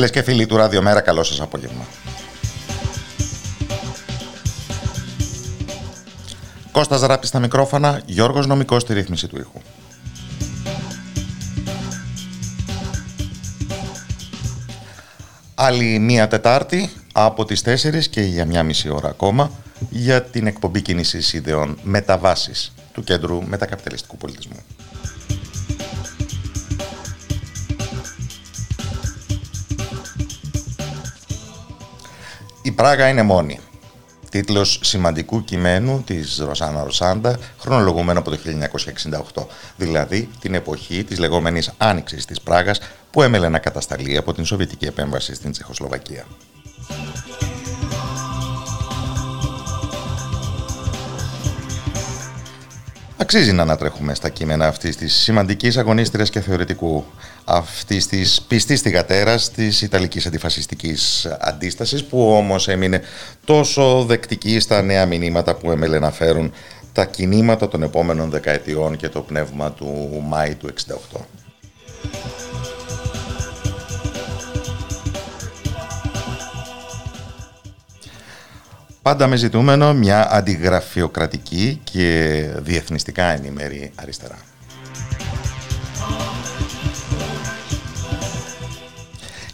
Φίλες 0.00 0.14
και 0.14 0.22
φίλοι 0.22 0.46
του 0.46 0.56
Ραδιομέρα, 0.56 1.00
καλό 1.00 1.22
σας 1.22 1.40
απόγευμα. 1.40 1.84
Κώστας 6.72 7.00
Ράπτη 7.00 7.26
στα 7.26 7.38
μικρόφωνα, 7.38 8.02
Γιώργος 8.06 8.46
Νομικός 8.46 8.82
στη 8.82 8.92
ρύθμιση 8.94 9.26
του 9.28 9.38
ήχου. 9.38 9.60
Άλλη 15.54 15.98
μία 15.98 16.28
Τετάρτη 16.28 16.90
από 17.12 17.44
τις 17.44 17.62
4 17.62 18.08
και 18.08 18.20
για 18.20 18.44
μια 18.44 18.62
μισή 18.62 18.88
ώρα 18.88 19.08
ακόμα 19.08 19.50
για 19.90 20.22
την 20.22 20.46
εκπομπή 20.46 20.82
κίνησης 20.82 21.32
ιδεών 21.32 21.78
μεταβάσεις 21.82 22.72
του 22.92 23.04
Κέντρου 23.04 23.42
Μετακαπιταλιστικού 23.48 24.16
Πολιτισμού. 24.16 24.49
Πράγα 32.80 33.08
είναι 33.08 33.22
μόνη. 33.22 33.60
Τίτλος 34.30 34.80
σημαντικού 34.82 35.44
κειμένου 35.44 36.02
της 36.06 36.38
Ρωσάνα 36.38 36.84
Ρωσάντα, 36.84 37.38
χρονολογούμενο 37.58 38.18
από 38.18 38.30
το 38.30 38.38
1968, 39.34 39.46
δηλαδή 39.76 40.28
την 40.40 40.54
εποχή 40.54 41.04
της 41.04 41.18
λεγόμενης 41.18 41.72
Άνοιξης 41.78 42.24
της 42.24 42.40
Πράγας 42.40 42.80
που 43.10 43.22
έμελε 43.22 43.48
να 43.48 43.58
κατασταλεί 43.58 44.16
από 44.16 44.32
την 44.32 44.44
Σοβιετική 44.44 44.84
επέμβαση 44.84 45.34
στην 45.34 45.50
Τσεχοσλοβακία. 45.52 46.24
Αξίζει 53.32 53.52
να 53.52 53.62
ανατρέχουμε 53.62 54.14
στα 54.14 54.28
κείμενα 54.28 54.66
αυτής 54.66 54.96
της 54.96 55.14
σημαντικής 55.14 55.76
αγωνίστριας 55.76 56.30
και 56.30 56.40
θεωρητικού, 56.40 57.04
αυτής 57.44 58.06
της 58.06 58.40
πιστής 58.48 58.80
θηγατέρα 58.80 59.38
της 59.54 59.82
Ιταλικής 59.82 60.26
αντιφασιστικής 60.26 61.26
αντίστασης, 61.40 62.04
που 62.04 62.32
όμως 62.32 62.68
έμεινε 62.68 63.00
τόσο 63.44 64.04
δεκτική 64.04 64.60
στα 64.60 64.82
νέα 64.82 65.06
μηνύματα 65.06 65.54
που 65.54 65.70
έμελε 65.70 65.98
να 65.98 66.10
φέρουν 66.10 66.52
τα 66.92 67.04
κινήματα 67.04 67.68
των 67.68 67.82
επόμενων 67.82 68.30
δεκαετιών 68.30 68.96
και 68.96 69.08
το 69.08 69.20
πνεύμα 69.20 69.72
του 69.72 70.22
Μάη 70.28 70.54
του 70.54 70.68
68. 71.12 71.20
Πάντα 79.10 79.26
με 79.26 79.36
ζητούμενο 79.36 79.94
μια 79.94 80.32
αντιγραφειοκρατική 80.32 81.80
και 81.84 82.40
διεθνιστικά 82.56 83.24
ενημέρη 83.24 83.92
αριστερά. 83.94 84.38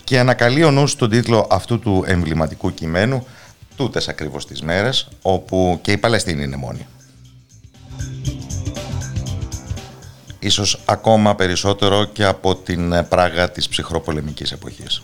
Και 0.04 0.18
ανακαλεί 0.18 0.64
ο 0.64 0.70
νους 0.70 0.96
τον 0.96 1.10
τίτλο 1.10 1.46
αυτού 1.50 1.78
του 1.78 2.04
εμβληματικού 2.06 2.74
κειμένου 2.74 3.26
τούτες 3.76 4.08
ακριβώς 4.08 4.46
τις 4.46 4.62
μέρες 4.62 5.08
όπου 5.22 5.78
και 5.82 5.92
η 5.92 5.96
Παλαιστίνη 5.96 6.42
είναι 6.42 6.56
μόνη. 6.56 6.86
Ίσως 10.38 10.82
ακόμα 10.84 11.34
περισσότερο 11.34 12.04
και 12.04 12.24
από 12.24 12.56
την 12.56 13.06
πράγα 13.08 13.50
της 13.50 13.68
ψυχροπολεμικής 13.68 14.52
εποχής. 14.52 15.02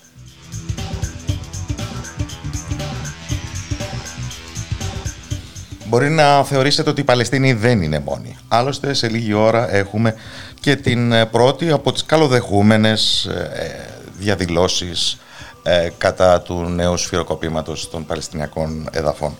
Μπορεί 5.93 6.11
να 6.11 6.45
θεωρήσετε 6.45 6.91
ότι 6.91 7.01
η 7.01 7.05
Παλαιστίνη 7.05 7.53
δεν 7.53 7.83
είναι 7.83 7.99
μόνη. 7.99 8.37
Άλλωστε 8.49 8.95
σε 8.95 9.09
λίγη 9.09 9.33
ώρα 9.33 9.75
έχουμε 9.75 10.15
και 10.61 10.77
την 10.77 11.13
ε, 11.13 11.27
πρώτη 11.27 11.71
από 11.71 11.93
τις 11.93 12.05
καλοδεχούμενες 12.05 13.25
ε, 13.25 13.89
διαδηλώσεις 14.19 15.19
ε, 15.63 15.89
κατά 15.99 16.41
του 16.41 16.55
νέου 16.55 16.97
σφυροκοπήματος 16.97 17.91
των 17.91 18.07
Παλαιστινιακών 18.07 18.89
εδαφών. 18.93 19.37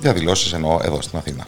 Διαδηλώσεις 0.00 0.52
εννοώ 0.52 0.78
εδώ 0.82 1.02
στην 1.02 1.18
Αθήνα. 1.18 1.46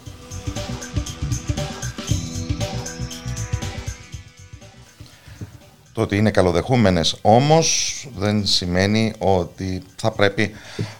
Το 5.92 6.00
ότι 6.00 6.16
είναι 6.16 6.30
καλοδεχούμενες 6.30 7.16
όμως 7.22 8.06
δεν 8.16 8.46
σημαίνει 8.46 9.12
ότι 9.18 9.82
θα 9.96 10.10
πρέπει 10.10 10.50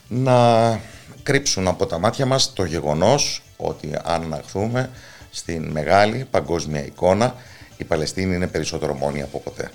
να 0.08 0.80
κρύψουν 1.22 1.68
από 1.68 1.86
τα 1.86 1.98
μάτια 1.98 2.26
μας 2.26 2.52
το 2.52 2.64
γεγονός 2.64 3.43
ότι 3.68 3.90
αν 4.04 4.22
αναχθούμε 4.22 4.90
στην 5.30 5.70
μεγάλη 5.70 6.26
παγκόσμια 6.30 6.84
εικόνα 6.84 7.34
η 7.76 7.84
Παλαιστίνη 7.84 8.34
είναι 8.34 8.46
περισσότερο 8.46 8.94
μόνη 8.94 9.22
από 9.22 9.40
ποτέ. 9.40 9.70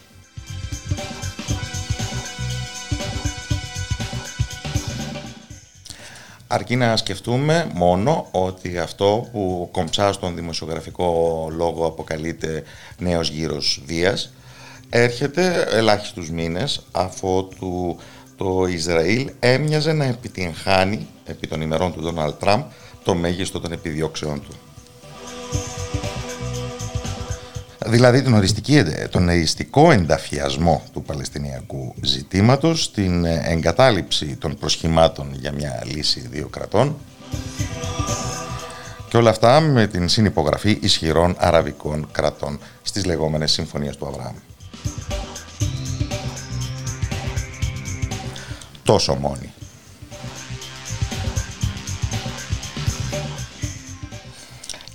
Αρκεί 6.51 6.75
να 6.75 6.97
σκεφτούμε 6.97 7.71
μόνο 7.73 8.27
ότι 8.31 8.77
αυτό 8.77 9.27
που 9.31 9.69
κομψά 9.71 10.11
στον 10.13 10.35
δημοσιογραφικό 10.35 11.47
λόγο 11.55 11.85
αποκαλείται 11.85 12.63
νέος 12.97 13.29
γύρος 13.29 13.81
βίας 13.85 14.33
έρχεται 14.89 15.67
ελάχιστους 15.71 16.29
μήνες 16.29 16.81
αφού 16.91 17.47
το 18.37 18.65
Ισραήλ 18.69 19.31
έμοιαζε 19.39 19.93
να 19.93 20.05
επιτυγχάνει 20.05 21.07
επί 21.25 21.47
των 21.47 21.61
ημερών 21.61 21.93
του 21.93 22.01
Ντόναλτ 22.01 22.39
Τραμπ 22.39 22.63
το 23.03 23.15
μέγιστο 23.15 23.59
των 23.59 23.71
επιδιώξεών 23.71 24.41
του. 24.41 24.55
Δηλαδή 27.85 28.21
τον, 28.21 28.33
οριστική, 28.33 28.83
τον 29.09 29.29
οριστικό 29.29 29.91
ενταφιασμό 29.91 30.83
του 30.93 31.01
Παλαιστινιακού 31.01 31.95
ζητήματος, 32.01 32.91
την 32.91 33.25
εγκατάλειψη 33.25 34.25
των 34.25 34.57
προσχημάτων 34.57 35.35
για 35.39 35.51
μια 35.51 35.83
λύση 35.85 36.27
δύο 36.31 36.47
κρατών 36.47 36.95
και 39.09 39.17
όλα 39.17 39.29
αυτά 39.29 39.59
με 39.59 39.87
την 39.87 40.09
συνυπογραφή 40.09 40.77
ισχυρών 40.81 41.35
αραβικών 41.37 42.07
κρατών 42.11 42.59
στις 42.81 43.05
λεγόμενες 43.05 43.51
συμφωνίες 43.51 43.97
του 43.97 44.07
Αβραάμ. 44.07 44.35
Τόσο 48.83 49.15
μόνοι. 49.15 49.53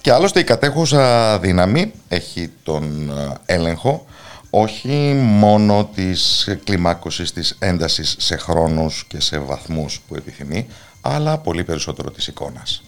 Και 0.04 0.12
άλλωστε 0.12 0.40
η 0.40 0.44
κατέχουσα 0.44 1.38
δύναμη 1.38 1.92
έχει 2.08 2.50
τον 2.62 3.10
ε, 3.10 3.54
έλεγχο 3.54 4.06
όχι 4.50 5.14
μόνο 5.16 5.90
της 5.94 6.48
κλιμάκωσης 6.64 7.32
της 7.32 7.56
έντασης 7.58 8.16
σε 8.18 8.36
χρόνους 8.36 9.04
και 9.08 9.20
σε 9.20 9.38
βαθμούς 9.38 10.00
που 10.08 10.14
επιθυμεί, 10.14 10.66
αλλά 11.00 11.38
πολύ 11.38 11.64
περισσότερο 11.64 12.10
της 12.10 12.26
εικόνας. 12.26 12.82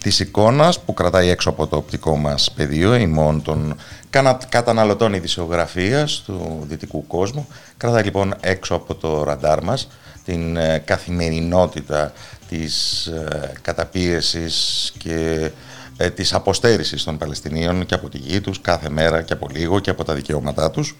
της 0.00 0.20
εικόνας 0.20 0.80
που 0.80 0.94
κρατάει 0.94 1.28
έξω 1.28 1.50
από 1.50 1.66
το 1.66 1.76
οπτικό 1.76 2.16
μας 2.16 2.50
πεδίο 2.56 2.94
ημών 2.94 3.42
των 3.42 3.76
καταναλωτών 4.48 5.14
ειδησιογραφίας 5.14 6.22
του 6.26 6.64
δυτικού 6.68 7.06
κόσμου 7.06 7.46
κρατάει 7.76 8.02
λοιπόν 8.02 8.34
έξω 8.40 8.74
από 8.74 8.94
το 8.94 9.22
ραντάρ 9.22 9.62
μας 9.62 9.88
την 10.24 10.56
ε, 10.56 10.78
καθημερινότητα 10.78 12.12
της 12.58 13.06
ε, 13.06 13.52
καταπίεσης 13.62 14.92
και 14.98 15.50
ε, 15.96 16.10
της 16.10 16.32
αποστέρησης 16.32 17.04
των 17.04 17.18
Παλαιστινίων 17.18 17.86
και 17.86 17.94
από 17.94 18.08
τη 18.08 18.18
γη 18.18 18.40
τους 18.40 18.60
κάθε 18.60 18.88
μέρα 18.88 19.22
και 19.22 19.32
από 19.32 19.48
λίγο 19.52 19.80
και 19.80 19.90
από 19.90 20.04
τα 20.04 20.14
δικαιώματά 20.14 20.70
τους. 20.70 20.96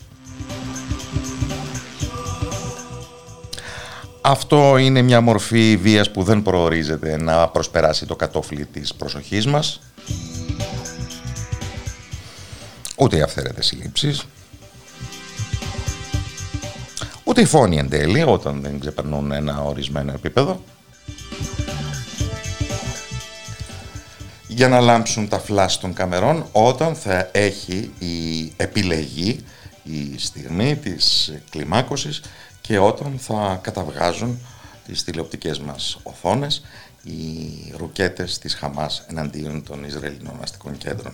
Αυτό 4.20 4.76
είναι 4.76 5.02
μια 5.02 5.20
μορφή 5.20 5.76
βίας 5.76 6.10
που 6.10 6.22
δεν 6.22 6.42
προορίζεται 6.42 7.16
να 7.16 7.48
προσπεράσει 7.48 8.06
το 8.06 8.16
κατόφλι 8.16 8.64
της 8.64 8.94
προσοχής 8.94 9.46
μας. 9.46 9.80
Ούτε 12.96 13.16
οι 13.16 13.20
αυθαίρετες 13.22 13.66
συλλήψεις. 13.66 14.24
Ούτε 17.24 17.40
οι 17.40 17.44
φόνοι 17.44 17.76
εν 17.76 17.88
τέλει 17.88 18.22
όταν 18.22 18.60
δεν 18.62 18.80
ξεπερνούν 18.80 19.32
ένα 19.32 19.62
ορισμένο 19.62 20.12
επίπεδο. 20.12 20.60
Για 24.54 24.68
να 24.68 24.80
λάμψουν 24.80 25.28
τα 25.28 25.38
φλάς 25.38 25.78
των 25.78 25.92
καμερών 25.92 26.46
όταν 26.52 26.94
θα 26.94 27.28
έχει 27.32 27.92
η 27.98 28.52
επιλεγή 28.56 29.44
η 29.82 30.18
στιγμή 30.18 30.76
της 30.76 31.34
κλιμάκωσης 31.50 32.22
και 32.60 32.78
όταν 32.78 33.18
θα 33.18 33.58
καταβγάζουν 33.62 34.38
τις 34.86 35.04
τηλεοπτικές 35.04 35.58
μας 35.58 35.98
οθόνες 36.02 36.64
οι 37.02 37.72
ρουκέτες 37.76 38.38
της 38.38 38.54
Χαμάς 38.54 39.04
εναντίον 39.08 39.62
των 39.62 39.84
Ισραηλινών 39.84 40.38
αστικών 40.42 40.78
κέντρων. 40.78 41.12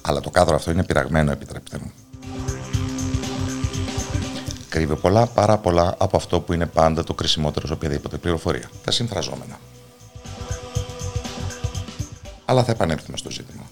Αλλά 0.00 0.20
το 0.20 0.30
κάδρο 0.30 0.54
αυτό 0.54 0.70
είναι 0.70 0.84
πειραγμένο, 0.84 1.32
επιτρέπετε 1.32 1.78
μου 1.78 1.92
κρύβει 4.70 4.96
πολλά, 4.96 5.26
πάρα 5.26 5.58
πολλά 5.58 5.94
από 5.98 6.16
αυτό 6.16 6.40
που 6.40 6.52
είναι 6.52 6.66
πάντα 6.66 7.04
το 7.04 7.14
κρισιμότερο 7.14 7.66
σε 7.66 7.72
οποιαδήποτε 7.72 8.16
πληροφορία. 8.16 8.70
Τα 8.84 8.90
συμφραζόμενα. 8.90 9.58
Αλλά 12.44 12.64
θα 12.64 12.72
επανέλθουμε 12.72 13.16
στο 13.16 13.30
ζήτημα. 13.30 13.69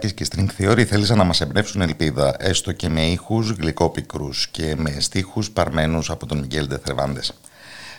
Γιώργος 0.00 0.12
Πατεράκης 0.12 0.12
και 0.12 0.26
String 0.28 0.60
Theory 0.60 0.84
θέλησαν 0.84 1.16
να 1.18 1.24
μας 1.24 1.40
εμπνεύσουν 1.40 1.80
ελπίδα, 1.80 2.34
έστω 2.38 2.72
και 2.72 2.88
με 2.88 3.06
ήχους 3.06 3.50
γλυκόπικρους 3.50 4.48
και 4.48 4.74
με 4.76 4.96
στίχους 4.98 5.50
παρμένους 5.50 6.10
από 6.10 6.26
τον 6.26 6.38
Μιγγέλ 6.38 6.66
Ντεθρεβάντες. 6.66 7.32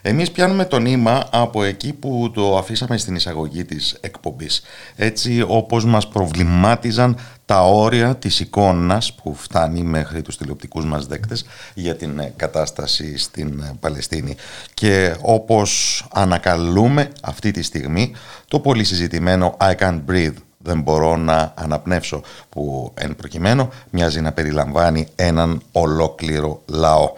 Εμείς 0.02 0.32
πιάνουμε 0.32 0.66
το 0.66 0.80
νήμα 0.80 1.28
από 1.32 1.64
εκεί 1.64 1.94
που 1.94 2.32
το 2.34 2.58
αφήσαμε 2.58 2.98
στην 2.98 3.16
εισαγωγή 3.16 3.66
της 3.66 3.98
εκπομπής. 4.02 4.62
Έτσι 4.96 5.44
όπως 5.48 5.86
μας 5.86 6.08
προβλημάτιζαν 6.08 7.18
τα 7.46 7.62
όρια 7.62 8.16
της 8.16 8.40
εικόνας 8.40 9.14
που 9.14 9.36
φτάνει 9.36 9.84
μέχρι 9.84 10.22
τους 10.22 10.38
τηλεοπτικούς 10.38 10.86
μας 10.86 11.06
δέκτες 11.06 11.46
για 11.74 11.96
την 11.96 12.22
κατάσταση 12.36 13.18
στην 13.18 13.64
Παλαιστίνη. 13.80 14.36
Και 14.74 15.16
όπως 15.22 16.06
ανακαλούμε 16.14 17.12
αυτή 17.22 17.52
τη 17.52 17.62
στιγμή 17.62 18.12
το 18.48 18.60
πολύ 18.60 18.84
συζητημένο 18.84 19.58
I 19.60 19.76
can't 19.76 20.02
breathe 20.10 20.36
δεν 20.64 20.82
μπορώ 20.82 21.18
να 21.18 21.54
αναπνεύσω 21.56 22.22
που 22.50 22.94
εν 22.94 23.16
προκειμένου 23.16 23.70
μοιάζει 23.90 24.22
να 24.22 24.32
περιλαμβάνει 24.32 25.08
έναν 25.16 25.62
ολόκληρο 25.72 26.62
λαό. 26.66 27.14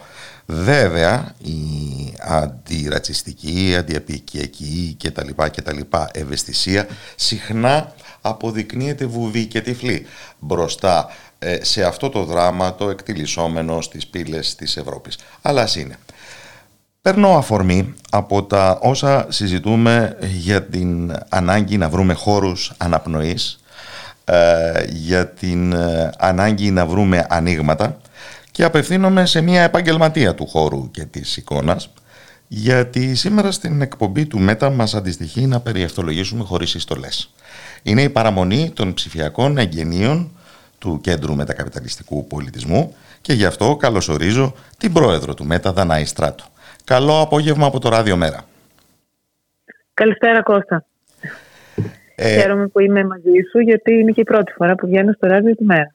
Βέβαια 0.46 1.34
η 1.38 1.54
αντιρατσιστική, 2.20 3.74
αντιαπικιακή 3.78 4.94
και 4.98 5.10
τα 5.10 5.24
λοιπά 5.24 5.48
και 5.48 5.62
τα 5.62 5.72
λοιπά 5.72 6.08
ευαισθησία 6.12 6.86
συχνά 7.16 7.94
αποδεικνύεται 8.20 9.06
βουβή 9.06 9.46
και 9.46 9.60
τυφλή 9.60 10.06
μπροστά 10.38 11.08
ε, 11.38 11.64
σε 11.64 11.84
αυτό 11.84 12.08
το 12.08 12.24
δράμα 12.24 12.74
το 12.74 12.90
εκτιλισόμενο 12.90 13.80
στις 13.80 14.06
πύλες 14.06 14.54
της 14.54 14.76
Ευρώπης. 14.76 15.18
Αλλά 15.42 15.62
ας 15.62 15.76
είναι. 15.76 15.98
Παίρνω 17.04 17.36
αφορμή 17.36 17.94
από 18.10 18.42
τα 18.42 18.78
όσα 18.82 19.26
συζητούμε 19.28 20.16
για 20.20 20.62
την 20.62 21.16
ανάγκη 21.28 21.76
να 21.76 21.88
βρούμε 21.88 22.14
χώρους 22.14 22.72
αναπνοής, 22.76 23.60
ε, 24.24 24.84
για 24.88 25.28
την 25.28 25.72
ε, 25.72 26.10
ανάγκη 26.18 26.70
να 26.70 26.86
βρούμε 26.86 27.26
ανοίγματα 27.28 27.96
και 28.50 28.64
απευθύνομαι 28.64 29.26
σε 29.26 29.40
μια 29.40 29.62
επαγγελματία 29.62 30.34
του 30.34 30.46
χώρου 30.46 30.90
και 30.90 31.04
της 31.04 31.36
εικόνας, 31.36 31.90
γιατί 32.48 33.14
σήμερα 33.14 33.50
στην 33.50 33.82
εκπομπή 33.82 34.26
του 34.26 34.38
ΜΕΤΑ 34.38 34.70
μας 34.70 34.94
αντιστοιχεί 34.94 35.46
να 35.46 35.60
περιευτολογήσουμε 35.60 36.44
χωρίς 36.44 36.74
ιστολές. 36.74 37.30
Είναι 37.82 38.02
η 38.02 38.08
παραμονή 38.08 38.70
των 38.74 38.94
ψηφιακών 38.94 39.58
εγγενείων 39.58 40.30
του 40.78 41.00
Κέντρου 41.02 41.34
Μετακαπιταλιστικού 41.34 42.26
Πολιτισμού 42.26 42.94
και 43.20 43.32
γι' 43.32 43.44
αυτό 43.44 43.76
καλωσορίζω 43.76 44.54
την 44.78 44.92
πρόεδρο 44.92 45.34
του 45.34 45.44
ΜΕΤΑ, 45.44 45.72
Δανάη 45.72 46.04
Στράτου. 46.04 46.44
Καλό 46.84 47.20
απόγευμα 47.20 47.66
από 47.66 47.78
το 47.80 47.88
Ράδιο 47.88 48.16
Μέρα. 48.16 48.44
Καλησπέρα 49.94 50.42
Κώστα. 50.42 50.84
Ε... 52.14 52.40
Χαίρομαι 52.40 52.66
που 52.66 52.80
είμαι 52.80 53.04
μαζί 53.04 53.32
σου 53.50 53.58
γιατί 53.58 53.94
είναι 53.94 54.10
και 54.10 54.20
η 54.20 54.24
πρώτη 54.24 54.52
φορά 54.52 54.74
που 54.74 54.86
βγαίνω 54.86 55.12
στο 55.12 55.26
Ράδιο 55.26 55.54
του 55.54 55.64
Μέρα. 55.64 55.94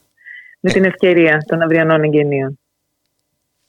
Με 0.60 0.70
την 0.70 0.84
ευκαιρία 0.84 1.44
των 1.46 1.62
αυριανών 1.62 2.02
εγγενείων. 2.02 2.58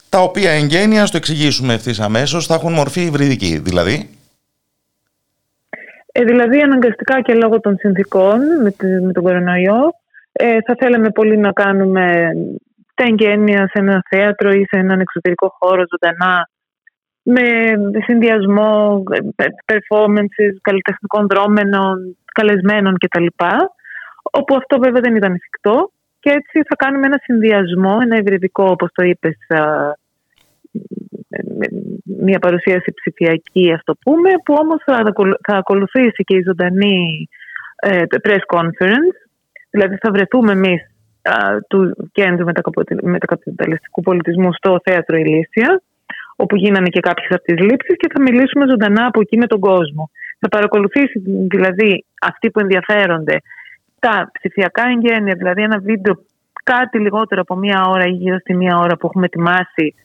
Τα 0.09 0.19
οποία 0.19 0.51
εγγένεια, 0.51 1.05
στο 1.05 1.17
εξηγήσουμε 1.17 1.73
ευθύς 1.73 1.99
αμέσως, 1.99 2.45
θα 2.45 2.53
έχουν 2.53 2.73
μορφή 2.73 3.01
υβριδική, 3.01 3.57
δηλαδή. 3.57 4.09
Ε, 6.11 6.23
δηλαδή 6.23 6.59
αναγκαστικά 6.61 7.21
και 7.21 7.33
λόγω 7.33 7.59
των 7.59 7.77
συνθήκων 7.77 8.39
με, 8.61 8.73
με 9.01 9.11
τον 9.11 9.23
κορονοϊό 9.23 9.93
ε, 10.31 10.57
θα 10.65 10.75
θέλαμε 10.79 11.09
πολύ 11.09 11.37
να 11.37 11.51
κάνουμε 11.51 12.31
τα 12.93 13.03
εγγένεια 13.03 13.67
σε 13.67 13.79
ένα 13.79 14.03
θέατρο 14.09 14.51
ή 14.51 14.65
σε 14.69 14.77
έναν 14.77 14.99
εξωτερικό 14.99 15.55
χώρο 15.59 15.83
ζωντανά 15.91 16.49
με 17.23 17.43
συνδυασμό 18.05 19.03
ε, 19.35 19.45
performances, 19.65 20.53
καλλιτεχνικών 20.61 21.27
δρόμενων, 21.29 22.17
καλεσμένων 22.33 22.97
κτλ. 22.97 23.25
Όπου 24.31 24.55
αυτό 24.55 24.79
βέβαια 24.79 25.01
δεν 25.01 25.15
ήταν 25.15 25.33
εφικτό. 25.33 25.91
Και 26.19 26.29
έτσι 26.29 26.61
θα 26.69 26.75
κάνουμε 26.75 27.05
ένα 27.05 27.19
συνδυασμό, 27.23 27.97
ένα 28.01 28.17
ευρυδικό 28.17 28.63
όπως 28.63 28.89
το 28.93 29.03
είπες, 29.03 29.37
μια 32.03 32.39
παρουσίαση 32.39 32.93
ψηφιακή 32.95 33.71
ας 33.73 33.81
το 33.83 33.95
πούμε, 34.03 34.29
που 34.45 34.53
όμως 34.59 34.81
θα 35.47 35.55
ακολουθήσει 35.57 36.23
και 36.23 36.35
η 36.35 36.43
ζωντανή 36.45 37.27
ε, 37.75 38.01
press 38.23 38.57
conference, 38.57 39.15
δηλαδή 39.69 39.95
θα 39.95 40.11
βρεθούμε 40.11 40.51
εμείς 40.51 40.81
του 41.67 42.09
Κέντρου 42.11 42.45
Μετακαπιταλιστικού 43.01 44.01
Πολιτισμού 44.01 44.53
στο 44.53 44.79
Θέατρο 44.83 45.17
Ηλίσια, 45.17 45.81
όπου 46.43 46.55
γίνανε 46.55 46.89
και 46.95 46.99
κάποιες 46.99 47.31
από 47.31 47.43
τις 47.43 47.59
λήψεις 47.67 47.95
και 47.97 48.09
θα 48.13 48.21
μιλήσουμε 48.21 48.65
ζωντανά 48.69 49.05
από 49.05 49.19
εκεί 49.21 49.37
με 49.37 49.47
τον 49.47 49.59
κόσμο. 49.59 50.09
Θα 50.39 50.47
παρακολουθήσει 50.47 51.17
δηλαδή 51.55 52.05
αυτοί 52.21 52.49
που 52.51 52.59
ενδιαφέρονται 52.59 53.37
τα 53.99 54.31
ψηφιακά 54.37 54.83
εγγένεια, 54.93 55.35
δηλαδή 55.37 55.61
ένα 55.61 55.79
βίντεο 55.79 56.13
κάτι 56.63 56.99
λιγότερο 56.99 57.41
από 57.41 57.55
μία 57.55 57.79
ώρα 57.87 58.05
ή 58.05 58.09
γύρω 58.09 58.37
στη 58.39 58.55
μία 58.55 58.77
ώρα 58.77 58.97
που 58.97 59.05
έχουμε 59.07 59.25
ετοιμάσει 59.25 59.95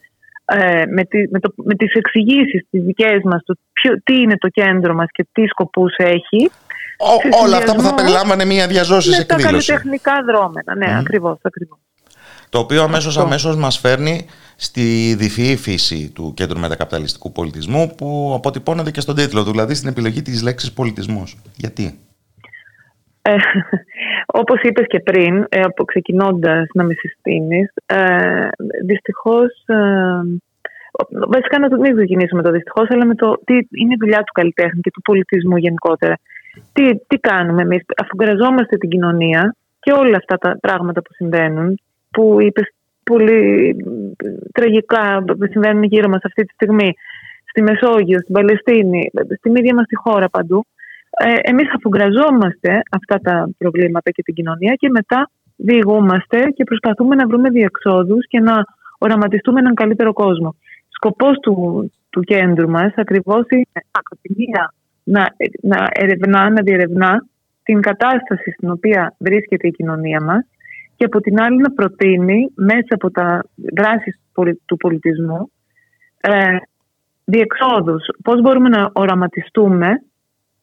ε, 0.45 0.85
με, 0.87 1.03
τη, 1.03 1.17
με, 1.29 1.39
το, 1.39 1.53
με 1.55 1.75
τις 1.75 1.93
εξηγήσεις 1.93 2.65
τις 2.69 2.83
δικές 2.83 3.19
μας, 3.23 3.41
το 3.45 3.53
τι 4.03 4.15
είναι 4.21 4.37
το 4.37 4.47
κέντρο 4.47 4.93
μας 4.93 5.07
και 5.11 5.27
τι 5.31 5.47
σκοπούς 5.47 5.95
έχει 5.97 6.51
όλα 7.43 7.57
αυτά 7.57 7.75
που 7.75 7.81
θα 7.81 7.93
περιλάμβανε 7.93 8.45
μια 8.45 8.67
διαζώση 8.67 9.09
εκδήλωση. 9.09 9.43
Τα 9.43 9.49
καλλιτεχνικά 9.49 10.13
δρόμενα, 10.25 10.75
ναι, 10.75 10.87
mm. 10.95 10.99
ακριβώς, 10.99 11.37
ακριβώς. 11.41 11.77
Το 12.49 12.59
οποίο 12.59 12.83
αμέσως, 12.83 13.17
αμέσως 13.17 13.55
μας 13.55 13.77
φέρνει 13.77 14.25
στη 14.55 15.15
διφυή 15.17 15.55
φύση 15.55 16.11
του 16.15 16.33
Κέντρου 16.35 16.59
Μετακαπιταλιστικού 16.59 17.31
Πολιτισμού 17.31 17.93
που 17.97 18.33
αποτυπώνεται 18.35 18.91
και 18.91 19.01
στον 19.01 19.15
τίτλο 19.15 19.43
του, 19.43 19.51
δηλαδή 19.51 19.73
στην 19.73 19.89
επιλογή 19.89 20.21
της 20.21 20.43
λέξης 20.43 20.73
πολιτισμός. 20.73 21.37
Γιατί; 21.55 21.99
Ε, 23.21 23.35
όπως 24.41 24.61
είπες 24.61 24.85
και 24.87 24.99
πριν, 24.99 25.45
ε, 25.49 25.61
ξεκινώντας 25.85 26.67
να 26.73 26.83
με 26.83 26.93
συστήνεις, 26.93 27.73
ε, 27.85 28.47
δυστυχώς... 28.85 29.63
Ε, 29.65 29.75
βασικά 31.09 31.59
να 31.59 31.69
το 31.69 31.77
μην 31.77 31.95
ξεκινήσουμε 31.95 32.41
το 32.41 32.51
δυστυχώς, 32.51 32.89
αλλά 32.89 33.05
με 33.05 33.15
το 33.15 33.41
τι 33.45 33.53
είναι 33.53 33.93
η 33.93 33.97
δουλειά 33.99 34.17
του 34.17 34.31
καλλιτέχνη 34.33 34.79
και 34.81 34.91
του 34.91 35.01
πολιτισμού 35.01 35.57
γενικότερα 35.57 36.17
τι, 36.73 36.97
τι 37.07 37.17
κάνουμε 37.17 37.61
εμείς, 37.61 37.81
αφουγκραζόμαστε 38.01 38.77
την 38.77 38.89
κοινωνία 38.89 39.55
και 39.79 39.91
όλα 39.91 40.17
αυτά 40.17 40.37
τα 40.37 40.57
πράγματα 40.61 41.01
που 41.01 41.13
συμβαίνουν, 41.13 41.79
που 42.11 42.37
είπες 42.41 42.71
πολύ 43.03 43.75
τραγικά 44.53 45.23
συμβαίνουν 45.51 45.83
γύρω 45.83 46.09
μας 46.09 46.23
αυτή 46.23 46.43
τη 46.43 46.53
στιγμή, 46.53 46.93
στη 47.49 47.61
Μεσόγειο, 47.61 48.19
στην 48.19 48.33
Παλαιστίνη, 48.33 49.11
στην 49.37 49.55
ίδια 49.55 49.73
μας 49.73 49.85
τη 49.85 49.95
χώρα 49.95 50.29
παντού. 50.29 50.65
Ε, 51.09 51.49
εμείς 51.51 51.67
αφουγκραζόμαστε 51.75 52.81
αυτά 52.91 53.19
τα 53.19 53.49
προβλήματα 53.57 54.11
και 54.11 54.21
την 54.21 54.33
κοινωνία 54.33 54.73
και 54.73 54.89
μετά 54.89 55.29
διηγούμαστε 55.55 56.37
και 56.55 56.63
προσπαθούμε 56.63 57.15
να 57.15 57.27
βρούμε 57.27 57.49
διεξόδους 57.49 58.27
και 58.27 58.39
να 58.39 58.65
οραματιστούμε 58.97 59.59
έναν 59.59 59.73
καλύτερο 59.73 60.13
κόσμο. 60.13 60.55
Σκοπός 60.89 61.39
του, 61.39 61.55
του 62.09 62.21
κέντρου 62.21 62.69
μας 62.69 62.93
ακριβώς 62.95 63.45
είναι 63.49 63.81
από 63.91 64.21
τη 64.21 64.33
μία 64.37 64.73
να, 65.03 65.27
να 65.61 65.87
ερευνά, 65.91 66.49
να 66.49 66.61
διερευνά 66.61 67.25
την 67.63 67.81
κατάσταση 67.81 68.51
στην 68.51 68.69
οποία 68.69 69.15
βρίσκεται 69.17 69.67
η 69.67 69.71
κοινωνία 69.71 70.21
μας 70.21 70.45
και 70.97 71.05
από 71.05 71.19
την 71.19 71.41
άλλη 71.41 71.57
να 71.57 71.71
προτείνει 71.71 72.51
μέσα 72.55 72.87
από 72.89 73.11
τα 73.11 73.43
δράσεις 73.55 74.19
του 74.65 74.77
πολιτισμού 74.77 75.51
ε, 76.21 76.57
διεξόδους. 77.25 78.03
Πώς 78.23 78.41
μπορούμε 78.41 78.69
να 78.69 78.89
οραματιστούμε 78.93 79.89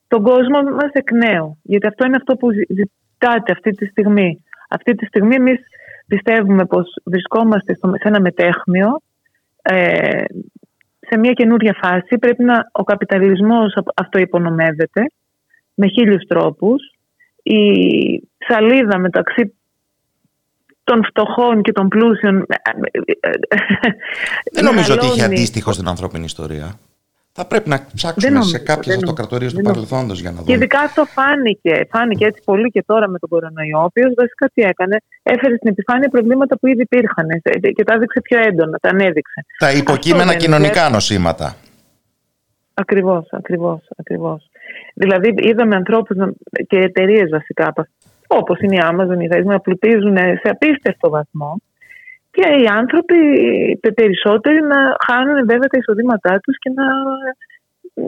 τον 0.08 0.22
κόσμο 0.22 0.62
μας 0.62 0.90
εκ 0.92 1.12
νέου. 1.12 1.58
Γιατί 1.62 1.86
αυτό 1.86 2.06
είναι 2.06 2.16
αυτό 2.16 2.36
που 2.36 2.48
ζητάτε 2.52 3.52
αυτή 3.52 3.70
τη 3.70 3.86
στιγμή. 3.86 4.44
Αυτή 4.68 4.94
τη 4.94 5.06
στιγμή 5.06 5.34
εμείς 5.34 5.60
πιστεύουμε 6.06 6.64
πως 6.64 6.86
βρισκόμαστε 7.04 7.74
σε 7.74 8.08
ένα 8.08 8.20
μετέχμιο 8.20 9.00
ε, 9.62 10.24
σε 10.98 11.18
μια 11.18 11.32
καινούρια 11.32 11.76
φάση 11.82 12.18
πρέπει 12.18 12.44
να 12.44 12.68
ο 12.72 12.84
καπιταλισμός 12.84 13.76
αυτό 13.94 14.18
υπονομεύεται 14.18 15.06
με 15.74 15.86
χίλιους 15.88 16.24
τρόπους. 16.26 16.82
Η 17.42 17.58
σαλίδα 18.38 18.98
μεταξύ 18.98 19.54
των 20.84 21.04
φτωχών 21.04 21.62
και 21.62 21.72
των 21.72 21.88
πλούσιων... 21.88 22.36
Ε, 22.36 22.54
ε, 23.20 23.28
ε, 23.28 23.30
Δεν 24.52 24.64
νομίζω 24.64 24.94
ότι 24.94 25.06
είχε 25.06 25.24
αντίστοιχο 25.24 25.72
στην 25.72 25.88
ανθρώπινη 25.88 26.24
ιστορία. 26.24 26.78
Θα 27.36 27.46
πρέπει 27.46 27.68
να 27.68 27.86
ψάξουμε 27.94 28.42
σε 28.42 28.58
κάποιες 28.58 28.96
αυτοκρατορίε 28.96 29.48
του 29.48 29.60
παρελθόντο 29.60 30.12
για 30.12 30.30
να 30.30 30.36
δούμε. 30.36 30.46
Και 30.46 30.52
ειδικά 30.52 30.80
αυτό 30.80 31.04
φάνηκε. 31.04 31.86
Φάνηκε 31.90 32.24
έτσι 32.24 32.42
πολύ 32.44 32.70
και 32.70 32.82
τώρα 32.86 33.08
με 33.08 33.18
τον 33.18 33.28
κορονοϊό, 33.28 33.78
ο 33.78 33.84
οποίος 33.84 34.12
βασικά 34.16 34.50
τι 34.54 34.62
έκανε, 34.62 34.96
έφερε 35.22 35.56
στην 35.56 35.70
επιφάνεια 35.70 36.08
προβλήματα 36.08 36.58
που 36.58 36.66
ήδη 36.66 36.82
υπήρχαν 36.82 37.26
και 37.74 37.84
τα 37.84 37.94
έδειξε 37.94 38.20
πιο 38.20 38.38
έντονα, 38.38 38.78
τα 38.78 38.88
ανέδειξε. 38.88 39.46
Τα 39.58 39.72
υποκείμενα 39.72 40.34
κοινωνικά 40.34 40.88
νοσήματα. 40.88 41.56
Ακριβώς, 42.74 43.26
ακριβώς, 43.30 43.80
ακριβώς. 43.96 44.50
Δηλαδή, 44.94 45.34
είδαμε 45.36 45.76
ανθρώπους 45.76 46.16
και 46.66 46.78
εταιρείες 46.78 47.30
βασικά, 47.30 47.72
όπως 48.36 48.58
είναι 48.60 48.76
η 48.76 48.82
Amazon, 48.82 49.22
η 49.22 49.28
Facebook, 49.32 49.44
να 49.44 49.60
πλουτίζουν 49.60 50.16
σε 50.16 50.48
απίστευτο 50.50 51.10
βαθμό 51.10 51.60
και 52.30 52.46
οι 52.62 52.66
άνθρωποι 52.66 53.16
περισσότεροι 53.94 54.60
να 54.60 54.96
χάνουν 55.06 55.46
βέβαια 55.46 55.68
τα 55.68 55.78
εισοδήματά 55.78 56.40
τους 56.40 56.58
και 56.58 56.70
να... 56.74 56.84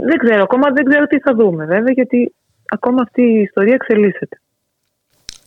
Δεν 0.07 0.19
ξέρω, 0.19 0.43
ακόμα 0.43 0.71
δεν 0.75 0.85
ξέρω 0.85 1.07
τι 1.07 1.19
θα 1.19 1.35
δούμε 1.35 1.65
βέβαια 1.65 1.93
γιατί 1.93 2.35
ακόμα 2.69 3.03
αυτή 3.03 3.23
η 3.23 3.41
ιστορία 3.41 3.75
εξελίσσεται. 3.75 4.41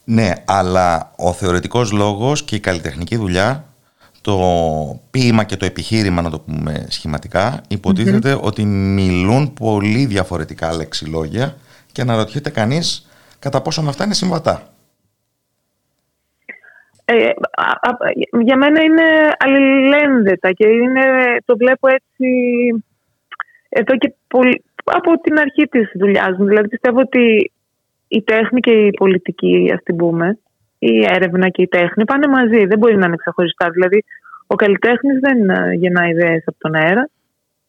Ναι, 0.03 0.33
αλλά 0.48 1.12
ο 1.17 1.33
θεωρητικός 1.33 1.91
λόγος 1.91 2.43
και 2.43 2.55
η 2.55 2.59
καλλιτεχνική 2.59 3.15
δουλειά, 3.15 3.63
το 4.21 4.29
το 4.29 5.00
ποίημα 5.12 5.43
και 5.43 5.55
το 5.55 5.65
επιχείρημα, 5.65 6.21
να 6.21 6.29
το 6.29 6.39
πούμε 6.39 6.86
σχηματικά, 6.89 7.62
ότι 8.41 8.65
μιλούν 8.65 9.53
πολύ 9.53 10.05
διαφορετικά 10.05 10.75
λεξιλόγια 10.75 11.55
και 11.91 12.01
αναρωτιέται 12.01 12.50
κανείς 12.50 13.08
κατά 13.39 13.62
πόσον 13.62 13.88
αυτά 13.88 14.03
είναι 14.03 14.13
συμβατά. 14.13 14.69
Ε, 17.05 17.31
για 18.41 18.58
μένα 18.58 18.81
είναι 18.81 19.03
αλληλένδετα 19.39 20.51
και 20.51 20.67
είναι, 20.67 21.03
το 21.46 21.58
βλέπω 21.58 21.88
έτσι 21.88 22.27
εδώ 23.69 23.98
και 23.98 24.13
από 24.84 25.22
την 25.22 25.39
αρχή 25.39 25.67
της 25.67 25.91
δουλειάς 25.93 26.38
μου. 26.38 26.46
Δηλαδή 26.46 26.67
πιστεύω 26.67 27.00
ότι 27.00 27.51
η 28.08 28.22
τέχνη 28.24 28.60
και 28.60 28.72
η 28.72 28.89
πολιτική, 28.89 29.72
ας 29.74 29.84
την 29.84 29.96
πούμε, 29.96 30.39
η 30.79 31.05
έρευνα 31.10 31.50
και 31.50 31.62
η 31.62 31.67
τέχνη 31.67 32.05
πάνε 32.05 32.27
μαζί. 32.27 32.65
Δεν 32.65 32.77
μπορεί 32.77 32.98
να 32.98 33.05
είναι 33.05 33.15
ξεχωριστά. 33.15 33.69
Δηλαδή, 33.69 34.03
ο 34.48 34.55
καλλιτέχνης 34.55 35.19
δεν 35.19 35.50
ε, 35.50 35.74
γεννά 35.74 36.08
ιδέες 36.08 36.43
από 36.46 36.58
τον 36.60 36.75
αέρα, 36.75 37.10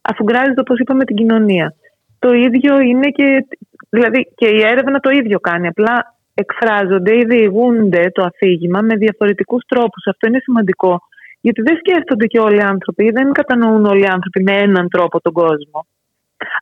αφού 0.01 0.23
γκράζεται, 0.23 0.61
όπως 0.61 0.79
είπαμε, 0.79 1.05
την 1.05 1.15
κοινωνία. 1.15 1.75
Το 2.19 2.33
ίδιο 2.33 2.79
είναι 2.79 3.09
και. 3.09 3.45
Δηλαδή, 3.93 4.19
και 4.35 4.47
η 4.47 4.61
έρευνα 4.71 4.99
το 4.99 5.09
ίδιο 5.09 5.39
κάνει. 5.39 5.67
Απλά 5.67 5.95
εκφράζονται 6.33 7.13
ή 7.15 7.23
διηγούνται 7.25 8.03
το 8.13 8.21
αφήγημα 8.23 8.79
με 8.81 8.95
διαφορετικούς 8.95 9.63
τρόπους. 9.67 10.03
Αυτό 10.11 10.27
είναι 10.27 10.39
σημαντικό. 10.39 11.01
Γιατί 11.41 11.61
δεν 11.61 11.77
σκέφτονται 11.77 12.25
και 12.25 12.39
όλοι 12.39 12.57
οι 12.57 12.69
άνθρωποι, 12.73 13.11
δεν 13.11 13.31
κατανοούν 13.31 13.85
όλοι 13.85 14.01
οι 14.01 14.13
άνθρωποι 14.15 14.43
με 14.43 14.51
έναν 14.51 14.89
τρόπο 14.89 15.21
τον 15.21 15.33
κόσμο. 15.33 15.85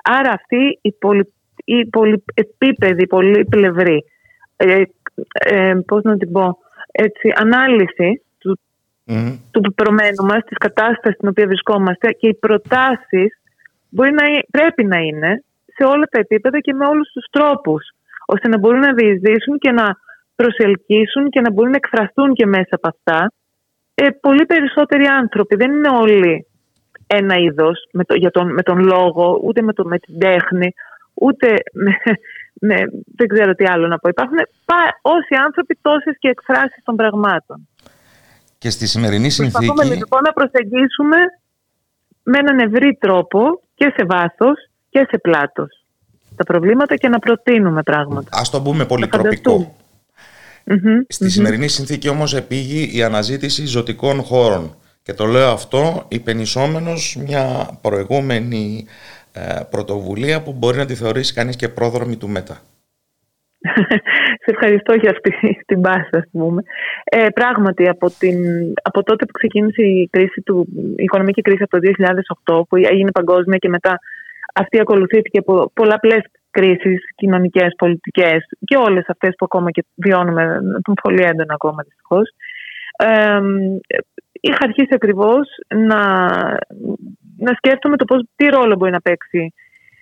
Άρα 0.04 0.32
αυτή 0.32 0.80
η, 0.82 0.92
πολυ, 0.92 1.34
η 1.64 1.86
πολυεπίπεδη, 1.86 3.08
πολύπλευρη, 3.08 4.04
ε, 4.56 4.82
ε, 5.32 5.74
πώς 5.86 6.04
να 6.04 6.18
την 6.18 6.32
πω, 6.32 6.58
έτσι, 6.92 7.32
ανάλυση 7.36 8.22
του, 8.38 8.60
mm. 9.08 9.38
του 9.52 9.62
πεπρωμένου 9.62 10.26
μας, 10.26 10.44
της 10.44 10.58
κατάστασης 10.58 11.16
στην 11.16 11.28
οποία 11.28 11.46
βρισκόμαστε 11.46 12.12
και 12.12 12.28
οι 12.28 12.36
προτάσεις 12.36 13.40
μπορεί 13.90 14.12
να, 14.12 14.24
πρέπει 14.52 14.86
να 14.86 14.98
είναι 14.98 15.44
σε 15.80 15.86
όλα 15.86 16.06
τα 16.12 16.20
επίπεδα 16.20 16.60
και 16.60 16.74
με 16.74 16.86
όλους 16.86 17.10
τους 17.12 17.26
τρόπους, 17.32 17.84
ώστε 18.26 18.48
να 18.48 18.58
μπορούν 18.58 18.80
να 18.80 18.94
διεισδύσουν 18.94 19.58
και 19.58 19.72
να 19.72 19.98
προσελκύσουν 20.36 21.30
και 21.30 21.42
να 21.42 21.52
μπορούν 21.52 21.72
να 21.72 21.80
εκφραστούν 21.84 22.34
και 22.34 22.46
μέσα 22.46 22.74
από 22.80 22.88
αυτά 22.88 23.32
ε, 23.94 24.10
πολύ 24.10 24.46
περισσότεροι 24.46 25.06
άνθρωποι. 25.06 25.56
Δεν 25.56 25.72
είναι 25.72 25.90
όλοι 25.90 26.48
ένα 27.08 27.36
είδος 27.36 27.88
με, 27.92 28.04
τον, 28.32 28.54
με 28.54 28.62
τον 28.62 28.80
λόγο, 28.80 29.40
ούτε 29.44 29.62
με, 29.62 29.74
το, 29.74 29.86
με 29.86 29.98
την 30.00 30.20
τέχνη, 30.20 30.74
ούτε 31.14 31.48
με, 31.74 31.94
με, 32.68 32.76
δεν 33.16 33.28
ξέρω 33.28 33.54
τι 33.54 33.66
άλλο 33.66 33.88
να 33.88 33.98
πω. 33.98 34.10
Υπάρχουν 34.10 34.38
όσοι 35.02 35.36
άνθρωποι 35.46 35.78
τόσες 35.82 36.16
και 36.20 36.30
εκφράσεις 36.30 36.84
των 36.84 36.96
πραγμάτων. 36.96 37.68
Και 38.58 38.70
στη 38.70 38.88
σημερινή 38.88 39.30
συνθήκη... 39.30 39.66
Προσπαθούμε 39.66 39.96
λοιπόν 39.96 40.22
να 40.24 40.34
προσεγγίσουμε 40.34 41.18
με 42.24 42.38
έναν 42.38 42.60
ευρύ 42.60 42.98
τρόπο 43.00 43.62
και 43.76 43.94
σε 43.96 44.06
βάθος 44.06 44.69
και 44.90 45.08
σε 45.10 45.18
πλάτος 45.18 45.84
τα 46.36 46.44
προβλήματα 46.44 46.96
και 46.96 47.08
να 47.10 47.20
προτείνουμε 47.20 47.84
πράγματα. 47.84 48.30
Ας 48.32 48.50
το 48.50 48.62
πούμε 48.62 48.86
πολυτροπικό. 48.86 49.76
Στη 51.08 51.30
σημερινή 51.30 51.68
συνθήκη 51.68 52.10
όμως 52.10 52.36
επήγει 52.36 52.98
η 52.98 53.04
αναζήτηση 53.04 53.66
ζωτικών 53.66 54.22
χώρων. 54.22 54.76
Και 55.02 55.14
το 55.14 55.26
λέω 55.26 55.50
αυτό 55.50 56.06
υπενισόμενος 56.08 57.18
μια 57.26 57.78
προηγούμενη 57.82 58.86
ε, 59.34 59.60
πρωτοβουλία 59.70 60.42
που 60.42 60.54
μπορεί 60.54 60.78
να 60.78 60.86
τη 60.86 60.96
θεωρήσει 60.96 61.34
κανείς 61.34 61.56
και 61.56 61.70
πρόδρομη 61.70 62.18
του 62.18 62.30
ΜΕΤΑ. 62.30 62.58
Σε 64.44 64.52
ευχαριστώ 64.52 64.94
για 64.94 65.10
αυτή 65.10 65.32
την 65.70 65.82
πάση, 65.82 66.10
ας 66.12 66.24
πούμε. 66.32 66.62
Ε, 67.04 67.28
πράγματι, 67.34 67.88
από, 67.88 68.10
την, 68.20 68.38
από 68.82 69.04
τότε 69.04 69.26
που 69.26 69.32
ξεκίνησε 69.32 69.82
η, 69.82 70.08
κρίση 70.12 70.42
του, 70.42 70.68
η 70.98 71.04
οικονομική 71.04 71.42
κρίση 71.42 71.64
από 71.64 71.80
το 71.80 71.92
2008, 72.62 72.68
που 72.70 72.76
έγινε 72.76 73.12
παγκόσμια 73.12 73.58
και 73.58 73.70
μετά 73.70 74.00
αυτή 74.60 74.80
ακολουθήθηκε 74.80 75.40
από 75.40 75.72
πολλαπλές 75.74 76.24
κρίσεις 76.52 77.00
κοινωνικές, 77.16 77.74
πολιτικές 77.78 78.38
και 78.66 78.76
όλες 78.78 79.06
αυτές 79.08 79.34
που 79.38 79.46
ακόμα 79.46 79.72
και 79.72 79.86
βιώνουμε 79.96 80.60
πολύ 81.04 81.24
έντονα 81.24 81.54
ακόμα 81.54 81.84
δυστυχώς. 81.84 82.30
Ε, 82.98 83.40
είχα 84.32 84.58
αρχίσει 84.62 84.94
ακριβώς 84.94 85.48
να, 85.68 86.02
να 87.38 87.54
σκέφτομαι 87.58 87.98
το 87.98 88.06
πώς, 88.06 88.22
τι 88.36 88.46
ρόλο 88.46 88.76
μπορεί 88.76 88.92
να 88.92 89.02
παίξει 89.02 89.54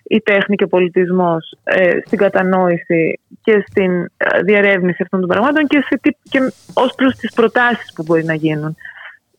η 0.02 0.20
τέχνη 0.20 0.56
και 0.56 0.64
ο 0.64 0.68
πολιτισμός 0.68 1.58
ε, 1.64 1.98
στην 2.04 2.18
κατανόηση 2.18 3.20
και 3.42 3.64
στην 3.66 3.92
ε, 4.16 4.42
διαρεύνηση 4.42 5.02
αυτών 5.02 5.20
των 5.20 5.28
πραγμάτων 5.28 5.66
και, 5.66 5.84
σε, 5.88 6.00
και 6.22 6.38
ως 6.74 6.94
προς 6.94 7.16
τις 7.16 7.34
προτάσεις 7.34 7.92
που 7.94 8.02
μπορεί 8.06 8.24
να 8.24 8.34
γίνουν. 8.34 8.76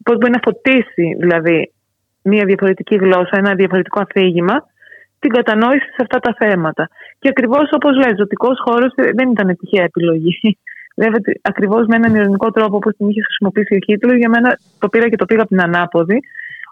Πώς 0.04 0.18
μπορεί 0.18 0.32
να 0.32 0.40
φωτίσει 0.44 1.16
δηλαδή 1.20 1.72
μια 2.22 2.46
διαφορετική 2.46 2.96
γλώσσα, 2.96 3.38
ένα 3.38 3.56
διαφορετικό 3.56 4.02
αφήγημα 4.02 4.66
την 5.20 5.30
κατανόηση 5.30 5.86
σε 5.86 6.02
αυτά 6.02 6.20
τα 6.20 6.36
θέματα. 6.38 6.90
Και 7.20 7.30
ακριβώς 7.30 7.70
όπως 7.72 7.96
λέει, 7.96 8.14
ζωτικός 8.18 8.58
χώρος 8.66 8.94
δεν 8.96 9.30
ήταν 9.30 9.58
τυχαία 9.58 9.84
επιλογή. 9.84 10.40
Βέβαια, 11.02 11.20
ακριβώς 11.42 11.86
με 11.88 11.96
έναν 11.96 12.16
ειρηνικό 12.16 12.52
τρόπο 12.52 12.76
όπως 12.76 12.96
την 12.98 13.10
είχε 13.10 13.22
χρησιμοποιήσει 13.22 13.76
ο 13.76 13.80
Χίτλερ, 13.86 14.16
για 14.16 14.30
μένα 14.30 14.60
το 14.80 14.90
πήρα 14.90 15.10
και 15.10 15.16
το 15.16 15.26
πήγα 15.26 15.42
από 15.42 15.50
την 15.50 15.62
ανάποδη. 15.62 16.20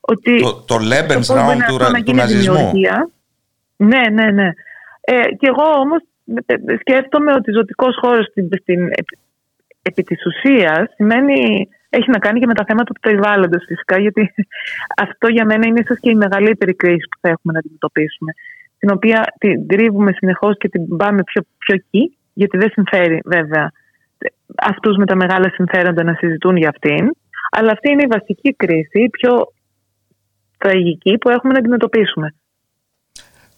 Ότι 0.02 0.42
το, 0.42 0.64
το 0.68 0.76
Lebensraum 0.76 1.58
του, 1.68 2.04
του 2.06 2.14
ναζισμού. 2.14 2.72
Ναι, 3.78 4.02
ναι, 4.12 4.32
ναι. 4.32 4.50
Ε, 5.02 5.22
και 5.40 5.48
εγώ 5.48 5.80
όμως 5.80 6.02
σκέφτομαι 6.80 7.34
ότι 7.34 7.52
ζωτικός 7.52 7.98
χώρος 8.02 8.26
στην, 8.26 8.50
στην, 8.62 8.90
επί 9.82 10.04
της 10.04 10.26
ουσίας 10.26 10.94
σημαίνει 10.96 11.70
έχει 11.90 12.10
να 12.10 12.20
κάνει 12.20 12.40
και 12.40 12.46
με 12.46 12.54
τα 12.54 12.64
θέματα 12.68 12.94
του 12.94 13.00
περιβάλλοντος 13.00 13.64
φυσικά, 13.68 14.00
γιατί 14.00 14.34
αυτό 15.06 15.28
για 15.28 15.46
μένα 15.46 15.68
είναι 15.68 15.80
ίσως 15.80 16.00
και 16.00 16.10
η 16.10 16.16
μεγαλύτερη 16.16 16.74
κρίση 16.74 17.08
που 17.12 17.18
θα 17.22 17.30
έχουμε 17.30 17.54
να 17.54 17.60
αντιμετωπίσουμε, 17.60 18.32
την 18.78 18.90
οποία 18.92 19.34
την 19.38 19.68
τρίβουμε 19.68 20.12
συνεχώς 20.12 20.58
και 20.58 20.70
την 20.70 20.98
πάμε 20.98 21.24
πιο, 21.24 21.42
πιο 21.58 21.76
εκεί, 21.76 22.18
γιατί 22.34 22.58
δεν 22.58 22.70
συμφέρει 22.70 23.20
βέβαια 23.26 23.72
αυτούς 24.56 24.98
με 24.98 25.06
τα 25.06 25.16
μεγάλα 25.16 25.50
συμφέροντα 25.54 26.04
να 26.04 26.14
συζητούν 26.14 26.56
για 26.56 26.70
αυτήν. 26.70 27.12
Αλλά 27.52 27.72
αυτή 27.72 27.92
είναι 27.92 28.04
η 28.04 28.08
βασική 28.08 28.54
κρίση, 28.54 29.00
η 29.04 29.10
πιο 29.10 29.54
τραγική 30.58 31.18
που 31.18 31.30
έχουμε 31.30 31.54
να 31.54 31.60
αντιμετωπίσουμε. 31.60 32.36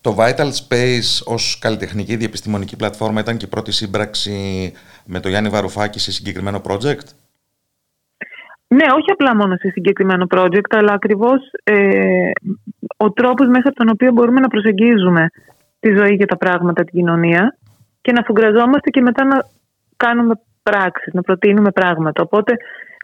Το 0.01 0.15
Vital 0.19 0.49
Space 0.61 1.23
ως 1.25 1.59
καλλιτεχνική 1.59 2.15
διεπιστημονική 2.15 2.75
πλατφόρμα 2.75 3.19
ήταν 3.19 3.37
και 3.37 3.45
η 3.45 3.47
πρώτη 3.47 3.71
σύμπραξη 3.71 4.71
με 5.05 5.19
τον 5.19 5.31
Γιάννη 5.31 5.49
Βαρουφάκη 5.49 5.99
σε 5.99 6.11
συγκεκριμένο 6.11 6.61
project; 6.65 7.07
Ναι, 8.75 8.85
όχι 8.97 9.11
απλά 9.11 9.35
μόνο 9.35 9.55
σε 9.55 9.69
συγκεκριμένο 9.69 10.25
project, 10.35 10.69
αλλά 10.69 10.93
ακριβώς 10.93 11.39
ε, 11.63 12.31
ο 12.97 13.11
τρόπος 13.11 13.47
μέσα 13.47 13.67
από 13.67 13.75
τον 13.75 13.89
οποίο 13.89 14.11
μπορούμε 14.11 14.39
να 14.39 14.47
προσεγγίζουμε 14.47 15.29
τη 15.79 15.95
ζωή 15.95 16.17
και 16.17 16.25
τα 16.25 16.37
πράγματα, 16.37 16.83
την 16.83 16.93
κοινωνία 16.93 17.57
και 18.01 18.11
να 18.11 18.23
φουγκραζόμαστε 18.23 18.89
και 18.89 19.01
μετά 19.01 19.25
να 19.25 19.37
κάνουμε 19.97 20.33
πράξεις, 20.63 21.13
να 21.13 21.21
προτείνουμε 21.21 21.71
πράγματα. 21.71 22.21
Οπότε 22.21 22.53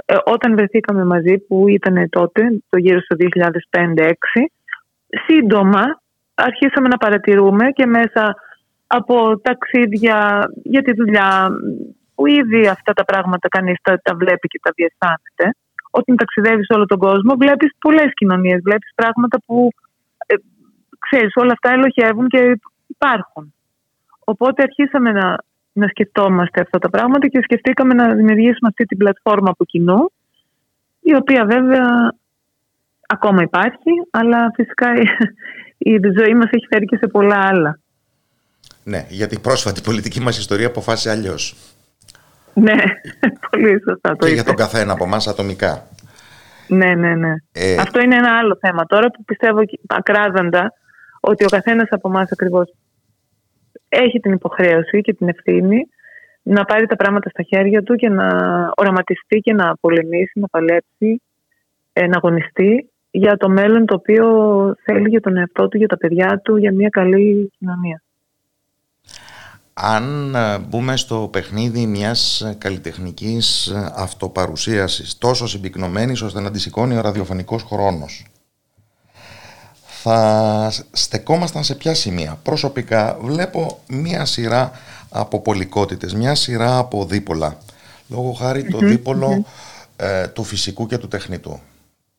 ε, 0.05 0.15
όταν 0.25 0.55
βρεθήκαμε 0.55 1.03
μαζί 1.05 1.37
που 1.37 1.67
ήταν 1.67 2.09
τότε, 2.09 2.41
το 2.69 2.77
γύρο 2.77 2.99
στο 2.99 3.15
2005-2006, 3.75 4.13
σύντομα 5.27 5.83
αρχίσαμε 6.35 6.87
να 6.87 6.97
παρατηρούμε 6.97 7.69
και 7.69 7.85
μέσα 7.85 8.35
από 8.87 9.39
ταξίδια 9.39 10.49
για 10.63 10.81
τη 10.81 10.93
δουλειά, 10.93 11.49
που 12.15 12.27
ήδη 12.27 12.67
αυτά 12.67 12.93
τα 12.93 13.05
πράγματα 13.05 13.47
κανείς 13.47 13.77
τα, 13.81 13.99
τα 14.03 14.15
βλέπει 14.15 14.47
και 14.47 14.59
τα 14.61 14.71
διαισθάνεται. 14.75 15.57
Όταν 15.91 16.15
ταξιδεύεις 16.15 16.67
όλο 16.69 16.85
τον 16.85 16.97
κόσμο 16.97 17.35
βλέπεις 17.35 17.71
πολλές 17.79 18.11
κοινωνίες, 18.13 18.61
βλέπεις 18.63 18.91
πράγματα 18.95 19.37
που 19.45 19.69
ε, 20.25 20.35
ξέρεις 20.99 21.31
όλα 21.35 21.51
αυτά 21.51 21.71
ελοχεύουν 21.71 22.27
και 22.27 22.59
υπάρχουν. 22.87 23.53
Οπότε 24.23 24.61
αρχίσαμε 24.61 25.11
να 25.11 25.37
να 25.75 25.87
σκεφτόμαστε 25.87 26.61
αυτά 26.61 26.79
τα 26.79 26.89
πράγματα 26.89 27.27
και 27.27 27.39
σκεφτήκαμε 27.43 27.93
να 27.93 28.13
δημιουργήσουμε 28.13 28.67
αυτή 28.69 28.85
την 28.85 28.97
πλατφόρμα 28.97 29.49
από 29.49 29.65
κοινού, 29.65 30.11
η 30.99 31.15
οποία 31.15 31.45
βέβαια 31.45 32.13
ακόμα 33.07 33.41
υπάρχει, 33.41 33.91
αλλά 34.11 34.51
φυσικά 34.55 34.87
η 35.77 35.99
ζωή 36.17 36.33
μας 36.33 36.49
έχει 36.51 36.65
φέρει 36.69 36.85
και 36.85 36.97
σε 36.97 37.07
πολλά 37.07 37.47
άλλα. 37.47 37.79
Ναι, 38.83 39.05
γιατί 39.09 39.35
η 39.35 39.39
πρόσφατη 39.39 39.81
πολιτική 39.81 40.19
μας 40.19 40.37
ιστορία 40.37 40.67
αποφάσισε 40.67 41.09
αλλιώς. 41.09 41.55
Ναι, 42.55 42.75
πολύ 43.49 43.81
σωστά 43.87 44.15
το 44.15 44.25
Και 44.25 44.33
για 44.33 44.43
τον 44.43 44.55
καθένα 44.55 44.93
από 44.93 45.03
εμάς 45.03 45.27
ατομικά. 45.27 45.87
Ναι, 46.67 46.95
ναι, 46.95 47.15
ναι. 47.15 47.33
Ε... 47.51 47.75
Αυτό 47.79 48.01
είναι 48.01 48.15
ένα 48.15 48.37
άλλο 48.37 48.57
θέμα. 48.61 48.85
Τώρα 48.85 49.11
που 49.11 49.23
πιστεύω 49.23 49.59
ακράδαντα 49.87 50.73
ότι 51.19 51.43
ο 51.43 51.47
καθένας 51.47 51.87
από 51.89 52.09
εμάς 52.09 52.31
ακριβώς 52.31 52.73
έχει 53.89 54.19
την 54.19 54.31
υποχρέωση 54.31 55.01
και 55.01 55.13
την 55.13 55.27
ευθύνη 55.27 55.87
να 56.41 56.65
πάρει 56.65 56.85
τα 56.85 56.95
πράγματα 56.95 57.29
στα 57.29 57.43
χέρια 57.43 57.83
του 57.83 57.95
και 57.95 58.09
να 58.09 58.27
οραματιστεί 58.75 59.37
και 59.37 59.53
να 59.53 59.75
πολεμήσει, 59.81 60.39
να 60.39 60.47
παλέψει, 60.47 61.21
ε, 61.93 62.07
να 62.07 62.17
αγωνιστεί 62.17 62.89
για 63.11 63.37
το 63.37 63.49
μέλλον 63.49 63.85
το 63.85 63.93
οποίο 63.93 64.25
θέλει 64.83 65.09
για 65.09 65.19
τον 65.21 65.37
εαυτό 65.37 65.67
του, 65.67 65.77
για 65.77 65.87
τα 65.87 65.97
παιδιά 65.97 66.41
του, 66.43 66.55
για 66.55 66.71
μια 66.73 66.89
καλή 66.89 67.51
κοινωνία. 67.57 68.01
Αν 69.77 70.35
ε, 70.35 70.59
μπούμε 70.59 70.97
στο 70.97 71.29
παιχνίδι 71.31 71.85
μιας 71.85 72.47
καλλιτεχνικής 72.57 73.73
αυτοπαρουσίασης 73.95 75.17
τόσο 75.17 75.47
συμπυκνωμένης 75.47 76.21
ώστε 76.21 76.39
να 76.39 76.51
τη 76.51 76.59
σηκώνει 76.59 76.97
ο 76.97 77.01
ραδιοφωνικός 77.01 77.63
χρόνος 77.63 78.25
θα 80.07 80.71
στεκόμασταν 80.91 81.63
σε 81.63 81.75
ποια 81.75 81.93
σημεία; 81.93 82.39
Προσωπικά 82.43 83.17
βλέπω 83.21 83.79
μία 83.87 84.25
σειρά 84.25 84.71
από 85.09 85.41
πολικότητες, 85.41 86.13
μία 86.13 86.35
σειρά 86.35 86.77
από 86.77 87.05
δίπολα. 87.05 87.57
Λόγω 88.07 88.31
χάρη 88.31 88.63
το 88.63 88.77
δίπολο 88.77 89.45
ε, 89.95 90.27
του 90.27 90.43
φυσικού 90.43 90.87
και 90.87 90.97
του 90.97 91.07
τεχνητού, 91.07 91.59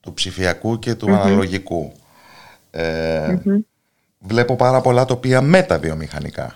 του 0.01 0.15
ψηφιακού 0.15 0.79
και 0.79 0.95
του 0.95 1.15
αναλογικού. 1.15 1.93
Ε, 2.71 3.37
βλέπω 4.19 4.57
πάρα 4.57 4.81
πολλά 4.81 5.05
τοπία 5.05 5.41
μεταβιομηχανικά. 5.41 6.55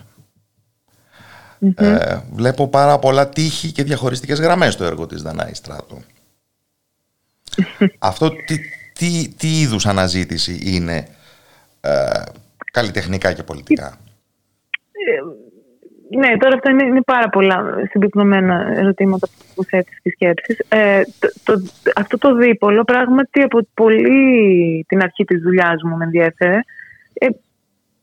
Ε, 1.75 2.19
βλέπω 2.33 2.67
πάρα 2.67 2.99
πολλά 2.99 3.29
τείχη 3.29 3.71
και 3.71 3.83
διαχωριστικές 3.83 4.39
γραμμές 4.39 4.73
στο 4.73 4.83
έργο 4.83 5.05
της 5.07 5.21
Δανάη 5.21 5.53
Στράτου. 5.53 6.01
Αυτό 7.99 8.29
τι, 8.29 8.59
τι, 8.93 9.33
τι 9.37 9.47
είδους 9.59 9.85
αναζήτηση 9.85 10.59
είναι 10.63 11.07
ε, 11.81 12.21
καλλιτεχνικά 12.71 13.33
και 13.33 13.43
πολιτικά; 13.43 13.97
Ε, 14.91 16.17
ναι, 16.17 16.37
τώρα 16.37 16.55
αυτά 16.55 16.71
είναι, 16.71 17.01
πάρα 17.01 17.29
πολλά 17.29 17.63
συμπυκνωμένα 17.89 18.73
ερωτήματα 18.75 19.27
που 19.55 19.63
θέτεις 19.63 20.01
και 20.01 20.09
σκέψεις. 20.09 20.59
Ε, 20.69 21.01
το, 21.43 21.61
αυτό 21.95 22.17
το 22.17 22.35
δίπολο 22.35 22.83
πράγματι 22.83 23.41
από 23.41 23.67
πολύ 23.73 24.85
την 24.87 25.01
αρχή 25.01 25.23
της 25.23 25.41
δουλειάς 25.41 25.83
μου 25.83 25.97
με 25.97 26.03
ενδιαφέρε. 26.03 26.59
Ε, 27.13 27.27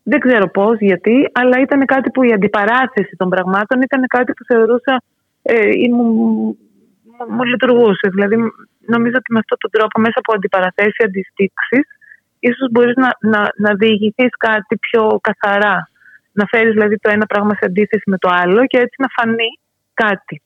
δεν 0.09 0.19
ξέρω 0.19 0.47
πώς, 0.49 0.77
γιατί, 0.79 1.29
αλλά 1.31 1.59
ήταν 1.59 1.85
κάτι 1.85 2.09
που 2.09 2.23
η 2.23 2.31
αντιπαράθεση 2.33 3.13
των 3.17 3.29
πραγμάτων 3.29 3.81
ήταν 3.81 4.01
κάτι 4.07 4.31
που 4.33 4.43
θεωρούσα 4.45 5.01
ε, 5.41 5.55
μου, 5.91 6.05
μου, 7.29 7.43
λειτουργούσε. 7.43 8.05
Δηλαδή 8.13 8.35
νομίζω 8.93 9.15
ότι 9.21 9.33
με 9.33 9.39
αυτόν 9.39 9.57
τον 9.63 9.71
τρόπο 9.75 9.99
μέσα 9.99 10.17
από 10.19 10.33
αντιπαραθέσεις, 10.33 10.99
αντιστήξεις 11.05 11.85
ίσως 12.39 12.67
μπορείς 12.71 12.95
να, 12.95 13.09
να, 13.19 13.41
να 13.55 13.73
διηγηθείς 13.73 14.33
κάτι 14.37 14.77
πιο 14.77 15.19
καθαρά. 15.21 15.89
Να 16.31 16.45
φέρεις 16.45 16.73
δηλαδή 16.73 16.97
το 16.97 17.09
ένα 17.09 17.25
πράγμα 17.25 17.53
σε 17.53 17.65
αντίθεση 17.65 18.03
με 18.05 18.17
το 18.17 18.29
άλλο 18.31 18.65
και 18.65 18.77
έτσι 18.77 18.95
να 18.97 19.07
φανεί 19.15 19.49
κάτι. 19.93 20.41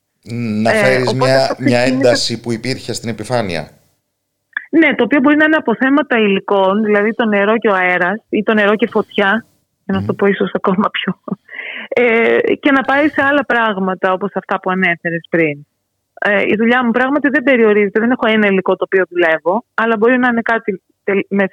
Να 0.63 0.71
ε, 0.71 0.75
φέρεις 0.83 1.13
μια, 1.13 1.55
μια 1.59 1.79
ένταση 1.79 2.41
που 2.41 2.51
υπήρχε 2.51 2.93
στην 2.93 3.09
επιφάνεια. 3.09 3.69
Ναι, 4.69 4.95
το 4.95 5.03
οποίο 5.03 5.19
μπορεί 5.19 5.35
να 5.35 5.45
είναι 5.45 5.55
από 5.55 5.75
θέματα 5.75 6.17
υλικών, 6.17 6.83
δηλαδή 6.83 7.13
το 7.13 7.25
νερό 7.25 7.57
και 7.57 7.67
ο 7.67 7.75
αέρας 7.75 8.23
ή 8.29 8.43
το 8.43 8.53
νερό 8.53 8.75
και 8.75 8.87
φωτιά, 8.91 9.45
για 9.85 9.99
να 9.99 10.05
το 10.05 10.13
πω 10.13 10.25
ίσως 10.25 10.51
ακόμα 10.53 10.89
πιο... 10.89 11.19
Ε, 11.89 12.37
και 12.55 12.71
να 12.71 12.81
πάει 12.81 13.07
σε 13.07 13.21
άλλα 13.23 13.45
πράγματα 13.45 14.13
όπως 14.13 14.31
αυτά 14.33 14.59
που 14.59 14.69
ανέφερες 14.69 15.25
πριν. 15.29 15.65
Ε, 16.13 16.41
η 16.41 16.55
δουλειά 16.57 16.85
μου 16.85 16.91
πράγματι 16.91 17.29
δεν 17.29 17.43
περιορίζεται, 17.43 17.99
δεν 17.99 18.11
έχω 18.11 18.27
ένα 18.27 18.47
υλικό 18.47 18.75
το 18.75 18.83
οποίο 18.83 19.03
δουλεύω, 19.09 19.65
αλλά 19.73 19.97
μπορεί 19.97 20.17
να 20.17 20.27
είναι 20.27 20.41
κάτι 20.41 20.81
με 21.29 21.45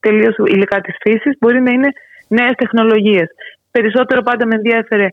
τελείως 0.00 0.34
υλικά 0.46 0.80
της 0.80 0.96
φύσης, 1.00 1.36
μπορεί 1.40 1.60
να 1.60 1.70
είναι 1.70 1.88
νέες 2.28 2.52
τεχνολογίες. 2.56 3.28
Περισσότερο 3.70 4.22
πάντα 4.22 4.46
με 4.46 4.54
ενδιαφέρε 4.54 5.08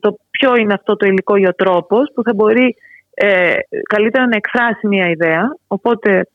το 0.00 0.16
ποιο 0.30 0.56
είναι 0.56 0.74
αυτό 0.74 0.96
το 0.96 1.06
υλικό 1.06 1.36
ή 1.36 1.46
ο 1.46 1.54
τρόπος 1.54 2.12
που 2.14 2.22
θα 2.22 2.34
μπορεί 2.34 2.76
ε, 3.14 3.54
καλύτερα 3.88 4.26
να 4.26 4.36
εκφράσει 4.36 4.86
μια 4.86 5.08
ιδέα. 5.08 5.56
Οπότε, 5.66 6.28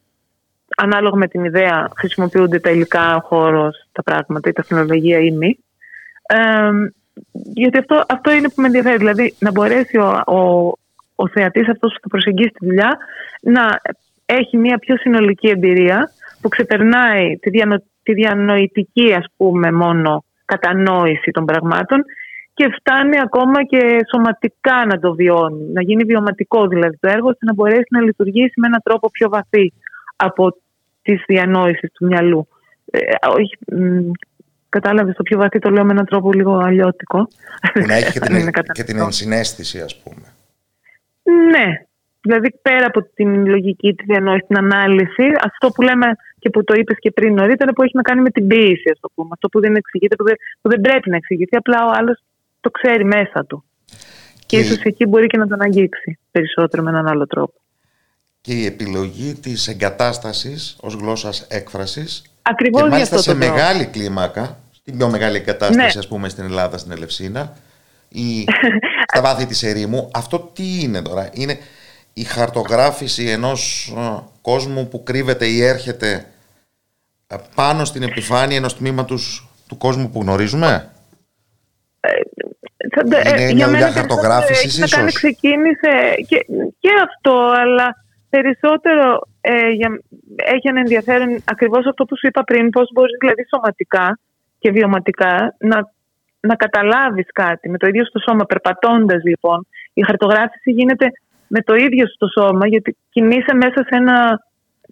ανάλογα 0.78 1.16
με 1.16 1.28
την 1.28 1.46
ιδέα, 1.46 1.90
χρησιμοποιούνται 1.96 2.60
τα 2.60 2.70
υλικά, 2.70 3.16
ο 3.16 3.20
χώρος, 3.20 3.88
τα 3.92 4.04
πράγματα, 4.04 4.50
η 4.50 4.54
τεχνολογία 4.54 5.20
ή 5.20 5.32
μη. 5.32 5.58
Ε, 6.28 6.70
γιατί 7.54 7.78
αυτό, 7.78 8.04
αυτό 8.08 8.32
είναι 8.32 8.48
που 8.48 8.62
με 8.62 8.66
ενδιαφέρει. 8.66 8.98
Δηλαδή, 8.98 9.36
να 9.40 9.52
μπορέσει 9.52 9.98
ο, 9.98 10.22
ο, 10.26 10.40
ο 11.16 11.28
θεατής 11.28 11.70
αυτός 11.70 11.94
που 11.94 12.00
θα 12.02 12.08
προσεγγίσει 12.08 12.50
τη 12.50 12.66
δουλειά 12.66 12.98
να 13.42 13.82
έχει 14.26 14.58
μια 14.58 14.78
πιο 14.78 14.98
συνολική 14.98 15.50
εμπειρία 15.50 16.12
που 16.42 16.50
ξεπερνάει 16.50 17.38
τη, 17.38 17.50
διανο, 17.50 17.84
τη 18.04 18.14
διανοητική 18.14 19.14
ας 19.14 19.26
πούμε 19.38 19.72
μόνο 19.72 20.24
κατανόηση 20.46 21.32
των 21.32 21.46
πραγμάτων 21.46 22.04
και 22.54 22.70
φτάνει 22.80 23.20
ακόμα 23.20 23.64
και 23.64 24.00
σωματικά 24.12 24.86
να 24.86 25.00
το 25.00 25.14
βιώνει, 25.14 25.72
να 25.74 25.82
γίνει 25.82 26.04
βιωματικό 26.04 26.68
δηλαδή 26.68 26.98
το 27.00 27.10
έργο 27.10 27.28
ώστε 27.28 27.46
να 27.46 27.54
μπορέσει 27.54 27.88
να 27.90 28.02
λειτουργήσει 28.02 28.54
με 28.56 28.68
έναν 28.68 28.82
τρόπο 28.84 29.10
πιο 29.12 29.30
βαθύ 29.30 29.74
από 30.22 30.58
τις 31.02 31.24
διανόησεις 31.28 31.92
του 31.92 32.06
μυαλού. 32.06 32.48
Ε, 32.92 33.00
όχι, 33.38 33.58
κατάλαβες 34.70 35.16
το 35.16 35.24
πιο 35.24 35.38
βαθύ 35.38 35.60
το 35.60 35.70
λέω 35.70 35.84
με 35.84 35.92
έναν 35.92 36.06
τρόπο 36.06 36.34
λίγο 36.34 36.54
αλλιώτικο. 36.54 37.28
Που 37.74 37.86
να 37.88 37.94
έχει 37.94 38.12
και 38.12 38.20
την, 38.26 38.52
και 38.72 38.84
την 38.84 38.98
ενσυναίσθηση 38.98 39.80
ας 39.80 40.02
πούμε. 40.02 40.34
Ναι, 41.52 41.86
Δηλαδή, 42.22 42.52
πέρα 42.62 42.86
από 42.86 43.04
την 43.14 43.46
λογική, 43.46 43.94
της 43.94 44.06
διανόησης, 44.06 44.48
την 44.48 44.58
ανάλυση, 44.58 45.26
αυτό 45.44 45.70
που 45.70 45.82
λέμε 45.82 46.08
και 46.40 46.50
που 46.50 46.64
το 46.64 46.74
είπες 46.74 46.98
και 47.00 47.12
πριν 47.12 47.34
νωρίτερα, 47.34 47.74
που 47.74 47.84
έχει 47.84 47.96
να 47.96 48.02
κάνει 48.02 48.22
με 48.22 48.30
την 48.30 48.48
ποιήση, 48.48 48.90
ας 48.92 49.00
το 49.00 49.10
πούμε. 49.16 49.30
Αυτό 49.32 49.48
που 49.50 49.60
δεν 49.60 49.76
εξηγείται, 49.76 50.16
που 50.16 50.24
δεν, 50.24 50.36
που 50.62 50.70
δεν 50.70 50.82
πρέπει 50.82 51.10
να 51.10 51.16
εξηγηθεί, 51.16 51.56
απλά 51.56 51.86
ο 51.86 51.92
άλλος 51.94 52.24
το 52.60 52.70
ξέρει 52.70 53.06
μέσα 53.06 53.46
του. 53.46 53.64
Και, 54.46 54.46
και 54.46 54.58
ίσως 54.58 54.82
εκεί 54.82 55.06
μπορεί 55.06 55.28
και 55.28 55.38
να 55.38 55.48
τον 55.48 55.62
αγγίξει 55.62 56.20
περισσότερο 56.32 56.84
με 56.84 56.90
έναν 56.90 57.08
άλλο 57.08 57.28
τρόπο. 57.28 57.61
Και 58.42 58.54
η 58.54 58.66
επιλογή 58.66 59.34
της 59.34 59.68
εγκατάστασης 59.68 60.76
ως 60.80 60.94
γλώσσας 60.94 61.46
έκφρασης. 61.50 62.22
Ακριβώς 62.42 62.82
Και 62.82 62.90
μάλιστα 62.90 63.18
σε 63.18 63.34
μεγάλη 63.34 63.86
κλίμακα, 63.86 64.60
στην 64.72 64.98
πιο 64.98 65.10
μεγάλη 65.10 65.38
εγκατάσταση, 65.38 65.76
ναι. 65.76 66.00
ας 66.00 66.08
πούμε, 66.08 66.30
στην 66.30 66.44
Ελλάδα, 66.44 66.78
στην 66.78 66.92
Ελευσίνα, 66.92 67.54
ή 68.10 68.46
στα 69.12 69.22
βάθη 69.22 69.46
της 69.46 69.64
ερήμου. 69.64 70.10
Αυτό 70.14 70.40
τι 70.40 70.82
είναι 70.82 71.02
τώρα, 71.02 71.30
είναι 71.34 71.58
η 72.14 72.24
χαρτογράφηση 72.24 73.30
ενός 73.30 73.94
ε, 73.98 74.24
κόσμου 74.42 74.88
που 74.88 75.04
κρύβεται 75.04 75.46
ή 75.46 75.64
έρχεται 75.64 76.26
ε, 77.28 77.36
πάνω 77.56 77.86
στην 77.86 78.04
επιφάνεια 78.04 78.58
ενός 78.58 78.78
τμήματος 78.78 79.50
του 79.68 79.78
κόσμου 79.78 80.10
που 80.10 80.22
γνωρίζουμε; 80.22 80.92
Ε, 82.00 83.42
είναι 83.42 83.54
μια 83.54 83.68
δουλειά 83.68 83.92
χαρτογράφησης 83.92 84.78
ίσως; 84.78 85.02
Να 85.02 85.06
ξεκίνησε 85.06 86.14
και, 86.28 86.46
και 86.80 86.90
αυτό, 87.04 87.54
αλλά 87.56 87.96
περισσότερο 88.36 89.22
ε, 89.42 89.70
για, 89.70 89.90
έχει 90.36 90.68
ένα 90.68 90.80
ενδιαφέρον 90.80 91.30
ακριβώς 91.46 91.86
αυτό 91.86 92.06
που 92.06 92.18
σου 92.18 92.28
είπα 92.28 92.44
πριν, 92.44 92.70
πώς 92.70 92.92
μπορείς 92.94 93.18
δηλαδή 93.20 93.44
σωματικά 93.54 94.20
και 94.60 94.72
βιωματικά 94.72 95.56
να, 95.60 95.78
να 96.40 96.56
καταλάβεις 96.56 97.28
κάτι 97.34 97.70
με 97.70 97.78
το 97.78 97.88
ίδιο 97.88 98.06
στο 98.06 98.20
σώμα. 98.20 98.46
Περπατώντας 98.46 99.24
λοιπόν, 99.24 99.68
η 99.94 100.02
χαρτογράφηση 100.04 100.72
γίνεται 100.72 101.08
με 101.48 101.62
το 101.62 101.76
ίδιο 101.76 102.06
στο 102.08 102.28
σώμα, 102.28 102.68
γιατί 102.68 102.98
κινείσαι 103.10 103.54
μέσα 103.54 103.84
σε 103.84 103.96
ένα 104.02 104.18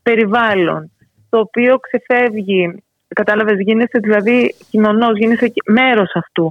περιβάλλον 0.04 0.92
το 1.30 1.40
οποίο 1.40 1.80
ξεφεύγει, 1.80 2.84
κατάλαβες, 3.08 3.60
γίνεσαι 3.60 4.00
δηλαδή 4.02 4.56
κοινωνός, 4.70 5.18
γίνεσαι 5.18 5.54
μέρος 5.66 6.12
αυτού. 6.14 6.48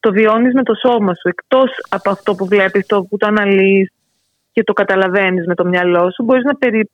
Το 0.00 0.12
βιώνεις 0.12 0.54
με 0.54 0.62
το 0.62 0.74
σώμα 0.74 1.14
σου, 1.14 1.28
εκτός 1.28 1.70
από 1.88 2.10
αυτό 2.10 2.34
που 2.34 2.46
βλέπεις, 2.46 2.86
το 2.86 3.02
που 3.02 3.16
το 3.16 3.26
αναλύεις 3.26 3.92
και 4.58 4.64
το 4.64 4.72
καταλαβαίνεις 4.72 5.46
με 5.46 5.54
το 5.54 5.64
μυαλό 5.64 6.10
σου, 6.14 6.24
μπορείς 6.24 6.44
να, 6.44 6.54
περι, 6.54 6.90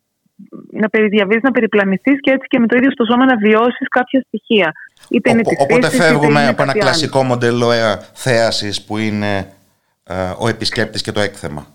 να 0.70 0.88
περιδιαβείς, 0.88 1.42
να 1.42 1.50
περιπλανηθείς 1.50 2.20
και 2.20 2.30
έτσι 2.30 2.46
και 2.48 2.58
με 2.58 2.66
το 2.66 2.76
ίδιο 2.76 2.90
στο 2.90 3.04
σώμα 3.04 3.24
να 3.24 3.36
βιώσεις 3.36 3.88
κάποια 3.88 4.24
στοιχεία. 4.26 4.72
Είτε 5.10 5.30
είναι 5.30 5.42
οπότε 5.58 5.90
φεύγουμε 5.90 6.48
από 6.48 6.62
ένα 6.62 6.72
κλασικό 6.72 7.22
μοντέλο 7.22 7.70
ε, 7.72 7.98
θέασης 8.12 8.84
που 8.84 8.98
είναι 8.98 9.52
ε, 10.04 10.14
ο 10.38 10.48
επισκέπτης 10.48 11.02
και 11.02 11.12
το 11.12 11.20
έκθεμα. 11.20 11.66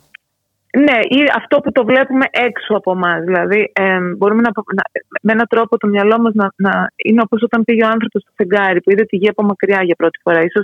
Ναι, 0.77 0.97
ή 1.17 1.19
αυτό 1.35 1.59
που 1.59 1.71
το 1.71 1.85
βλέπουμε 1.85 2.25
έξω 2.31 2.73
από 2.75 2.91
εμά. 2.91 3.19
Δηλαδή, 3.19 3.71
ε, 3.75 3.99
μπορούμε 4.17 4.41
να, 4.41 4.51
να, 4.75 4.83
με 5.21 5.31
έναν 5.31 5.47
τρόπο 5.49 5.77
το 5.77 5.87
μυαλό 5.87 6.19
μας 6.19 6.33
να, 6.33 6.51
να 6.55 6.87
είναι 6.95 7.21
όπως 7.21 7.41
όταν 7.41 7.63
πήγε 7.63 7.83
ο 7.83 7.87
άνθρωπος 7.87 8.21
στο 8.21 8.31
φεγγάρι 8.35 8.81
που 8.81 8.91
είδε 8.91 9.03
τη 9.03 9.15
γη 9.17 9.29
από 9.29 9.43
μακριά 9.43 9.83
για 9.83 9.95
πρώτη 9.95 10.19
φορά. 10.23 10.39
σω 10.39 10.61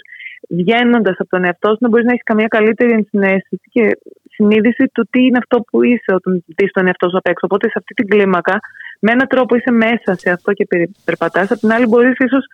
βγαίνοντας 0.50 1.16
από 1.20 1.30
τον 1.30 1.44
εαυτό 1.44 1.70
σου 1.70 1.78
να 1.80 1.90
μπορείς 1.90 2.06
να 2.06 2.12
έχεις 2.12 2.24
καμία 2.24 2.48
καλύτερη 2.48 2.92
ενσυναίσθηση 2.92 3.68
και 3.72 3.98
συνείδηση 4.36 4.86
του 4.94 5.08
τι 5.10 5.20
είναι 5.26 5.38
αυτό 5.38 5.58
που 5.60 5.84
είσαι 5.84 6.12
όταν 6.14 6.44
δεις 6.58 6.72
τον 6.72 6.88
εαυτό 6.88 7.10
σου 7.10 7.18
απ' 7.18 7.28
έξω. 7.28 7.46
Οπότε 7.50 7.68
σε 7.68 7.78
αυτή 7.78 7.94
την 7.94 8.08
κλίμακα, 8.08 8.60
με 9.00 9.12
έναν 9.12 9.28
τρόπο 9.28 9.56
είσαι 9.56 9.72
μέσα 9.72 10.12
σε 10.22 10.30
αυτό 10.30 10.54
και 10.54 10.68
περπατάς. 11.06 11.52
Απ' 11.52 11.60
την 11.60 11.72
άλλη, 11.72 11.86
μπορείς 11.86 12.18
ίσως 12.18 12.46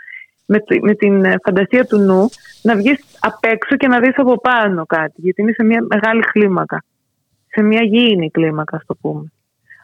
με, 0.46 0.58
με 0.82 0.94
την 0.94 1.24
φαντασία 1.46 1.86
του 1.86 1.98
νου 1.98 2.30
να 2.62 2.76
βγεις 2.76 3.00
απ' 3.20 3.44
έξω 3.46 3.76
και 3.76 3.88
να 3.88 4.00
δεις 4.00 4.16
από 4.16 4.42
πάνω 4.42 4.86
κάτι, 4.86 5.16
γιατί 5.16 5.42
είναι 5.42 5.52
σε 5.52 5.64
μια 5.64 5.82
μεγάλη 5.90 6.22
κλίμακα 6.22 6.84
σε 7.54 7.62
μια 7.62 7.84
γήινη 7.84 8.32
κλίμακα, 8.32 8.76
ας 8.76 8.86
το 8.86 8.96
πούμε. 9.02 9.32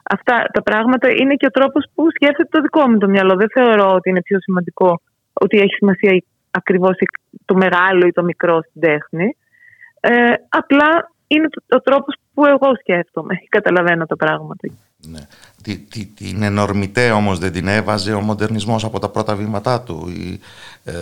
Αυτά 0.04 0.46
τα 0.54 0.62
πράγματα 0.62 1.08
είναι 1.10 1.36
και 1.36 1.46
ο 1.46 1.50
τρόπος 1.50 1.86
που 1.96 2.08
σκέφτεται 2.10 2.50
το 2.52 2.62
δικό 2.62 2.88
μου 2.90 2.98
το 2.98 3.08
μυαλό. 3.08 3.36
Δεν 3.36 3.50
θεωρώ 3.54 3.94
ότι 3.94 4.10
είναι 4.10 4.22
πιο 4.22 4.40
σημαντικό 4.40 5.02
ότι 5.34 5.58
έχει 5.58 5.74
σημασία 5.74 6.24
ακριβώς 6.52 6.96
το 7.46 7.56
μεγάλο 7.56 8.08
ή 8.08 8.12
το 8.12 8.24
μικρό 8.24 8.62
στην 8.70 8.82
τέχνη. 8.82 9.38
Ε, 10.00 10.34
απλά 10.50 11.12
είναι 11.28 11.48
ο 11.70 11.82
τρόπος 11.82 12.16
που 12.34 12.46
εγώ 12.46 12.76
σκέφτομαι. 12.80 13.34
Καταλαβαίνω 13.50 14.06
τα 14.06 14.16
πράγματα. 14.16 14.68
Ναι. 15.08 15.20
Τι, 15.64 15.78
τι, 15.78 16.06
την 16.06 16.42
ενορμητέ 16.42 17.12
όμως 17.12 17.40
δεν 17.40 17.52
την 17.52 17.68
έβαζε 17.68 18.14
ο 18.14 18.22
μοντερνισμός 18.22 18.84
από 18.84 19.00
τα 19.00 19.10
πρώτα 19.10 19.36
βήματά 19.36 19.82
του. 19.82 20.10
Οι, 20.10 20.40
ε, 20.84 20.94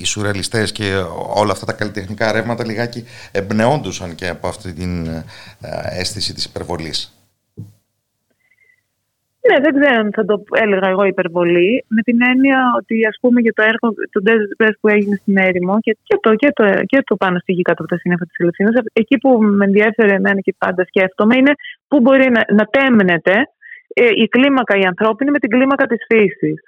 οι 0.00 0.04
σουρεαλιστές 0.04 0.72
και 0.72 0.94
όλα 1.34 1.52
αυτά 1.52 1.66
τα 1.66 1.72
καλλιτεχνικά 1.72 2.32
ρεύματα 2.32 2.64
λιγάκι 2.64 3.04
εμπνεόντουσαν 3.30 4.14
και 4.14 4.28
από 4.28 4.48
αυτή 4.48 4.72
την 4.72 5.06
ε, 5.06 5.24
αίσθηση 5.90 6.34
της 6.34 6.44
υπερβολής. 6.44 7.15
Ναι, 9.48 9.56
δεν 9.64 9.72
ξέρω 9.76 10.00
αν 10.00 10.10
θα 10.16 10.24
το 10.24 10.42
έλεγα 10.50 10.88
εγώ 10.88 11.04
υπερβολή, 11.04 11.84
με 11.88 12.02
την 12.02 12.18
έννοια 12.30 12.58
ότι 12.76 13.06
ας 13.06 13.16
πούμε 13.20 13.40
για 13.40 13.52
το 13.52 13.62
έργο 13.62 13.94
του 14.12 14.22
Desert 14.26 14.76
που 14.80 14.88
έγινε 14.88 15.16
στην 15.16 15.36
έρημο 15.36 15.74
και, 15.80 15.96
και, 16.02 16.16
το, 16.20 16.34
και, 16.34 16.50
το, 16.54 16.64
και 16.86 17.02
το 17.04 17.16
πάνω 17.16 17.38
στη 17.38 17.52
γη 17.52 17.62
κάτω 17.62 17.82
από 17.82 17.92
τα 17.92 17.98
σύννεφα 17.98 18.24
της 18.26 18.38
Ελευθερίας, 18.38 18.74
εκεί 18.92 19.18
που 19.18 19.42
με 19.42 19.64
ενδιαφέρει 19.64 20.12
εμένα 20.12 20.40
και 20.40 20.54
πάντα 20.58 20.84
σκέφτομαι 20.84 21.36
είναι 21.36 21.52
πού 21.88 22.00
μπορεί 22.00 22.30
να, 22.30 22.42
να 22.58 22.64
τέμνεται 22.64 23.34
ε, 23.94 24.08
η 24.22 24.28
κλίμακα 24.28 24.78
η 24.78 24.84
ανθρώπινη 24.84 25.30
με 25.30 25.38
την 25.38 25.50
κλίμακα 25.50 25.86
της 25.86 26.00
φύσης 26.08 26.60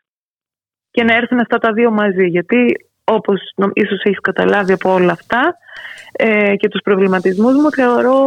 και 0.91 1.05
να 1.05 1.15
έρθουν 1.15 1.39
αυτά 1.41 1.59
τα 1.59 1.73
δύο 1.73 1.91
μαζί, 1.91 2.27
γιατί 2.27 2.77
όπως 3.05 3.41
ίσως 3.73 4.03
έχεις 4.03 4.21
καταλάβει 4.21 4.73
από 4.73 4.93
όλα 4.93 5.13
αυτά 5.13 5.57
ε, 6.13 6.57
και 6.57 6.69
τους 6.69 6.81
προβληματισμούς 6.85 7.55
μου, 7.55 7.71
θεωρώ 7.71 8.19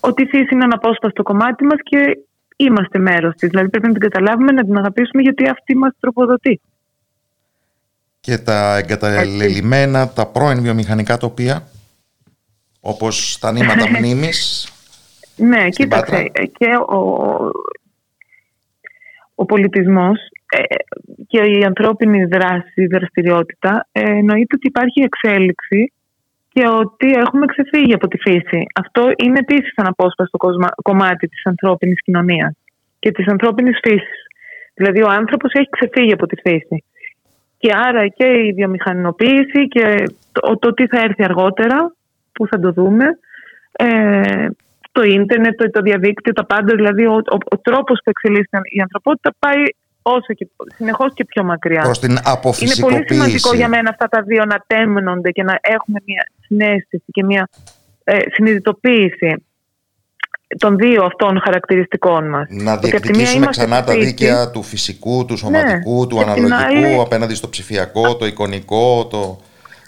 ότι 0.00 0.22
η 0.22 0.26
φύση 0.26 0.48
είναι 0.52 0.64
ένα 0.64 0.74
απόσπαστο 0.74 1.22
κομμάτι 1.22 1.64
μας 1.64 1.78
και 1.82 2.18
είμαστε 2.56 2.98
μέρος 2.98 3.34
της. 3.36 3.48
Δηλαδή 3.48 3.68
πρέπει 3.68 3.86
να 3.86 3.92
την 3.92 4.02
καταλάβουμε, 4.02 4.52
να 4.52 4.64
την 4.64 4.76
αγαπήσουμε 4.76 5.22
γιατί 5.22 5.48
αυτή 5.48 5.76
μας 5.76 5.92
τροφοδοτεί. 6.00 6.60
Και 8.20 8.38
τα 8.38 8.76
εγκαταλελειμμένα, 8.76 10.08
τα 10.08 10.26
πρώην 10.26 10.62
βιομηχανικά 10.62 11.16
τοπία, 11.16 11.68
όπως 12.80 13.38
τα 13.40 13.52
νήματα 13.52 13.88
μνήμης. 13.98 14.70
Ναι, 15.36 15.68
κοίταξε. 15.68 16.30
Και 16.32 16.68
ο, 16.88 17.00
ο 19.34 19.44
πολιτισμός 19.44 20.18
ε, 20.50 20.62
και 21.26 21.38
η 21.38 21.64
ανθρώπινη 21.64 22.24
δράση, 22.24 22.82
η 22.82 22.86
δραστηριότητα 22.86 23.88
ε, 23.92 24.00
εννοείται 24.00 24.54
ότι 24.54 24.66
υπάρχει 24.66 25.00
εξέλιξη 25.00 25.92
και 26.56 26.68
ότι 26.68 27.08
έχουμε 27.10 27.46
ξεφύγει 27.46 27.94
από 27.94 28.08
τη 28.08 28.18
φύση. 28.18 28.66
Αυτό 28.74 29.12
είναι 29.16 29.38
επίσης 29.38 29.72
ένα 29.74 29.88
απόσπαστο 29.88 30.38
κομμάτι 30.82 31.28
της 31.28 31.46
ανθρώπινης 31.46 32.02
κοινωνίας 32.02 32.54
και 32.98 33.10
της 33.10 33.26
ανθρώπινης 33.26 33.78
φύσης. 33.82 34.20
Δηλαδή, 34.74 35.02
ο 35.02 35.08
άνθρωπος 35.08 35.52
έχει 35.52 35.68
ξεφύγει 35.68 36.12
από 36.12 36.26
τη 36.26 36.40
φύση. 36.40 36.84
Και 37.58 37.72
άρα 37.86 38.08
και 38.08 38.26
η 38.26 38.52
βιομηχανοποίηση 38.52 39.68
και 39.68 40.04
το, 40.32 40.58
το 40.58 40.74
τι 40.74 40.86
θα 40.86 41.00
έρθει 41.00 41.24
αργότερα, 41.24 41.94
που 42.32 42.46
θα 42.46 42.58
το 42.60 42.72
δούμε, 42.72 43.04
ε, 43.72 44.46
το 44.92 45.02
ίντερνετ, 45.02 45.56
το, 45.56 45.70
το 45.70 45.80
διαδίκτυο, 45.80 46.32
τα 46.32 46.44
πάντα, 46.44 46.74
δηλαδή 46.74 47.06
ο, 47.06 47.14
ο, 47.14 47.36
ο 47.50 47.58
τρόπος 47.58 48.00
που 48.04 48.10
εξελίσσεται 48.10 48.58
η 48.62 48.80
ανθρωπότητα 48.80 49.34
πάει 49.38 49.62
όσο 50.08 50.32
και 50.34 50.46
συνεχώς 50.76 51.14
και 51.14 51.24
πιο 51.24 51.44
μακριά. 51.44 51.82
Προς 51.82 51.98
την 51.98 52.10
Είναι 52.10 52.74
πολύ 52.80 53.04
σημαντικό 53.06 53.54
για 53.54 53.68
μένα 53.68 53.90
αυτά 53.90 54.08
τα 54.08 54.22
δύο 54.22 54.44
να 54.44 54.64
τέμνονται 54.66 55.30
και 55.30 55.42
να 55.42 55.58
έχουμε 55.62 55.98
μια 56.04 56.26
συνέστηση 56.46 57.04
και 57.12 57.24
μια 57.24 57.48
ε, 58.04 58.18
συνειδητοποίηση 58.32 59.44
των 60.58 60.76
δύο 60.76 61.04
αυτών 61.04 61.40
χαρακτηριστικών 61.44 62.28
μας. 62.28 62.48
Να 62.50 62.76
διεκδικήσουμε 62.76 63.46
ξανά 63.46 63.84
τα 63.84 63.94
δίκαια 63.94 64.50
του 64.50 64.62
φυσικού, 64.62 65.24
του 65.24 65.36
σωματικού, 65.36 66.00
ναι, 66.00 66.06
του 66.06 66.20
αναλογικού 66.20 67.00
απέναντι 67.00 67.34
στο 67.34 67.48
ψηφιακό, 67.48 68.16
το 68.16 68.26
εικονικό, 68.26 69.06
το, 69.06 69.40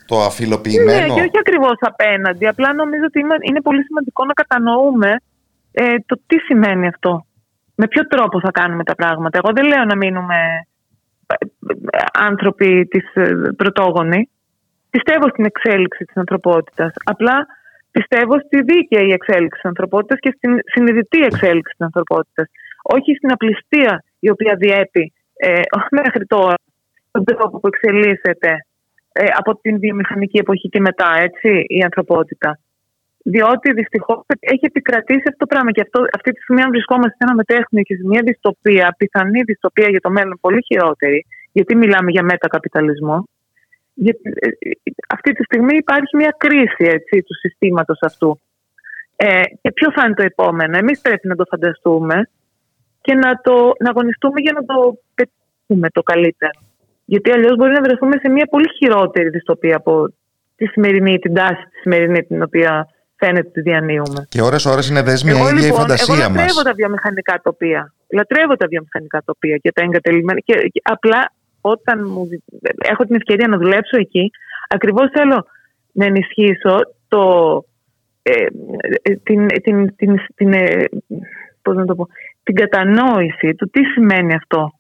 το 0.07 0.21
αφιλοποιημένο. 0.23 1.01
Ναι, 1.01 1.15
και 1.15 1.21
όχι 1.21 1.39
ακριβώς 1.41 1.77
απέναντι. 1.81 2.47
Απλά 2.47 2.75
νομίζω 2.75 3.03
ότι 3.07 3.21
είναι 3.49 3.61
πολύ 3.61 3.85
σημαντικό 3.85 4.25
να 4.25 4.33
κατανοούμε 4.33 5.21
ε, 5.73 5.95
το 6.07 6.21
τι 6.27 6.39
σημαίνει 6.39 6.87
αυτό 6.87 7.27
με 7.81 7.87
ποιο 7.89 8.07
τρόπο 8.07 8.41
θα 8.41 8.51
κάνουμε 8.51 8.85
τα 8.85 8.95
πράγματα; 8.95 9.39
Εγώ 9.43 9.51
δεν 9.55 9.67
λέω 9.67 9.85
να 9.85 9.97
μείνουμε 9.97 10.39
ε, 11.91 12.05
άνθρωποι 12.13 12.87
της 12.87 13.05
ε, 13.15 13.53
πρωτόγονοι. 13.57 14.31
Πιστεύω 14.91 15.29
στην 15.29 15.45
εξέλιξη 15.45 16.05
της 16.05 16.17
ανθρωπότητας. 16.17 16.93
Απλά 17.05 17.47
πιστεύω 17.91 18.35
στη 18.47 18.63
δίκαιη 18.63 19.11
εξέλιξη 19.19 19.61
της 19.61 19.65
ανθρωπότητας 19.65 20.19
και 20.19 20.35
στην 20.37 20.59
συνειδητή 20.65 21.21
εξέλιξη 21.31 21.73
της 21.77 21.87
ανθρωπότητας. 21.89 22.47
Όχι 22.83 23.15
στην 23.15 23.33
απληστία 23.33 24.05
η 24.19 24.31
οποία 24.31 24.55
διέπει 24.59 25.13
ε, 25.37 25.61
μέχρι 26.01 26.27
τώρα 26.27 26.55
τον 27.11 27.25
τρόπο 27.25 27.61
που 27.61 27.67
εξελίσσεται 27.67 28.53
ε, 29.13 29.25
από 29.37 29.61
την 29.61 29.79
βιομηχανική 29.79 30.39
εποχή 30.39 30.69
και 30.69 30.81
μετά, 30.81 31.11
έτσι, 31.19 31.49
η 31.67 31.83
ανθρωπότητα 31.83 32.59
διότι 33.35 33.73
δυστυχώς 33.73 34.21
έχει 34.41 34.65
επικρατήσει 34.73 35.27
αυτό 35.31 35.41
το 35.45 35.47
πράγμα. 35.47 35.71
Και 35.71 35.83
αυτό, 35.87 35.99
αυτή 36.17 36.31
τη 36.33 36.41
στιγμή, 36.43 36.63
αν 36.63 36.71
βρισκόμαστε 36.71 37.15
σε 37.19 37.25
ένα 37.27 37.35
μετέχνιο 37.35 37.83
και 37.83 37.95
σε 37.95 38.05
μια 38.11 38.23
δυστοπία, 38.25 38.95
πιθανή 38.99 39.41
δυστοπία 39.43 39.89
για 39.89 40.01
το 40.01 40.11
μέλλον 40.11 40.39
πολύ 40.41 40.63
χειρότερη, 40.69 41.27
γιατί 41.53 41.73
μιλάμε 41.77 42.11
για 42.11 42.23
μετακαπιταλισμό, 42.23 43.29
γιατί, 43.95 44.21
ε, 44.35 44.49
αυτή 45.09 45.31
τη 45.33 45.43
στιγμή 45.45 45.75
υπάρχει 45.77 46.17
μια 46.17 46.33
κρίση 46.45 46.85
έτσι, 46.97 47.23
του 47.27 47.35
συστήματος 47.43 47.99
αυτού. 48.01 48.41
Ε, 49.17 49.43
και 49.63 49.73
ποιο 49.73 49.89
θα 49.95 50.03
είναι 50.05 50.15
το 50.15 50.25
επόμενο; 50.33 50.77
Εμείς 50.77 51.01
πρέπει 51.01 51.27
να 51.29 51.37
το 51.37 51.45
φανταστούμε 51.51 52.17
και 53.01 53.15
να, 53.15 53.31
το, 53.47 53.55
να 53.79 53.91
αγωνιστούμε 53.91 54.41
για 54.41 54.53
να 54.53 54.63
το 54.65 54.77
πετύχουμε 55.15 55.89
το 55.91 56.03
καλύτερο. 56.03 56.59
Γιατί 57.05 57.31
αλλιώς 57.31 57.57
μπορεί 57.57 57.73
να 57.73 57.83
βρεθούμε 57.83 58.17
σε 58.23 58.29
μια 58.29 58.47
πολύ 58.51 58.69
χειρότερη 58.79 59.29
δυστοπία 59.29 59.77
από 59.77 60.13
τη 60.57 60.67
σημερινή, 60.67 61.19
την 61.19 61.35
τάση 61.35 61.63
τη 61.71 61.79
σημερινή 61.81 62.23
την 62.23 62.43
οποία 62.43 62.89
φαίνεται 63.19 63.49
ότι 63.49 63.61
διανύουμε. 63.61 64.27
Και 64.29 64.43
ώρες-ώρες 64.43 64.89
είναι 64.89 65.03
δέσμια 65.03 65.35
η 65.35 65.37
ίδια 65.37 65.51
η 65.51 65.63
λοιπόν, 65.63 65.81
φαντασία 65.81 66.15
εγώ 66.15 66.23
λατρεύω 66.23 66.55
μας. 66.55 66.63
τα 66.63 66.73
βιομηχανικά 66.73 67.41
τοπία. 67.43 67.93
Λατρεύω 68.13 68.57
τα 68.57 68.67
βιομηχανικά 68.67 69.23
τοπία 69.25 69.57
και 69.57 69.73
τα 69.73 69.83
εγκατελειμμένα. 69.83 70.41
Και, 70.41 70.55
απλά 70.83 71.33
όταν 71.61 72.07
μου, 72.11 72.29
έχω 72.79 73.05
την 73.05 73.15
ευκαιρία 73.15 73.49
να 73.49 73.57
δουλέψω 73.59 73.97
εκεί, 73.99 74.31
ακριβώς 74.69 75.11
θέλω 75.13 75.47
να 75.93 76.05
ενισχύσω 76.05 76.77
το, 77.09 77.23
ε, 78.23 78.47
ε 79.03 79.15
την, 79.23 79.47
την, 79.47 79.97
την, 79.97 80.17
την, 80.35 80.53
ε, 80.53 80.85
πώς 81.63 81.77
να 81.77 81.85
το 81.85 81.95
πω, 81.95 82.07
την 82.43 82.55
κατανόηση 82.55 83.55
του 83.55 83.71
τι 83.71 83.85
σημαίνει 83.85 84.35
αυτό. 84.35 84.73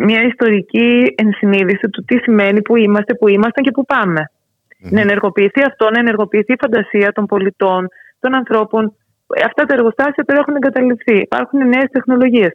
Μια 0.00 0.22
ιστορική 0.22 1.14
ενσυνείδηση 1.14 1.88
του 1.88 2.04
τι 2.04 2.18
σημαίνει 2.18 2.62
που 2.62 2.76
είμαστε, 2.76 3.14
που 3.14 3.28
ήμασταν 3.28 3.64
και 3.64 3.70
που 3.70 3.84
πάμε. 3.84 4.30
Να 4.78 5.00
ενεργοποιηθεί 5.00 5.62
αυτό, 5.62 5.90
να 5.90 5.98
ενεργοποιηθεί 5.98 6.52
η 6.52 6.56
φαντασία 6.60 7.12
των 7.12 7.26
πολιτών, 7.26 7.88
των 8.20 8.34
ανθρώπων. 8.34 8.96
Αυτά 9.44 9.64
τα 9.64 9.74
εργοστάσια 9.74 10.24
τώρα 10.24 10.40
έχουν 10.40 10.54
εγκαταλειφθεί. 10.54 11.16
Υπάρχουν 11.16 11.68
νέες 11.68 11.88
τεχνολογίες. 11.90 12.52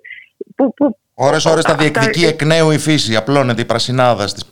Ώρες 1.13 1.45
ώρες 1.45 1.63
τα 1.63 1.75
διεκδικεί 1.75 2.25
εκ 2.25 2.43
νέου 2.43 2.71
η 2.71 2.77
φύση, 2.77 3.15
απλώνεται 3.15 3.61
η 3.61 3.65
πρασινάδα 3.65 4.27
στις 4.27 4.45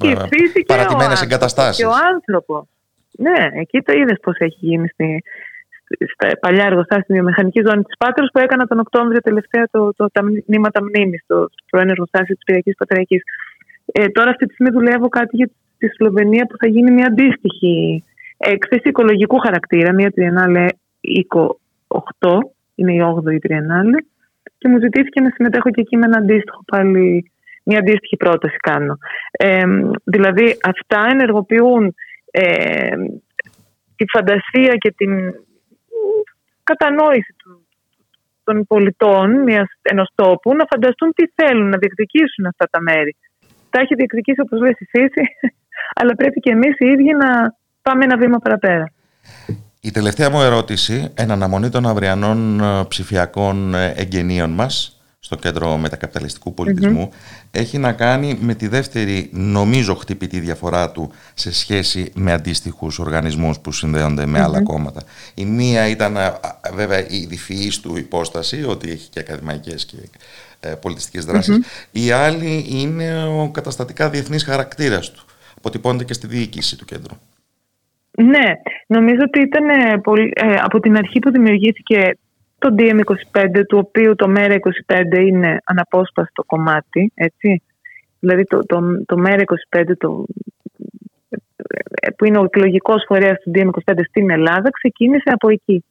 παρατημένες 0.66 1.22
εγκαταστάσεις. 1.22 1.78
Και 1.78 1.86
ο 1.86 1.96
άνθρωπο. 2.14 2.68
Ναι, 3.12 3.48
εκεί 3.54 3.82
το 3.82 3.94
είδες 3.94 4.18
πώς 4.22 4.36
έχει 4.38 4.58
γίνει 4.60 4.88
στη, 4.88 5.24
στα 6.14 6.38
παλιά 6.40 6.66
εργοστάσια 6.66 7.04
στη 7.04 7.14
βιομηχανική 7.14 7.62
ζώνη 7.68 7.84
της 7.84 7.98
Πάτρας 7.98 8.30
που 8.34 8.40
έκανα 8.40 8.66
τον 8.66 8.80
Οκτώβριο 8.80 9.20
τελευταία 9.20 9.68
το, 9.72 9.94
το, 9.94 10.10
τα 10.12 10.22
μνήματα 10.24 10.84
μνήμης 10.84 11.22
στο 11.24 11.50
πρώην 11.70 11.90
εργοστάσιο 11.90 12.36
της 12.36 12.44
Πυριακή 12.44 12.72
Πατριακής. 12.72 13.22
Ε, 13.86 14.08
τώρα 14.08 14.30
αυτή 14.30 14.46
τη 14.46 14.54
στιγμή 14.54 14.72
δουλεύω 14.72 15.10
κάτι 15.10 15.36
για 15.36 15.50
στη 15.76 15.88
Σλοβενία 15.88 16.46
που 16.46 16.58
θα 16.58 16.68
γίνει 16.68 16.92
μια 16.92 17.06
αντίστοιχη 17.06 18.04
έκθεση 18.38 18.90
οικολογικού 18.90 19.38
χαρακτήρα, 19.38 19.94
μια 19.94 20.12
τριενάλε 20.12 20.66
28, 22.20 22.28
είναι 22.76 22.94
η 22.94 23.00
8η 23.16 23.40
τριενάλε, 23.42 23.98
και 24.58 24.68
μου 24.68 24.80
ζητήθηκε 24.80 25.22
να 25.22 25.30
συμμετέχω 25.30 25.70
και 25.70 25.82
εκεί 25.82 25.98
με 25.98 26.06
ένα 26.06 26.18
αντίστοιχο 26.18 26.64
πάλι, 26.66 27.32
μια 27.64 27.80
αντίστοιχη 27.80 28.18
πρόταση 28.18 28.56
κάνω. 28.58 28.98
Ε, 29.32 29.64
δηλαδή 30.04 30.58
αυτά 30.64 31.08
ενεργοποιούν 31.12 31.96
ε, 32.32 32.96
τη 33.96 34.06
φαντασία 34.08 34.76
και 34.78 34.94
την 34.98 35.34
κατανόηση 36.64 37.36
του, 37.38 37.66
των 38.44 38.66
πολιτών 38.66 39.44
μιας, 39.44 39.70
ενός 39.82 40.12
τόπου 40.16 40.56
να 40.56 40.66
φανταστούν 40.70 41.14
τι 41.14 41.26
θέλουν, 41.36 41.70
να 41.70 41.78
διεκδικήσουν 41.78 42.46
αυτά 42.46 42.68
τα 42.72 42.82
μέρη. 42.82 43.16
Τα 43.72 43.80
έχει 43.80 43.96
διεκδικήσει 43.96 44.42
όπως 44.42 44.60
λέει 44.60 44.76
η 44.80 44.86
φύση 44.86 45.24
αλλά 46.00 46.16
πρέπει 46.16 46.40
και 46.40 46.52
εμείς 46.52 46.80
οι 46.80 46.86
ίδιοι 46.86 47.14
να 47.14 47.56
πάμε 47.82 48.04
ένα 48.04 48.18
βήμα 48.18 48.38
παραπέρα. 48.38 48.92
Η 49.82 49.92
τελευταία 49.92 50.30
μου 50.30 50.42
ερώτηση, 50.42 51.12
εν 51.14 51.32
αναμονή 51.32 51.70
των 51.70 51.88
αυριανών 51.88 52.60
ε, 52.60 52.84
ψηφιακών 52.88 53.76
ε, 53.76 53.94
εγγενείων 53.96 54.50
μας, 54.50 55.02
στο 55.24 55.36
κέντρο 55.36 55.78
μετακαπιταλιστικού 55.78 56.54
έχει 57.52 57.78
να 57.78 57.94
κάνει 57.94 58.38
με 58.42 58.56
τη 58.56 58.68
δεύτερη 58.68 59.30
νομίζω 59.34 59.96
χτυπητή 59.96 60.40
διαφορά 60.40 60.92
του 60.92 61.12
σε 61.34 61.54
σχέση 61.54 62.12
με 62.16 62.32
αντίστοιχους 62.32 63.00
οργανισμούς 63.00 63.60
που 63.60 63.72
συνδέονται 63.72 64.26
με 64.26 64.42
άλλα 64.42 64.64
κόμματα. 64.64 65.02
Η 65.34 65.46
μία 65.46 65.88
ήταν 65.88 66.18
βέβαια 66.74 67.08
η 67.08 67.26
διφυής 67.26 67.80
του 67.80 67.98
υπόσταση, 67.98 68.64
ότι 68.64 68.92
έχει 68.92 69.10
και 69.10 69.20
ακαδημαϊκές 69.20 69.86
και 69.86 69.96
ε, 70.64 70.76
πολιτιστικές 70.82 71.26
Η 71.92 72.12
άλλη 72.12 72.66
είναι 72.70 73.26
ο 73.26 73.52
καταστατικά 73.52 74.10
διεθνής 74.10 74.44
χαρακτήρας 74.44 75.12
του 75.12 75.24
αποτυπώνεται 75.62 76.04
και 76.04 76.14
στη 76.14 76.28
διοίκηση 76.28 76.78
του 76.78 76.86
κέντρου. 76.86 77.16
Ναι, 78.12 78.48
νομίζω 78.88 79.20
ότι 79.22 79.40
ήταν 79.40 79.70
ε, 79.70 79.98
πολύ, 79.98 80.32
ε, 80.36 80.56
από 80.62 80.80
την 80.80 80.98
αρχή 80.98 81.20
που 81.20 81.32
δημιουργήθηκε 81.32 82.18
το 82.58 82.76
DM25, 82.78 83.62
του 83.68 83.78
οποίου 83.78 84.16
το 84.16 84.34
ΜΕΡΑ25 84.38 85.18
είναι 85.28 85.58
αναπόσπαστο 85.64 86.44
κομμάτι, 86.44 87.12
έτσι. 87.14 87.62
Δηλαδή 88.20 88.44
το, 88.44 88.66
το, 88.66 89.04
το 89.06 89.24
ΜΕΡΑ25, 89.26 89.84
το, 89.98 90.26
που 92.18 92.26
είναι 92.26 92.38
ο 92.38 92.44
εκλογικός 92.44 93.04
φορέας 93.08 93.42
του 93.42 93.52
DM25 93.56 94.00
στην 94.08 94.30
Ελλάδα, 94.30 94.70
ξεκίνησε 94.70 95.30
από 95.30 95.50
εκεί. 95.50 95.84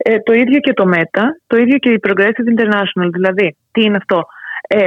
Ε, 0.00 0.18
το 0.18 0.32
ίδιο 0.32 0.60
και 0.60 0.72
το 0.72 0.86
ΜΕΤΑ, 0.86 1.40
το 1.46 1.56
ίδιο 1.56 1.78
και 1.78 1.90
η 1.90 2.00
Progressive 2.06 2.58
International. 2.58 3.08
Δηλαδή, 3.12 3.56
τι 3.72 3.82
είναι 3.82 3.96
αυτό; 3.96 4.26
Ε, 4.68 4.84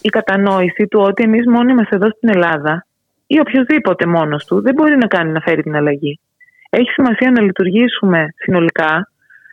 η 0.00 0.08
κατανόηση 0.08 0.86
του 0.86 1.00
ότι 1.00 1.22
εμείς 1.22 1.46
μόνοι 1.46 1.74
μας 1.74 1.88
εδώ 1.88 2.08
στην 2.10 2.28
Ελλάδα 2.28 2.86
ή 3.26 3.40
οποιοδήποτε 3.40 4.06
μόνος 4.06 4.44
του 4.44 4.60
δεν 4.62 4.74
μπορεί 4.74 4.96
να 4.96 5.06
κάνει 5.06 5.32
να 5.32 5.40
φέρει 5.40 5.62
την 5.62 5.76
αλλαγή. 5.76 6.20
Έχει 6.70 6.90
σημασία 6.90 7.30
να 7.30 7.42
λειτουργήσουμε 7.42 8.34
συνολικά, 8.36 9.10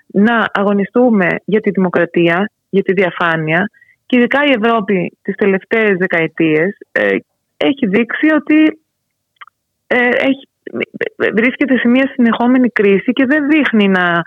να 0.07 0.45
αγωνιστούμε 0.53 1.27
για 1.45 1.59
τη 1.59 1.69
δημοκρατία, 1.69 2.51
για 2.69 2.83
τη 2.83 2.93
διαφάνεια 2.93 3.69
και 4.05 4.17
ειδικά 4.17 4.45
η 4.45 4.53
Ευρώπη 4.61 5.17
τις 5.21 5.35
τελευταίες 5.35 5.97
δεκαετίες 5.97 6.77
ε, 6.91 7.15
έχει 7.57 7.87
δείξει 7.87 8.27
ότι 8.33 8.79
ε, 9.87 10.09
έχει, 10.09 10.49
βρίσκεται 11.33 11.77
σε 11.77 11.87
μια 11.87 12.11
συνεχόμενη 12.13 12.69
κρίση 12.69 13.13
και 13.13 13.25
δεν 13.25 13.47
δείχνει 13.47 13.87
να 13.87 14.23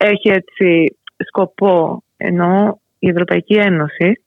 έχει 0.00 0.28
έτσι 0.28 0.96
σκοπό 1.16 2.02
ενώ 2.16 2.80
η 2.98 3.08
Ευρωπαϊκή 3.08 3.54
Ένωση 3.54 4.22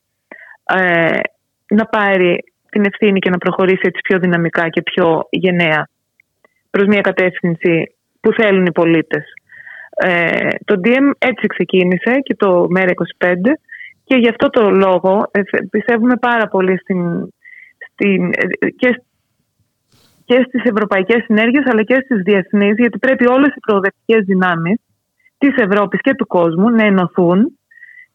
ε, 0.63 1.19
να 1.67 1.86
πάρει 1.86 2.43
την 2.69 2.86
ευθύνη 2.86 3.19
και 3.19 3.29
να 3.29 3.38
προχωρήσει 3.38 3.81
έτσι 3.81 4.01
πιο 4.01 4.19
δυναμικά 4.19 4.69
και 4.69 4.81
πιο 4.81 5.27
γενναία 5.29 5.88
προς 6.69 6.88
μια 6.88 7.01
κατεύθυνση 7.01 7.95
που 8.21 8.33
θέλουν 8.33 8.65
οι 8.65 8.71
πολίτες. 8.71 9.23
Ε, 9.95 10.47
το 10.65 10.79
DM 10.83 11.12
έτσι 11.17 11.47
ξεκίνησε 11.47 12.19
και 12.23 12.36
το 12.36 12.67
ΜΕΡΑ25 12.75 13.36
και 14.03 14.15
γι' 14.15 14.29
αυτό 14.29 14.49
το 14.49 14.69
λόγο 14.69 15.29
ε, 15.31 15.41
πιστεύουμε 15.69 16.15
πάρα 16.15 16.47
πολύ 16.47 16.79
στην, 16.79 17.01
στην, 17.91 18.31
ε, 18.33 18.69
και, 18.69 19.03
και 20.25 20.45
στις 20.47 20.63
ευρωπαϊκές 20.63 21.23
συνέργειες 21.23 21.65
αλλά 21.65 21.83
και 21.83 22.01
στις 22.03 22.21
διεθνείς 22.21 22.75
γιατί 22.77 22.99
πρέπει 22.99 23.27
όλες 23.27 23.55
οι 23.55 23.59
προοδευτικές 23.59 24.25
δυνάμεις 24.25 24.79
της 25.47 25.63
Ευρώπης 25.63 26.01
και 26.01 26.13
του 26.13 26.27
κόσμου 26.27 26.69
να 26.69 26.84
ενωθούν 26.86 27.58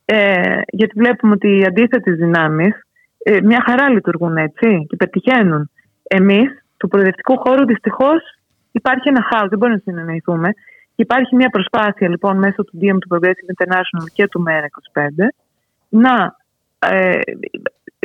ε, 0.05 0.61
γιατί 0.67 0.93
βλέπουμε 0.97 1.33
ότι 1.33 1.59
οι 1.59 1.65
αντίθετες 1.65 2.17
δυνάμεις 2.17 2.81
ε, 3.19 3.41
μια 3.41 3.63
χαρά 3.67 3.91
λειτουργούν 3.91 4.37
έτσι 4.37 4.87
και 4.89 4.97
πετυχαίνουν. 4.97 5.71
Εμείς 6.03 6.65
του 6.77 6.89
προοδευτικού 6.89 7.39
χώρου 7.39 7.67
δυστυχώς 7.67 8.21
υπάρχει 8.73 9.09
ένα 9.09 9.23
χάος, 9.23 9.49
δεν 9.49 9.59
μπορούμε 9.59 9.83
να 9.85 9.93
συνεννοηθούμε. 9.93 10.51
Υπάρχει 10.95 11.37
μια 11.37 11.49
προσπάθεια 11.49 12.09
λοιπόν 12.09 12.39
μέσω 12.39 12.65
του 12.65 12.79
DM 12.81 12.97
του 12.99 13.09
Progressive 13.15 13.51
International 13.57 14.07
και 14.13 14.29
του 14.29 14.43
MERA25 14.49 15.27
να, 15.89 16.37
ε, 16.79 17.21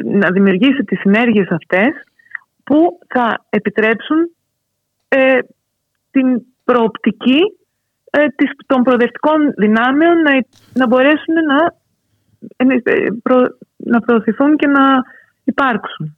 να 0.03 0.31
δημιουργήσει 0.31 0.83
τις 0.83 0.99
συνέργειες 0.99 1.47
αυτές 1.49 1.89
που 2.63 2.99
θα 3.07 3.45
επιτρέψουν 3.49 4.35
ε, 5.07 5.39
την 6.11 6.41
προοπτική 6.63 7.39
ε, 7.39 7.62
των 8.65 8.83
προοδευτικών 8.83 9.53
δυνάμεων 9.57 10.21
να, 10.21 10.31
να 10.73 10.87
μπορέσουν 10.87 11.33
να, 11.47 11.73
ε, 12.55 12.65
να 13.77 13.99
προωθηθούν 13.99 14.55
και 14.55 14.67
να 14.67 14.81
υπάρξουν. 15.43 16.17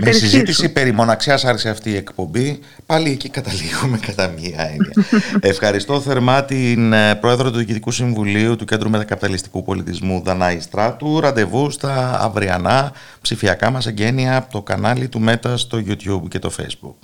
Με 0.00 0.12
συζήτηση 0.12 0.72
περί 0.72 0.92
μοναξιάς 0.92 1.44
άρχισε 1.44 1.68
αυτή 1.68 1.90
η 1.90 1.96
εκπομπή. 1.96 2.60
Πάλι 2.86 3.10
εκεί 3.10 3.28
καταλήγουμε 3.28 3.98
κατά 4.06 4.28
μία 4.28 4.60
έννοια. 4.60 5.20
Ευχαριστώ 5.40 6.00
θερμά 6.00 6.44
την 6.44 6.92
ε, 6.92 7.14
Πρόεδρο 7.14 7.50
του 7.50 7.56
Διοικητικού 7.56 7.90
Συμβουλίου 7.90 8.56
του 8.56 8.64
Κέντρου 8.64 8.90
Μετακαπιταλιστικού 8.90 9.62
Πολιτισμού 9.62 10.22
Δανάη 10.24 10.60
Στράτου. 10.60 11.20
Ραντεβού 11.20 11.70
στα 11.70 12.18
αυριανά 12.20 12.92
ψηφιακά 13.20 13.70
μας 13.70 13.86
εγγένεια 13.86 14.36
από 14.36 14.52
το 14.52 14.62
κανάλι 14.62 15.08
του 15.08 15.20
Μέτα 15.20 15.56
στο 15.56 15.78
YouTube 15.78 16.28
και 16.28 16.38
το 16.38 16.50
Facebook. 16.56 16.96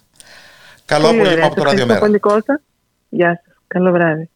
Καλό 0.84 1.08
απόγευμα 1.08 1.46
από 1.46 1.54
το 1.54 1.62
Ραδιομέρα. 1.62 2.00
Γεια 3.08 3.42
σας. 3.44 3.47
Καλό 3.67 3.91
βράδυ. 3.91 4.29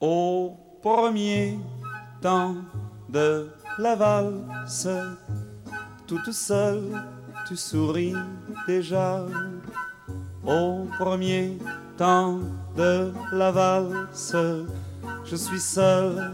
au 0.00 0.56
premier 0.82 1.58
temps 2.20 2.56
de 3.08 3.48
la 3.78 3.94
valse, 3.96 4.88
toute 6.06 6.32
seule, 6.32 7.04
tu 7.46 7.56
souris 7.56 8.14
déjà. 8.66 9.26
Au 10.44 10.86
premier 10.98 11.58
temps 11.58 11.81
de 11.97 13.11
la 13.31 13.51
valse, 13.51 14.35
je 15.25 15.35
suis 15.35 15.59
seul, 15.59 16.31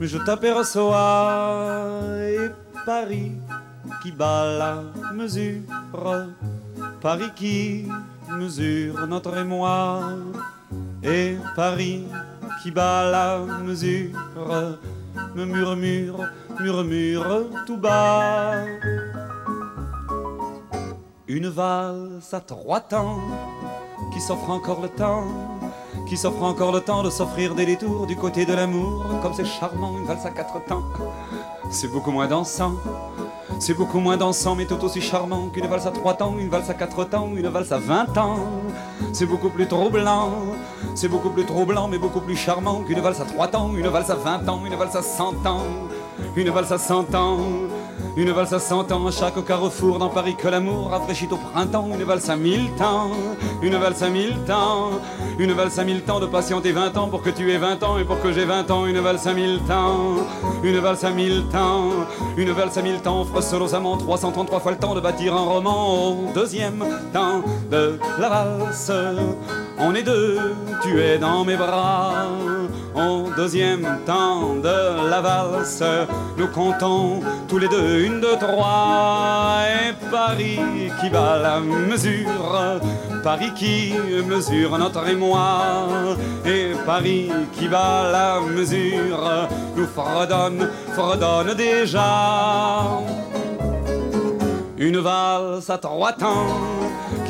mais 0.00 0.06
je 0.06 0.18
t'aperçois. 0.18 1.72
Et 2.18 2.50
Paris 2.84 3.32
qui 4.02 4.10
bat 4.10 4.44
la 4.58 4.82
mesure, 5.14 5.62
Paris 7.00 7.30
qui 7.36 7.88
mesure 8.30 9.06
notre 9.06 9.36
émoi, 9.36 10.00
et 11.02 11.36
Paris 11.54 12.06
qui 12.62 12.70
bat 12.70 13.10
la 13.10 13.38
mesure. 13.62 14.18
Me 15.34 15.44
murmure, 15.46 16.28
murmure 16.60 17.46
tout 17.66 17.78
bas. 17.78 18.64
Une 21.26 21.48
valse 21.48 22.34
à 22.34 22.40
trois 22.40 22.80
temps 22.80 23.18
qui 24.12 24.20
s'offre 24.20 24.50
encore 24.50 24.80
le 24.80 24.88
temps, 24.88 25.24
qui 26.06 26.16
s'offre 26.16 26.42
encore 26.42 26.72
le 26.72 26.80
temps 26.80 27.02
de 27.02 27.10
s'offrir 27.10 27.54
des 27.54 27.66
détours 27.66 28.06
du 28.06 28.16
côté 28.16 28.44
de 28.44 28.52
l'amour. 28.52 29.04
Comme 29.22 29.34
c'est 29.34 29.44
charmant, 29.44 29.96
une 29.96 30.04
valse 30.04 30.26
à 30.26 30.30
quatre 30.30 30.64
temps, 30.64 30.82
c'est 31.70 31.88
beaucoup 31.88 32.10
moins 32.10 32.26
dansant. 32.26 32.74
C'est 33.58 33.74
beaucoup 33.74 34.00
moins 34.00 34.16
dansant 34.16 34.56
mais 34.56 34.64
tout 34.64 34.82
aussi 34.84 35.00
charmant 35.00 35.48
qu'une 35.48 35.66
valse 35.66 35.86
à 35.86 35.90
trois 35.90 36.14
temps, 36.14 36.34
une 36.36 36.48
valse 36.48 36.68
à 36.68 36.74
quatre 36.74 37.04
temps, 37.04 37.28
une 37.34 37.48
valse 37.48 37.70
à 37.70 37.78
vingt 37.78 38.16
ans. 38.18 38.40
C'est 39.12 39.26
beaucoup 39.26 39.50
plus 39.50 39.68
troublant, 39.68 40.30
c'est 40.94 41.08
beaucoup 41.08 41.30
plus 41.30 41.44
troublant 41.44 41.86
mais 41.86 41.98
beaucoup 41.98 42.20
plus 42.20 42.36
charmant 42.36 42.80
qu'une 42.80 43.00
valse 43.00 43.20
à 43.20 43.24
trois 43.24 43.48
temps, 43.48 43.70
une 43.76 43.86
valse 43.88 44.10
à 44.10 44.16
vingt 44.16 44.48
ans, 44.48 44.60
une 44.64 44.74
valse 44.74 44.96
à 44.96 45.02
cent 45.02 45.34
ans, 45.46 45.62
une 46.34 46.50
valse 46.50 46.72
à 46.72 46.78
cent 46.78 47.14
ans. 47.14 47.38
Une 48.14 48.30
valse 48.30 48.52
à 48.52 48.58
cent 48.58 48.92
ans 48.92 49.10
chaque 49.10 49.42
carrefour 49.46 49.98
dans 49.98 50.10
Paris 50.10 50.36
que 50.36 50.46
l'amour 50.46 50.90
rafraîchit 50.90 51.28
au 51.30 51.38
printemps. 51.38 51.88
Une 51.94 52.04
valse 52.04 52.28
à 52.28 52.36
mille 52.36 52.70
temps, 52.76 53.10
une 53.62 53.76
valse 53.76 54.02
à 54.02 54.10
mille 54.10 54.36
temps, 54.46 54.90
une 55.38 55.52
valse 55.52 55.78
à 55.78 55.84
mille 55.84 56.02
temps 56.02 56.20
de 56.20 56.26
patienter 56.26 56.72
vingt 56.72 56.94
ans 56.98 57.08
pour 57.08 57.22
que 57.22 57.30
tu 57.30 57.50
aies 57.50 57.56
vingt 57.56 57.82
ans 57.82 57.96
et 57.96 58.04
pour 58.04 58.20
que 58.20 58.30
j'ai 58.30 58.44
vingt 58.44 58.70
ans. 58.70 58.84
Une 58.84 59.00
valse 59.00 59.26
à 59.26 59.32
mille 59.32 59.60
temps, 59.66 60.16
une 60.62 60.78
valse 60.78 61.04
à 61.04 61.10
mille 61.10 61.44
temps, 61.50 61.88
une 62.36 62.50
valse 62.50 62.76
à 62.76 62.82
mille 62.82 63.00
temps 63.00 63.22
offre 63.22 63.74
amants 63.74 63.96
333 63.96 64.60
fois 64.60 64.72
le 64.72 64.78
temps 64.78 64.94
de 64.94 65.00
bâtir 65.00 65.34
un 65.34 65.44
roman. 65.44 66.10
Au 66.10 66.32
deuxième 66.34 66.84
temps 67.14 67.42
de 67.70 67.98
la 68.18 68.28
valse, 68.28 68.92
on 69.82 69.94
est 69.94 70.02
deux, 70.02 70.38
tu 70.82 71.00
es 71.00 71.18
dans 71.18 71.44
mes 71.44 71.56
bras. 71.56 72.26
Au 72.94 73.30
deuxième 73.34 73.86
temps 74.04 74.56
de 74.56 75.08
la 75.08 75.20
valse, 75.20 75.82
nous 76.36 76.48
comptons 76.48 77.20
tous 77.48 77.58
les 77.58 77.68
deux 77.68 78.00
une, 78.00 78.20
deux, 78.20 78.36
trois, 78.36 79.62
et 79.66 79.92
Paris 80.10 80.60
qui 81.00 81.08
bat 81.08 81.38
la 81.42 81.58
mesure, 81.60 82.80
Paris 83.24 83.52
qui 83.56 83.94
mesure 84.28 84.76
notre 84.78 85.08
émoi, 85.08 85.38
et 86.44 86.72
Paris 86.84 87.30
qui 87.54 87.66
bat 87.66 88.10
la 88.12 88.40
mesure, 88.40 89.48
nous 89.74 89.86
fredonne, 89.86 90.68
fredonne 90.92 91.54
déjà. 91.54 93.00
Une 94.76 94.98
valse 94.98 95.70
à 95.70 95.78
trois 95.78 96.12
temps 96.12 96.81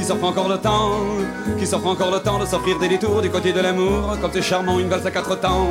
qui 0.02 0.08
s'offre 0.08 0.24
encore 0.24 0.48
le 0.48 0.58
temps, 0.58 0.98
qui 1.60 1.64
s'offre 1.64 1.86
encore 1.86 2.10
le 2.10 2.18
temps 2.18 2.36
de 2.36 2.44
s'offrir 2.44 2.76
des 2.76 2.88
détours 2.88 3.22
du 3.22 3.30
côté 3.30 3.52
de 3.52 3.60
l'amour, 3.60 4.16
comme 4.20 4.32
c'est 4.32 4.42
charmant 4.42 4.80
une 4.80 4.88
valse 4.88 5.06
à 5.06 5.12
quatre 5.12 5.38
temps. 5.38 5.68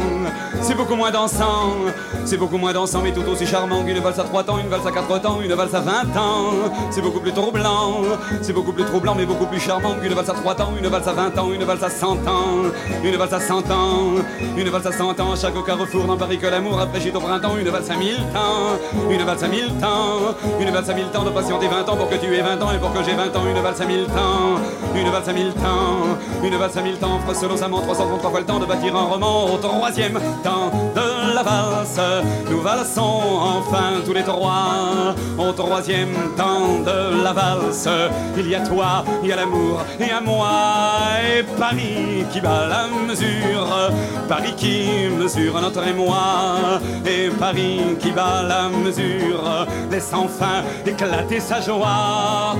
C'est 0.62 0.74
beaucoup 0.74 0.96
moins 0.96 1.12
dansant, 1.12 1.76
c'est 2.24 2.38
beaucoup 2.38 2.58
moins 2.58 2.72
dansant, 2.72 3.02
mais 3.04 3.12
tout 3.12 3.30
aussi 3.30 3.46
charmant 3.46 3.84
qu'une 3.84 4.00
valse 4.00 4.20
à 4.20 4.24
trois 4.24 4.44
temps, 4.46 4.58
une 4.58 4.70
valse 4.70 4.88
à 4.88 4.91
quatre 4.91 5.20
temps, 5.20 5.41
une 5.41 5.54
valse 5.54 5.76
à 5.76 5.82
vingt 5.82 6.17
ans. 6.17 6.53
C'est 6.91 7.01
beaucoup 7.01 7.20
plus 7.20 7.34
troublant, 7.34 8.03
c'est 8.41 8.53
beaucoup 8.53 8.72
plus 8.72 8.86
troublant, 8.86 9.16
mais 9.16 9.26
beaucoup 9.26 9.47
plus 9.47 9.60
charmant 9.60 9.95
qu'une 9.95 10.14
valse 10.14 10.30
à 10.30 10.34
trois 10.34 10.56
temps, 10.56 10.72
une 10.82 10.88
valse 10.88 11.10
à 11.10 11.12
vingt 11.12 11.38
ans, 11.38 11.51
une 11.51 11.66
valse 11.66 11.84
à 11.84 11.89
cent 11.89 12.14
ans, 12.14 12.72
une 13.03 13.18
valse 13.18 13.34
à 13.34 13.39
cent 13.41 13.70
ans, 13.70 14.14
une 14.56 14.70
valse 14.70 14.88
à 14.88 14.93
cent 14.93 15.20
ans. 15.20 15.36
Chaque 15.36 15.62
carrefour 15.66 16.06
dans 16.06 16.16
Paris 16.16 16.38
que 16.38 16.47
l'amour 16.47 16.78
rafraîchit 16.78 17.12
au 17.14 17.20
printemps, 17.20 17.58
une 17.60 17.68
valse 17.68 17.91
à 17.91 17.97
mille 17.97 18.24
temps, 18.34 19.10
une 19.10 19.24
valse 19.24 19.43
à 19.43 19.47
mille 19.49 19.74
temps, 19.82 20.38
une 20.58 20.70
valse 20.70 20.89
à 20.89 20.93
mille 20.93 21.10
temps 21.12 21.24
de 21.24 21.32
patienter 21.32 21.68
vingt 21.68 21.89
ans 21.89 21.97
pour 21.97 22.10
que 22.10 22.16
tu 22.16 22.34
aies 22.34 22.41
vingt 22.41 22.62
ans 22.62 22.72
et 22.72 22.78
pour 22.78 22.93
que 22.93 23.03
j'ai 23.03 23.14
vingt 23.14 23.36
ans, 23.36 23.45
une 23.45 23.62
valse 23.62 23.82
à 23.82 23.86
mille 23.86 24.06
temps 24.06 24.20
une 24.95 25.09
valse 25.09 25.28
à 25.28 25.34
mille 25.34 25.53
temps, 25.53 26.17
une 26.43 26.55
valse 26.55 26.78
à 26.78 26.82
mille 26.82 26.97
temps, 26.97 27.19
freselosament 27.26 27.82
333 27.82 28.30
fois 28.30 28.39
le 28.39 28.45
temps 28.45 28.59
de 28.59 28.65
bâtir 28.65 28.95
un 28.95 29.03
roman 29.03 29.45
au 29.45 29.57
troisième 29.57 30.19
temps 30.43 30.72
de 30.95 31.36
la 31.36 31.43
valse. 31.43 31.99
Nous 32.49 32.61
valsons 32.61 33.22
enfin 33.57 34.01
tous 34.05 34.13
les 34.13 34.24
trois 34.24 35.15
au 35.38 35.51
troisième 35.53 36.13
temps 36.36 36.80
de 36.86 37.24
la 37.24 37.34
valse. 37.34 37.89
Il 38.38 38.49
y 38.49 38.55
a 38.55 38.61
toi, 38.61 39.03
il 39.24 39.30
y 39.30 39.34
a 39.34 39.38
l'amour 39.38 39.82
et 39.99 40.11
à 40.11 40.22
moi 40.22 40.49
et 41.38 41.43
Paris 41.43 42.26
qui 42.32 42.41
bat 42.41 42.67
la 42.67 42.88
mesure, 43.07 43.91
Paris 44.28 44.53
qui 44.55 45.07
mesure 45.17 45.59
notre 45.61 45.88
émoi 45.88 46.80
et 47.05 47.30
Paris 47.30 47.82
qui 47.99 48.11
bat 48.11 48.43
la 48.47 48.69
mesure, 48.69 49.67
laisse 49.89 50.11
enfin 50.13 50.63
éclater 50.86 51.39
sa 51.39 51.61
joie. 51.61 52.55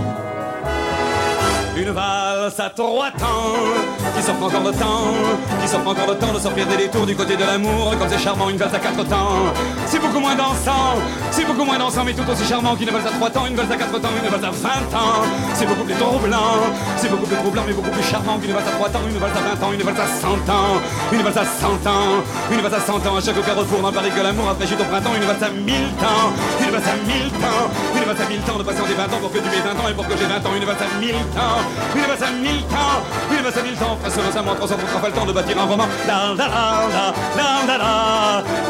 Une 1.78 1.90
valse 1.92 2.60
à 2.60 2.70
trois 2.70 3.12
temps 3.12 4.01
qui 4.16 4.22
s'offre 4.22 4.44
encore 4.44 4.64
le 4.64 4.72
temps, 4.72 5.14
qui 5.62 5.68
s'offre 5.68 5.88
encore 5.88 6.08
le 6.08 6.16
temps 6.16 6.34
de 6.34 6.40
sortir 6.40 6.66
des 6.68 6.78
détours 6.78 7.06
du 7.06 7.16
côté 7.16 7.36
de 7.36 7.44
l'amour. 7.44 7.94
Comme 7.98 8.10
c'est 8.10 8.20
charmant, 8.20 8.50
une 8.50 8.58
valse 8.58 8.74
à 8.74 8.80
quatre 8.80 9.04
temps. 9.08 9.54
C'est 9.86 10.00
beaucoup 10.00 10.20
moins 10.20 10.36
dansant, 10.36 11.00
c'est 11.32 11.46
beaucoup 11.46 11.66
moins 11.66 11.78
dansant, 11.78 12.04
mais 12.06 12.14
tout 12.14 12.30
aussi 12.30 12.46
charmant 12.46 12.76
qu'une 12.76 12.90
valse 12.90 13.06
à 13.06 13.12
trois 13.12 13.30
temps, 13.30 13.46
une 13.48 13.56
valse 13.56 13.72
à 13.72 13.76
quatre 13.76 14.00
temps, 14.00 14.10
une 14.22 14.30
valse 14.30 14.44
à 14.44 14.52
vingt 14.52 14.92
ans. 14.98 15.24
C'est 15.54 15.66
beaucoup 15.66 15.84
plus 15.84 15.96
troublant, 15.96 16.60
c'est 16.98 17.10
beaucoup 17.10 17.26
plus 17.26 17.38
troublant, 17.38 17.64
mais 17.68 17.74
beaucoup 17.74 17.92
plus 17.92 18.04
charmant 18.04 18.38
qu'une 18.40 18.54
valse 18.54 18.68
à 18.68 18.72
trois 18.72 18.90
temps, 18.90 19.06
une 19.08 19.18
valse 19.18 19.38
à 19.38 19.42
vingt 19.42 19.66
ans, 19.66 19.72
une 19.72 19.84
valse 19.84 20.00
à 20.00 20.08
cent 20.08 20.40
ans, 20.52 20.82
une 21.12 21.22
valse 21.22 21.38
à 21.38 21.46
cent 21.46 21.80
ans, 21.90 22.24
une 22.52 22.62
valse 22.62 22.74
à 22.74 22.80
cent 22.80 23.00
ans. 23.08 23.16
À 23.18 23.22
chaque 23.22 23.46
carrefour 23.46 23.82
dans 23.82 23.92
Paris 23.92 24.12
que 24.16 24.22
l'amour 24.22 24.50
a 24.50 24.54
au 24.54 24.56
printemps, 24.56 25.16
une 25.16 25.28
valse 25.28 25.44
à 25.44 25.50
mille 25.50 25.92
temps, 26.00 26.32
une 26.62 26.72
valse 26.72 26.88
à 26.88 26.96
mille 27.08 27.32
temps, 27.38 27.66
une 27.96 28.06
valse 28.06 28.22
à 28.22 28.26
mille 28.30 28.42
temps 28.42 28.58
de 28.58 28.64
patienter 28.64 28.94
vingt 28.94 29.12
ans 29.12 29.20
pour 29.22 29.32
que 29.32 29.40
tu 29.40 29.48
aies 29.48 29.62
vingt 29.62 29.78
ans 29.78 29.88
et 29.90 29.94
pour 29.94 30.08
que 30.08 30.16
j'ai 30.18 30.26
vingt 30.26 30.44
ans, 30.44 30.56
une 30.56 30.66
valse 30.66 30.82
à 30.82 30.90
mille 31.00 31.26
temps. 31.36 31.60
Il 31.96 32.02
va 32.02 32.14
à 32.26 32.32
mille 32.32 32.64
temps, 32.70 33.02
il 33.32 33.42
va 33.42 33.50
à 33.50 33.64
mille 33.64 33.76
temps, 33.76 33.98
précieusement 34.02 34.56
333 34.56 35.00
fois 35.00 35.10
le 35.10 35.16
temps 35.16 35.26
de 35.26 35.34
bâtir 35.34 35.58
un 35.64 35.66
roman. 35.72 35.88
La 36.08 36.34
la 36.40 36.48
la 36.96 37.06
la 37.38 37.50
la 37.70 37.82
la 37.82 37.94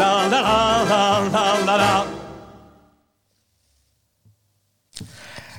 la 0.02 0.12
la 0.32 0.52
la 0.92 1.04
la 1.34 1.44
la 1.68 1.78
la 1.82 2.06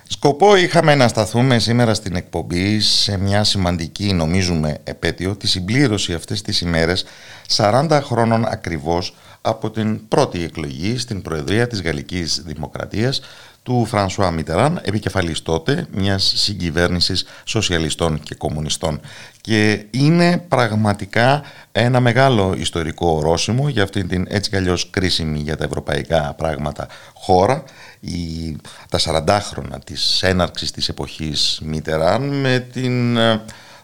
Σκοπό 0.09 0.57
είχαμε 0.57 0.95
να 0.95 1.09
σταθούμε 1.09 1.59
σήμερα 1.59 1.95
στην 1.95 2.17
εκπομπή 2.17 2.81
σε 2.81 3.19
μια 3.19 3.45
σημαντική 3.45 4.13
νομίζουμε 4.13 4.79
επέτειο 4.85 5.37
τη 5.37 5.47
συμπλήρωση 5.47 6.15
αυτές 6.15 6.43
τις 6.43 6.61
ημέρες 6.61 7.05
40 7.57 8.01
χρόνων 8.03 8.45
ακριβώς 8.47 9.15
από 9.41 9.71
την 9.71 10.09
πρώτη 10.09 10.45
εκλογή 10.45 10.99
στην 10.99 11.23
Προεδρία 11.23 11.67
της 11.67 11.83
Γαλλικής 11.83 12.43
Δημοκρατίας 12.47 13.21
του 13.63 13.85
Φρανσουά 13.85 14.31
Μιτεράν, 14.31 14.81
επικεφαλής 14.85 15.43
τότε 15.43 15.87
μιας 15.91 16.33
συγκυβέρνησης 16.37 17.25
σοσιαλιστών 17.45 18.21
και 18.21 18.35
κομμουνιστών. 18.35 19.01
Και 19.41 19.87
είναι 19.91 20.45
πραγματικά 20.49 21.43
ένα 21.73 22.01
μεγάλο 22.01 22.55
ιστορικό 22.57 23.07
ορόσημο 23.09 23.69
για 23.69 23.83
αυτήν 23.83 24.09
την 24.09 24.27
έτσι 24.29 24.51
κι 24.51 24.91
κρίσιμη 24.91 25.39
για 25.39 25.57
τα 25.57 25.65
ευρωπαϊκά 25.65 26.35
πράγματα 26.39 26.87
χώρα. 27.15 27.65
Η, 28.01 28.57
τα 28.89 29.25
40 29.27 29.39
χρόνια 29.43 29.79
της 29.85 30.23
έναρξης 30.23 30.71
της 30.71 30.89
εποχής 30.89 31.61
Μιτεράν 31.63 32.23
με 32.23 32.67
την 32.73 33.19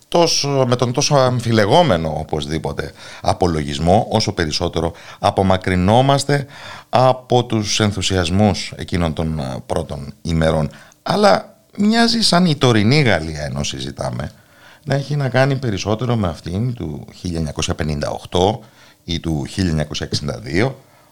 τόσο, 0.09 0.65
με 0.69 0.77
τον 0.77 0.93
τόσο 0.93 1.15
αμφιλεγόμενο 1.15 2.15
οπωσδήποτε 2.19 2.93
απολογισμό 3.21 4.07
όσο 4.11 4.33
περισσότερο 4.33 4.93
απομακρυνόμαστε 5.19 6.47
από 6.89 7.45
τους 7.45 7.81
ενθουσιασμούς 7.81 8.73
εκείνων 8.77 9.13
των 9.13 9.39
ε, 9.39 9.63
πρώτων 9.67 10.13
ημερών. 10.23 10.71
Αλλά 11.03 11.57
μοιάζει 11.77 12.23
σαν 12.23 12.47
η 12.47 12.57
τωρινή 12.57 13.01
Γαλλία 13.01 13.43
ενώ 13.43 13.63
συζητάμε 13.63 14.33
να 14.85 14.95
έχει 14.95 15.17
να 15.17 15.29
κάνει 15.29 15.57
περισσότερο 15.57 16.17
με 16.17 16.29
αυτήν 16.29 16.75
του 16.75 17.07
1958 18.31 18.59
ή 19.05 19.21
του 19.21 19.47
1962 20.59 20.71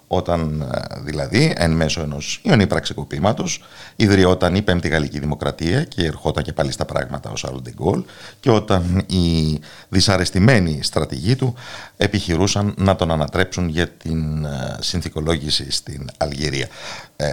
όταν 0.09 0.61
ε, 0.61 1.01
δηλαδή 1.01 1.53
εν 1.57 1.71
μέσω 1.71 2.01
ενός 2.01 2.41
ιονή 2.43 2.67
πραξικοπήματος 2.67 3.65
ιδρυόταν 3.97 4.55
η 4.55 4.63
Πέμπτη 4.63 4.89
Γαλλική 4.89 5.19
Δημοκρατία 5.19 5.85
και 5.85 6.05
ερχόταν 6.05 6.45
και 6.45 6.53
πάλι 6.53 6.73
στα 6.73 6.85
πράγματα 6.85 7.31
ο 7.31 7.37
Σαρλ 7.37 7.57
Ντεγκόλ 7.57 8.03
και 8.41 8.51
όταν 8.51 9.05
οι 9.07 9.59
δυσαρεστημένοι 9.89 10.79
στρατηγοί 10.83 11.37
του 11.37 11.55
επιχειρούσαν 11.97 12.75
να 12.79 12.97
τον 12.97 13.11
ανατρέψουν 13.11 13.69
για 13.69 13.89
την 13.89 14.45
ε, 14.45 14.77
συνθηκολόγηση 14.81 15.71
στην 15.71 16.11
Αλγερία. 16.17 16.69
Ε, 17.17 17.33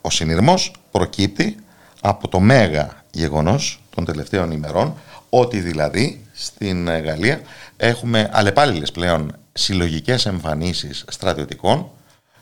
ο 0.00 0.10
συνειρμός 0.10 0.72
προκύπτει 0.90 1.56
από 2.00 2.28
το 2.28 2.40
μέγα 2.40 3.02
γεγονός 3.10 3.82
των 3.94 4.04
τελευταίων 4.04 4.50
ημερών 4.50 4.94
ότι 5.30 5.60
δηλαδή 5.60 6.26
στην 6.32 6.88
Γαλλία 6.88 7.40
έχουμε 7.76 8.30
αλλεπάλληλες 8.32 8.92
πλέον 8.92 9.36
συλλογικές 9.52 10.26
εμφανίσεις 10.26 11.04
στρατιωτικών 11.08 11.90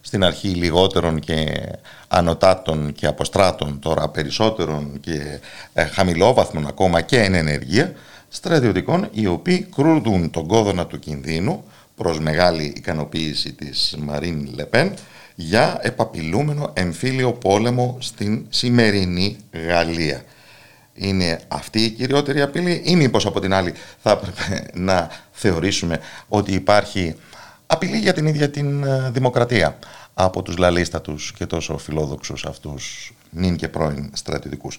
στην 0.05 0.25
αρχή 0.25 0.49
λιγότερων 0.49 1.21
και 1.21 1.69
ανωτάτων 2.09 2.93
και 2.93 3.07
αποστράτων, 3.07 3.79
τώρα 3.79 4.09
περισσότερων 4.09 5.01
και 5.01 5.41
ε, 5.73 5.85
χαμηλόβαθμων 5.85 6.67
ακόμα 6.67 7.01
και 7.01 7.19
εν 7.19 7.35
ενεργεία, 7.35 7.93
στρατιωτικών 8.29 9.09
οι 9.13 9.27
οποίοι 9.27 9.69
κρούδουν 9.75 10.31
τον 10.31 10.47
κόδωνα 10.47 10.87
του 10.87 10.99
κινδύνου 10.99 11.65
προς 11.97 12.21
μεγάλη 12.21 12.73
ικανοποίηση 12.77 13.53
της 13.53 13.97
Μαρίν 13.99 14.49
Λεπέν 14.55 14.95
για 15.35 15.79
επαπειλούμενο 15.81 16.71
εμφύλιο 16.75 17.33
πόλεμο 17.33 17.97
στην 18.01 18.47
σημερινή 18.49 19.37
Γαλλία. 19.67 20.23
Είναι 20.95 21.41
αυτή 21.49 21.81
η 21.81 21.91
κυριότερη 21.91 22.41
απειλή 22.41 22.83
ή 22.85 22.97
μήπως 22.97 23.27
από 23.27 23.41
την 23.41 23.55
άλλη 23.55 23.75
θα 24.03 24.11
έπρεπε 24.11 24.71
να 24.75 25.11
θεωρήσουμε 25.33 26.01
ότι 26.29 26.53
υπάρχει 26.53 27.15
απειλή 27.73 27.97
για 27.97 28.13
την 28.13 28.27
ίδια 28.27 28.51
την 28.51 28.85
ε, 28.85 29.11
δημοκρατία 29.13 29.79
από 30.15 30.43
τους 30.43 30.57
λαλίστατους 30.57 31.33
και 31.33 31.47
τόσο 31.47 31.79
φιλόδοξους 31.79 32.45
αυτούς 32.45 33.13
νυν 33.31 33.57
και 33.57 33.69
πρώην 33.69 34.11
στρατιωτικούς. 34.15 34.79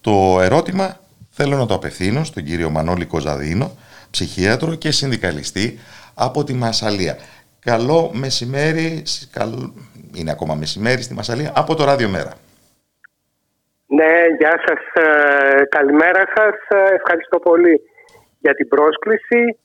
Το 0.00 0.38
ερώτημα 0.40 0.96
θέλω 1.30 1.56
να 1.56 1.66
το 1.66 1.74
απευθύνω 1.74 2.24
στον 2.24 2.44
κύριο 2.44 2.70
Μανώλη 2.70 3.06
Κοζαδίνο, 3.06 3.76
ψυχίατρο 4.10 4.74
και 4.74 4.90
συνδικαλιστή 4.90 5.78
από 6.14 6.44
τη 6.44 6.54
Μασαλία. 6.54 7.16
Καλό 7.60 8.10
μεσημέρι, 8.14 9.02
είναι 10.16 10.30
ακόμα 10.30 10.54
μεσημέρι 10.54 11.02
στη 11.02 11.14
Μασαλία, 11.14 11.52
από 11.56 11.74
το 11.74 11.84
Ράδιο 11.84 12.08
Μέρα. 12.08 12.32
Ναι, 13.86 14.12
γεια 14.38 14.54
σας, 14.66 15.04
ε, 15.04 15.62
καλημέρα 15.68 16.24
σας, 16.34 16.54
ε, 16.68 16.94
ευχαριστώ 16.94 17.38
πολύ 17.38 17.80
για 18.38 18.54
την 18.54 18.68
πρόσκληση. 18.68 19.56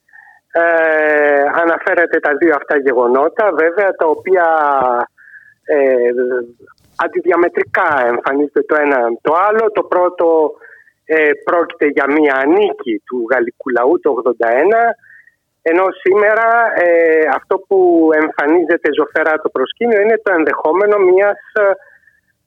Ε, 0.51 1.41
αναφέρατε 1.61 2.19
τα 2.19 2.35
δύο 2.39 2.53
αυτά 2.55 2.77
γεγονότα 2.77 3.51
βέβαια 3.51 3.91
τα 3.91 4.05
οποία 4.05 4.45
ε, 5.63 6.09
αντιδιαμετρικά 6.95 8.05
εμφανίζεται 8.07 8.61
το 8.61 8.75
ένα 8.75 8.99
το 9.21 9.33
άλλο. 9.47 9.71
Το 9.71 9.83
πρώτο 9.83 10.51
ε, 11.05 11.29
πρόκειται 11.43 11.87
για 11.87 12.05
μία 12.11 12.35
ανίκη 12.35 13.01
του 13.05 13.27
γαλλικού 13.31 13.69
λαού 13.69 13.99
το 13.99 14.21
81 14.39 14.43
ενώ 15.61 15.85
σήμερα 16.03 16.47
ε, 16.75 16.89
αυτό 17.35 17.55
που 17.67 18.09
εμφανίζεται 18.21 18.89
ζωφερά 18.97 19.33
το 19.43 19.49
προσκήνιο 19.49 20.01
είναι 20.01 20.21
το 20.23 20.33
ενδεχόμενο 20.37 20.97
μιας 20.97 21.39
ε, 21.53 21.61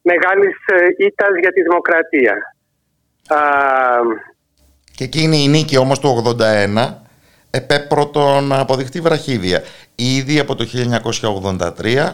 μεγάλης 0.02 0.56
ήττας 0.98 1.32
για 1.40 1.52
τη 1.52 1.62
δημοκρατία. 1.62 2.34
Και 4.94 5.04
εκείνη 5.04 5.42
η 5.44 5.48
νίκη 5.48 5.76
όμως 5.78 5.98
του 5.98 6.36
81 6.38 7.09
επέπρωτο 7.50 8.40
να 8.40 8.58
αποδειχτεί 8.58 9.00
βραχίδια. 9.00 9.62
Ήδη 9.94 10.38
από 10.38 10.54
το 10.54 10.66
1983 11.82 12.12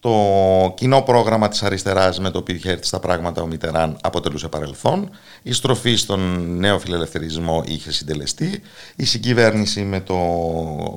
το 0.00 0.74
κοινό 0.76 1.02
πρόγραμμα 1.02 1.48
της 1.48 1.62
αριστεράς 1.62 2.20
με 2.20 2.30
το 2.30 2.38
οποίο 2.38 2.54
είχε 2.54 2.70
έρθει 2.70 2.84
στα 2.84 2.98
πράγματα 2.98 3.42
ο 3.42 3.46
Μιτεράν 3.46 3.96
αποτελούσε 4.02 4.48
παρελθόν. 4.48 5.10
Η 5.42 5.52
στροφή 5.52 5.94
στον 5.94 6.46
νέο 6.58 6.78
φιλελευθερισμό 6.78 7.62
είχε 7.66 7.92
συντελεστεί. 7.92 8.62
Η 8.96 9.04
συγκυβέρνηση 9.04 9.82
με 9.82 10.00
το 10.00 10.14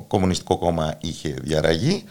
Κομμουνιστικό 0.08 0.58
Κόμμα 0.58 0.94
είχε 1.00 1.34
διαραγεί 1.42 2.04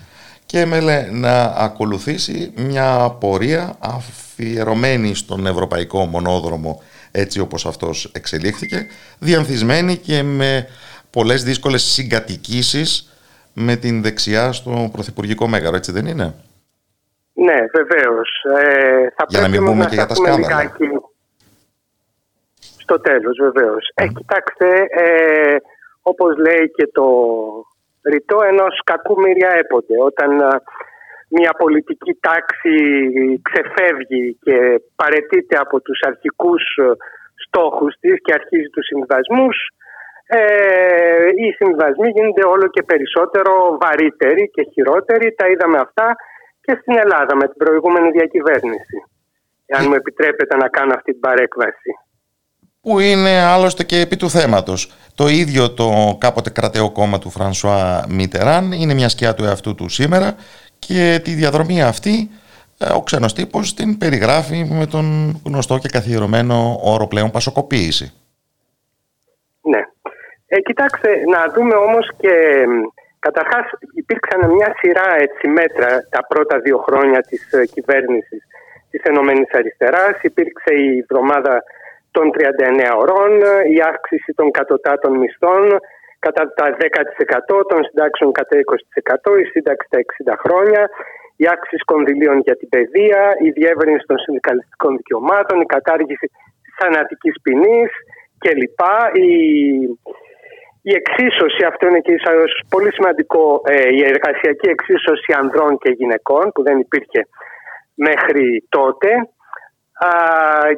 και 0.45 0.59
έμελε 0.59 1.07
να 1.11 1.41
ακολουθήσει 1.43 2.51
μια 2.55 3.09
πορεία 3.09 3.75
αφιερωμένη 3.79 5.15
στον 5.15 5.47
ευρωπαϊκό 5.47 6.05
μονόδρομο 6.05 6.81
έτσι 7.11 7.39
όπως 7.39 7.65
αυτός 7.65 8.09
εξελίχθηκε, 8.11 8.85
διανθισμένη 9.19 9.97
και 9.97 10.23
με 10.23 10.67
πολλές 11.17 11.43
δύσκολες 11.43 11.83
συγκατοικήσεις 11.83 12.89
με 13.53 13.75
την 13.75 14.01
δεξιά 14.01 14.51
στο 14.51 14.89
Πρωθυπουργικό 14.91 15.47
Μέγαρο, 15.47 15.75
έτσι 15.75 15.91
δεν 15.91 16.05
είναι; 16.05 16.27
Ναι, 17.33 17.59
βεβαίως. 17.77 18.29
Ε, 18.57 19.07
θα 19.15 19.23
για 19.27 19.41
να 19.41 19.47
μην 19.47 19.65
πούμε 19.65 19.85
και 19.85 19.95
για 19.95 20.05
τα 20.05 20.15
σκάνδαλα. 20.15 20.71
Στο 22.83 22.99
τέλος, 22.99 23.37
βεβαίως. 23.41 23.83
Mm. 23.89 24.03
Ε, 24.03 24.07
κοιτάξτε, 24.07 24.67
ε, 24.89 25.55
όπως 26.01 26.31
λέει 26.37 26.71
και 26.75 26.87
το 26.97 27.07
ρητό, 28.11 28.37
ενός 28.51 28.81
κακού 28.83 29.19
μυριά 29.21 29.51
έποτε. 29.61 29.93
Όταν 30.09 30.39
ε, 30.39 30.47
μια 31.27 31.51
πολιτική 31.57 32.13
τάξη 32.27 32.75
ξεφεύγει 33.47 34.37
και 34.41 34.55
παρετείται 34.95 35.57
από 35.57 35.81
τους 35.81 35.99
αρχικούς 36.09 36.63
στόχους 37.45 37.95
της 37.99 38.15
και 38.23 38.33
αρχίζει 38.33 38.69
τους 38.69 38.85
συμβασμούς, 38.85 39.57
ε, 40.27 40.39
οι 41.41 41.51
συμβασμοί 41.51 42.09
γίνονται 42.09 42.45
όλο 42.45 42.67
και 42.67 42.83
περισσότερο 42.83 43.77
βαρύτεροι 43.81 44.49
και 44.53 44.63
χειρότεροι. 44.73 45.33
Τα 45.37 45.47
είδαμε 45.47 45.77
αυτά 45.77 46.15
και 46.61 46.77
στην 46.81 46.97
Ελλάδα 46.97 47.35
με 47.35 47.45
την 47.47 47.57
προηγούμενη 47.57 48.09
διακυβέρνηση. 48.11 48.97
Αν 49.77 49.85
μου 49.87 49.93
επιτρέπετε 49.93 50.55
να 50.55 50.67
κάνω 50.67 50.93
αυτή 50.93 51.11
την 51.11 51.19
παρέκβαση. 51.19 51.91
Που 52.81 52.99
είναι 52.99 53.43
άλλωστε 53.43 53.83
και 53.83 53.99
επί 53.99 54.15
του 54.15 54.29
θέματος. 54.29 54.93
Το 55.15 55.27
ίδιο 55.27 55.71
το 55.71 56.17
κάποτε 56.19 56.49
κρατέο 56.49 56.91
κόμμα 56.91 57.19
του 57.19 57.29
Φρανσουά 57.29 58.05
Μιτεράν 58.09 58.71
είναι 58.71 58.93
μια 58.93 59.09
σκιά 59.09 59.33
του 59.33 59.43
εαυτού 59.43 59.75
του 59.75 59.89
σήμερα 59.89 60.35
και 60.79 61.19
τη 61.23 61.31
διαδρομή 61.31 61.81
αυτή 61.81 62.29
ε, 62.77 62.93
ο 62.93 63.01
ξένος 63.01 63.33
τύπος 63.33 63.73
την 63.73 63.97
περιγράφει 63.97 64.63
με 64.63 64.85
τον 64.85 65.37
γνωστό 65.45 65.77
και 65.77 65.87
καθιερωμένο 65.87 66.79
όρο 66.83 67.07
πλέον 67.07 67.31
πασοκοποίηση. 67.31 68.13
Ναι. 69.61 69.79
Ε, 70.47 70.59
κοιτάξτε, 70.59 71.09
να 71.25 71.41
δούμε 71.53 71.75
όμως 71.75 72.09
και 72.17 72.35
καταρχάς 73.19 73.65
υπήρξαν 73.93 74.51
μια 74.51 74.75
σειρά 74.79 75.09
έτσι, 75.25 75.47
μέτρα 75.47 75.89
τα 76.09 76.21
πρώτα 76.27 76.59
δύο 76.59 76.77
χρόνια 76.77 77.21
της 77.21 77.53
ε, 77.53 77.65
κυβέρνησης 77.65 78.41
της 78.91 79.01
Ενωμένης 79.03 79.53
Αριστεράς. 79.53 80.15
Υπήρξε 80.21 80.73
η 80.73 80.97
εβδομάδα 80.97 81.63
των 82.11 82.31
39 82.31 82.91
ωρών, 83.01 83.31
η 83.75 83.77
αύξηση 83.91 84.33
των 84.33 84.51
κατωτάτων 84.51 85.13
μισθών 85.21 85.63
κατά 86.19 86.53
τα 86.53 86.65
10%, 87.49 87.65
των 87.69 87.83
συντάξεων 87.83 88.31
κατά 88.31 88.55
20%, 89.27 89.39
η 89.43 89.45
σύνταξη 89.53 89.87
τα 89.89 89.99
60 90.33 90.35
χρόνια, 90.43 90.89
η 91.35 91.45
αύξηση 91.53 91.83
κονδυλίων 91.91 92.37
για 92.39 92.55
την 92.55 92.69
παιδεία, 92.69 93.21
η 93.47 93.49
διεύρυνση 93.49 94.05
των 94.07 94.17
συνδικαλιστικών 94.17 94.91
δικαιωμάτων, 94.97 95.61
η 95.61 95.65
κατάργηση 95.65 96.27
της 96.63 96.73
θανατικής 96.79 97.35
ποινής 97.43 97.91
κλπ. 98.43 98.81
Η, 99.13 99.29
η 100.89 100.91
εξίσωση, 101.01 101.61
αυτό 101.71 101.83
είναι 101.87 101.99
και 101.99 102.15
πολύ 102.69 102.91
σημαντικό, 102.93 103.61
ε, 103.73 103.89
η 103.97 104.01
εργασιακή 104.13 104.67
εξίσωση 104.75 105.29
ανδρών 105.41 105.77
και 105.77 105.91
γυναικών 105.99 106.45
που 106.53 106.61
δεν 106.63 106.77
υπήρχε 106.79 107.21
μέχρι 108.07 108.65
τότε 108.69 109.09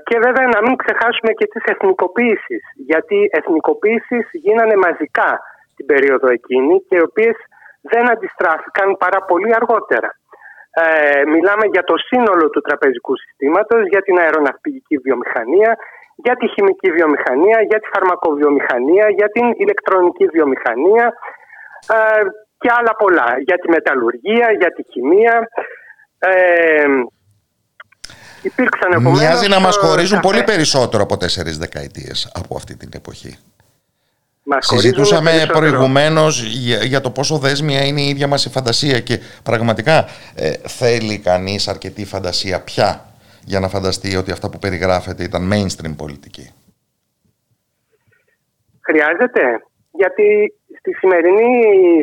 και 0.08 0.18
βέβαια 0.26 0.48
να 0.56 0.60
μην 0.66 0.76
ξεχάσουμε 0.82 1.32
και 1.40 1.48
τις 1.52 1.64
εθνικοποίησεις 1.74 2.64
γιατί 2.90 3.30
εθνικοποίησεις 3.40 4.26
γίνανε 4.32 4.76
μαζικά 4.86 5.30
την 5.76 5.86
περίοδο 5.86 6.28
εκείνη 6.38 6.76
και 6.88 6.96
οι 6.98 7.06
οποίες 7.10 7.36
δεν 7.82 8.12
αντιστράφηκαν 8.12 8.98
πάρα 9.04 9.20
πολύ 9.30 9.52
αργότερα. 9.60 10.10
Ε, 10.84 11.24
μιλάμε 11.34 11.66
για 11.74 11.84
το 11.84 11.96
σύνολο 12.10 12.50
του 12.50 12.62
τραπεζικού 12.62 13.14
συστήματος, 13.18 13.82
για 13.94 14.02
την 14.02 14.20
αεροναυπηγική 14.20 14.98
βιομηχανία, 14.98 15.72
για 16.26 16.36
τη 16.40 16.48
χημική 16.48 16.90
βιομηχανία, 16.92 17.60
για 17.70 17.80
τη 17.80 17.88
φαρμακοβιομηχανία, 17.94 19.10
για 19.10 19.30
την 19.30 19.46
ηλεκτρονική 19.64 20.26
βιομηχανία 20.26 21.06
ε, 21.96 22.22
και 22.58 22.70
άλλα 22.78 22.94
πολλά. 23.02 23.30
Για 23.48 23.58
τη 23.62 23.70
μεταλλουργία, 23.70 24.48
για 24.60 24.72
τη 24.76 24.84
χημεία. 24.92 25.50
Ε, 26.20 26.86
Υπήρξαν 28.42 29.02
Μοιάζει 29.02 29.48
να 29.48 29.60
μας 29.60 29.78
ε, 29.78 29.80
χωρίζουν 29.80 30.20
πολύ 30.20 30.44
περισσότερο 30.44 31.04
από 31.04 31.18
τέσσερις 31.18 31.58
δεκαετίες 31.58 32.32
από 32.34 32.56
αυτή 32.56 32.76
την 32.76 32.90
εποχή. 32.94 33.38
Μας 34.44 34.66
Συζητούσαμε 34.66 35.32
προηγουμένως 35.48 36.44
για, 36.44 36.84
για, 36.84 37.02
το 37.02 37.10
πόσο 37.10 37.38
δέσμια 37.38 37.86
είναι 37.86 38.02
η 38.02 38.08
ίδια 38.08 38.28
μας 38.28 38.46
η 38.46 38.50
φαντασία 38.50 39.00
και 39.00 39.20
πραγματικά 39.44 40.06
ε, 40.36 40.52
θέλει 40.68 41.18
κανείς 41.18 41.68
αρκετή 41.68 42.06
φαντασία 42.06 42.62
πια 42.62 43.06
για 43.52 43.60
να 43.60 43.68
φανταστεί 43.76 44.10
ότι 44.22 44.32
αυτά 44.32 44.48
που 44.50 44.60
περιγράφεται 44.66 45.24
ήταν 45.30 45.44
mainstream 45.52 45.94
πολιτική. 46.04 46.46
Χρειάζεται, 48.88 49.44
γιατί 50.02 50.28
στη 50.80 50.92
σημερινή 51.00 51.52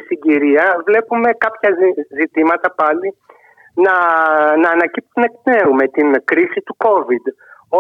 συγκυρία 0.09 0.65
βλέπουμε 0.89 1.29
κάποια 1.45 1.71
ζητήματα 2.21 2.69
πάλι 2.81 3.09
να, 3.85 3.95
να 4.63 4.69
ανακύπτουν 4.77 5.23
εκ 5.29 5.37
νέου 5.51 5.73
με 5.81 5.87
την 5.89 6.09
κρίση 6.25 6.61
του 6.67 6.77
COVID. 6.85 7.25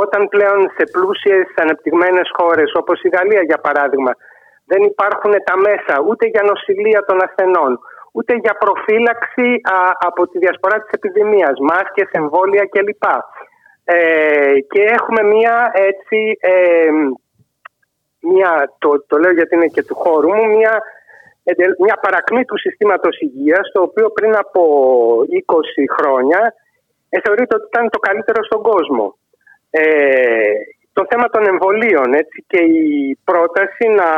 Όταν 0.02 0.28
πλέον 0.28 0.60
σε 0.76 0.84
πλούσιες 0.92 1.46
ανεπτυγμένες 1.62 2.28
χώρες 2.38 2.70
όπως 2.80 3.02
η 3.02 3.08
Γαλλία 3.16 3.42
για 3.50 3.58
παράδειγμα 3.66 4.12
δεν 4.70 4.82
υπάρχουν 4.82 5.32
τα 5.48 5.56
μέσα 5.66 5.94
ούτε 6.08 6.24
για 6.26 6.42
νοσηλεία 6.50 7.00
των 7.08 7.16
ασθενών 7.26 7.72
ούτε 8.16 8.32
για 8.44 8.54
προφύλαξη 8.62 9.48
από 10.08 10.28
τη 10.28 10.38
διασπορά 10.38 10.76
της 10.82 10.90
επιδημίας, 10.98 11.56
μάσκες, 11.70 12.08
εμβόλια 12.10 12.64
κλπ. 12.72 13.04
Ε, 13.84 14.54
και 14.70 14.82
έχουμε 14.82 15.22
μία 15.22 15.70
έτσι, 15.72 16.38
ε, 16.40 16.90
μία, 18.20 18.74
το, 18.78 19.04
το 19.06 19.16
λέω 19.18 19.32
γιατί 19.32 19.54
είναι 19.54 19.66
και 19.66 19.82
του 19.82 19.94
χώρου 19.94 20.34
μου, 20.34 20.46
μία 20.46 20.82
μια 21.78 21.98
παρακμή 22.00 22.44
του 22.44 22.58
συστήματος 22.58 23.20
υγείας 23.20 23.70
το 23.72 23.82
οποίο 23.82 24.10
πριν 24.10 24.36
από 24.36 24.62
20 25.46 25.54
χρόνια 25.98 26.54
ε, 27.08 27.20
θεωρείται 27.24 27.54
ότι 27.54 27.66
ήταν 27.66 27.90
το 27.90 27.98
καλύτερο 27.98 28.44
στον 28.44 28.62
κόσμο. 28.62 29.16
Ε, 29.70 30.52
το 30.92 31.06
θέμα 31.10 31.28
των 31.28 31.46
εμβολίων 31.46 32.12
έτσι, 32.12 32.44
και 32.46 32.60
η 32.62 33.18
πρόταση 33.24 33.86
να, 33.88 34.10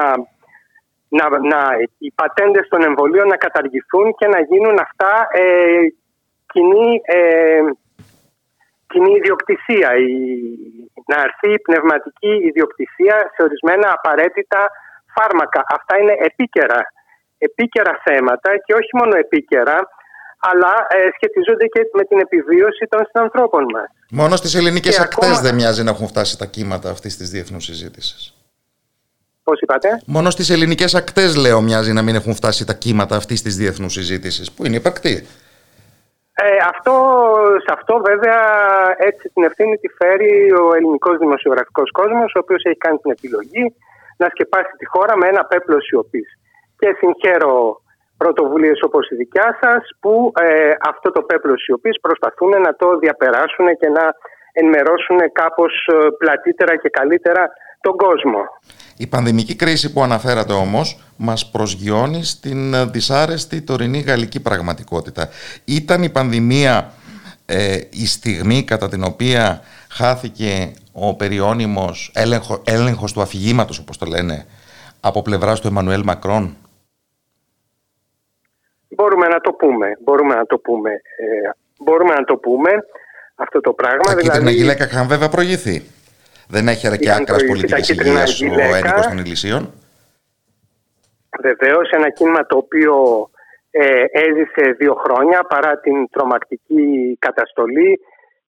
να, 1.08 1.38
να, 1.38 1.60
οι 1.98 2.10
πατέντες 2.14 2.68
των 2.68 2.82
εμβολίων 2.82 3.26
να 3.26 3.36
καταργηθούν 3.36 4.14
και 4.18 4.26
να 4.26 4.40
γίνουν 4.40 4.78
αυτά 4.80 5.28
ε, 5.32 5.42
κοινή, 6.52 7.00
ε, 7.04 7.60
κοινή 8.90 9.12
ιδιοκτησία. 9.20 9.88
Η, 10.06 10.10
να 11.10 11.18
έρθει 11.26 11.48
η 11.58 11.60
πνευματική 11.66 12.32
ιδιοκτησία 12.50 13.16
σε 13.34 13.40
ορισμένα 13.46 13.86
απαραίτητα 13.98 14.60
φάρμακα. 15.14 15.60
Αυτά 15.76 15.94
είναι 16.00 16.14
επίκαιρα 16.28 16.80
επίκαιρα 17.38 18.00
θέματα 18.04 18.50
και 18.64 18.72
όχι 18.74 18.90
μόνο 18.98 19.16
επίκαιρα, 19.16 19.78
αλλά 20.38 20.72
ε, 20.96 20.98
σχετίζονται 21.16 21.66
και 21.66 21.80
με 21.92 22.04
την 22.04 22.18
επιβίωση 22.18 22.84
των 22.88 23.00
συνανθρώπων 23.10 23.64
μας. 23.74 23.88
Μόνο 24.10 24.36
στις 24.36 24.54
ελληνικές 24.54 24.98
ακτές 24.98 25.40
δεν 25.40 25.54
μοιάζει 25.54 25.82
να 25.82 25.90
έχουν 25.90 26.06
φτάσει 26.06 26.38
τα 26.38 26.46
κύματα 26.46 26.90
αυτής 26.90 27.16
της 27.16 27.30
διεθνούς 27.30 27.64
συζήτησης. 27.64 28.34
Πώς 29.42 29.60
είπατε; 29.60 30.02
Μόνο 30.06 30.30
στις 30.30 30.50
ελληνικές 30.50 30.94
ακτές, 30.94 31.36
λέω, 31.36 31.60
μοιάζει 31.60 31.92
να 31.92 32.02
μην 32.02 32.14
έχουν 32.14 32.34
φτάσει 32.34 32.66
τα 32.66 32.74
κύματα 32.74 33.16
αυτής 33.16 33.42
της 33.42 33.56
διεθνούς 33.56 33.92
συζήτησης, 33.92 34.52
που 34.52 34.66
είναι 34.66 34.76
υπαρκτή. 34.76 35.26
Ε, 36.38 36.56
αυτό, 36.72 36.94
σε 37.64 37.70
αυτό 37.76 38.00
βέβαια 38.08 38.40
έτσι 38.96 39.30
την 39.34 39.44
ευθύνη 39.44 39.76
τη 39.76 39.88
φέρει 39.88 40.52
ο 40.52 40.74
ελληνικός 40.74 41.16
δημοσιογραφικός 41.18 41.90
κόσμος 41.90 42.32
ο 42.34 42.38
οποίος 42.38 42.62
έχει 42.64 42.76
κάνει 42.76 42.98
την 42.98 43.10
επιλογή 43.10 43.64
να 44.16 44.26
σκεπάσει 44.28 44.72
τη 44.78 44.86
χώρα 44.86 45.16
με 45.16 45.26
ένα 45.28 45.44
πέπλο 45.44 45.80
σιωπής. 45.80 46.28
Και 46.78 46.88
συγχαίρω 46.98 47.80
πρωτοβουλίες 48.16 48.78
όπως 48.82 49.10
η 49.10 49.14
δικιά 49.14 49.58
σας 49.62 49.82
που 50.00 50.32
ε, 50.40 50.72
αυτό 50.80 51.10
το 51.10 51.22
πέπλο 51.22 51.56
σιωπής 51.58 52.00
προσπαθούν 52.00 52.60
να 52.60 52.74
το 52.74 52.98
διαπεράσουν 52.98 53.66
και 53.80 53.88
να 53.88 54.04
ενημερώσουν 54.52 55.18
κάπως 55.32 55.72
ε, 55.92 55.96
πλατύτερα 56.18 56.76
και 56.76 56.88
καλύτερα 56.88 57.52
τον 57.86 57.96
κόσμο. 57.96 58.38
Η 58.96 59.06
πανδημική 59.06 59.54
κρίση 59.56 59.92
που 59.92 60.02
αναφέρατε 60.02 60.52
όμως 60.52 60.98
μας 61.16 61.50
προσγειώνει 61.50 62.24
στην 62.24 62.74
ε, 62.74 62.84
δυσάρεστη 62.84 63.62
τωρινή 63.62 63.98
γαλλική 63.98 64.40
πραγματικότητα. 64.40 65.28
Ήταν 65.64 66.02
η 66.02 66.10
πανδημία 66.10 66.92
ε, 67.46 67.80
η 67.90 68.06
στιγμή 68.06 68.64
κατά 68.64 68.88
την 68.88 69.04
οποία 69.04 69.60
χάθηκε 69.90 70.72
ο 70.92 71.14
περιώνυμος 71.14 72.10
έλεγχο, 72.14 72.62
έλεγχος 72.64 73.12
του 73.12 73.20
αφηγήματος 73.20 73.78
όπως 73.78 73.98
το 73.98 74.06
λένε 74.06 74.46
από 75.00 75.22
πλευράς 75.22 75.60
του 75.60 75.66
Εμμανουέλ 75.66 76.02
Μακρόν; 76.04 76.56
Μπορούμε 78.88 79.26
να 79.26 79.40
το 79.40 79.52
πούμε. 79.52 79.86
Μπορούμε 80.04 80.34
να 80.34 80.46
το 80.46 80.58
πούμε. 80.58 80.90
Ε, 80.90 81.50
μπορούμε 81.78 82.14
να 82.14 82.24
το 82.24 82.36
πούμε 82.36 82.70
αυτό 83.34 83.60
το 83.60 83.72
πράγμα. 83.72 84.02
Τα 84.02 84.14
δηλαδή... 84.14 84.28
κίτρινα 84.28 84.50
γυλαίκα 84.50 84.84
είχαν 84.84 85.06
βέβαια 85.06 85.28
προηγηθεί. 85.28 85.82
Δεν 86.48 86.68
έχει 86.68 86.98
και 86.98 87.12
άκρας 87.12 87.44
πολιτικής 87.44 87.88
υγείας 87.88 88.40
ο 88.40 88.74
ένικος 88.74 89.06
των 89.06 89.18
Ηλυσίων. 89.18 89.72
Βεβαίως, 91.40 91.90
ένα 91.90 92.10
κίνημα 92.10 92.46
το 92.46 92.56
οποίο 92.56 92.94
ε, 93.70 94.04
έζησε 94.10 94.70
δύο 94.78 94.94
χρόνια 94.94 95.42
παρά 95.42 95.78
την 95.78 96.10
τρομακτική 96.10 97.16
καταστολή 97.18 98.00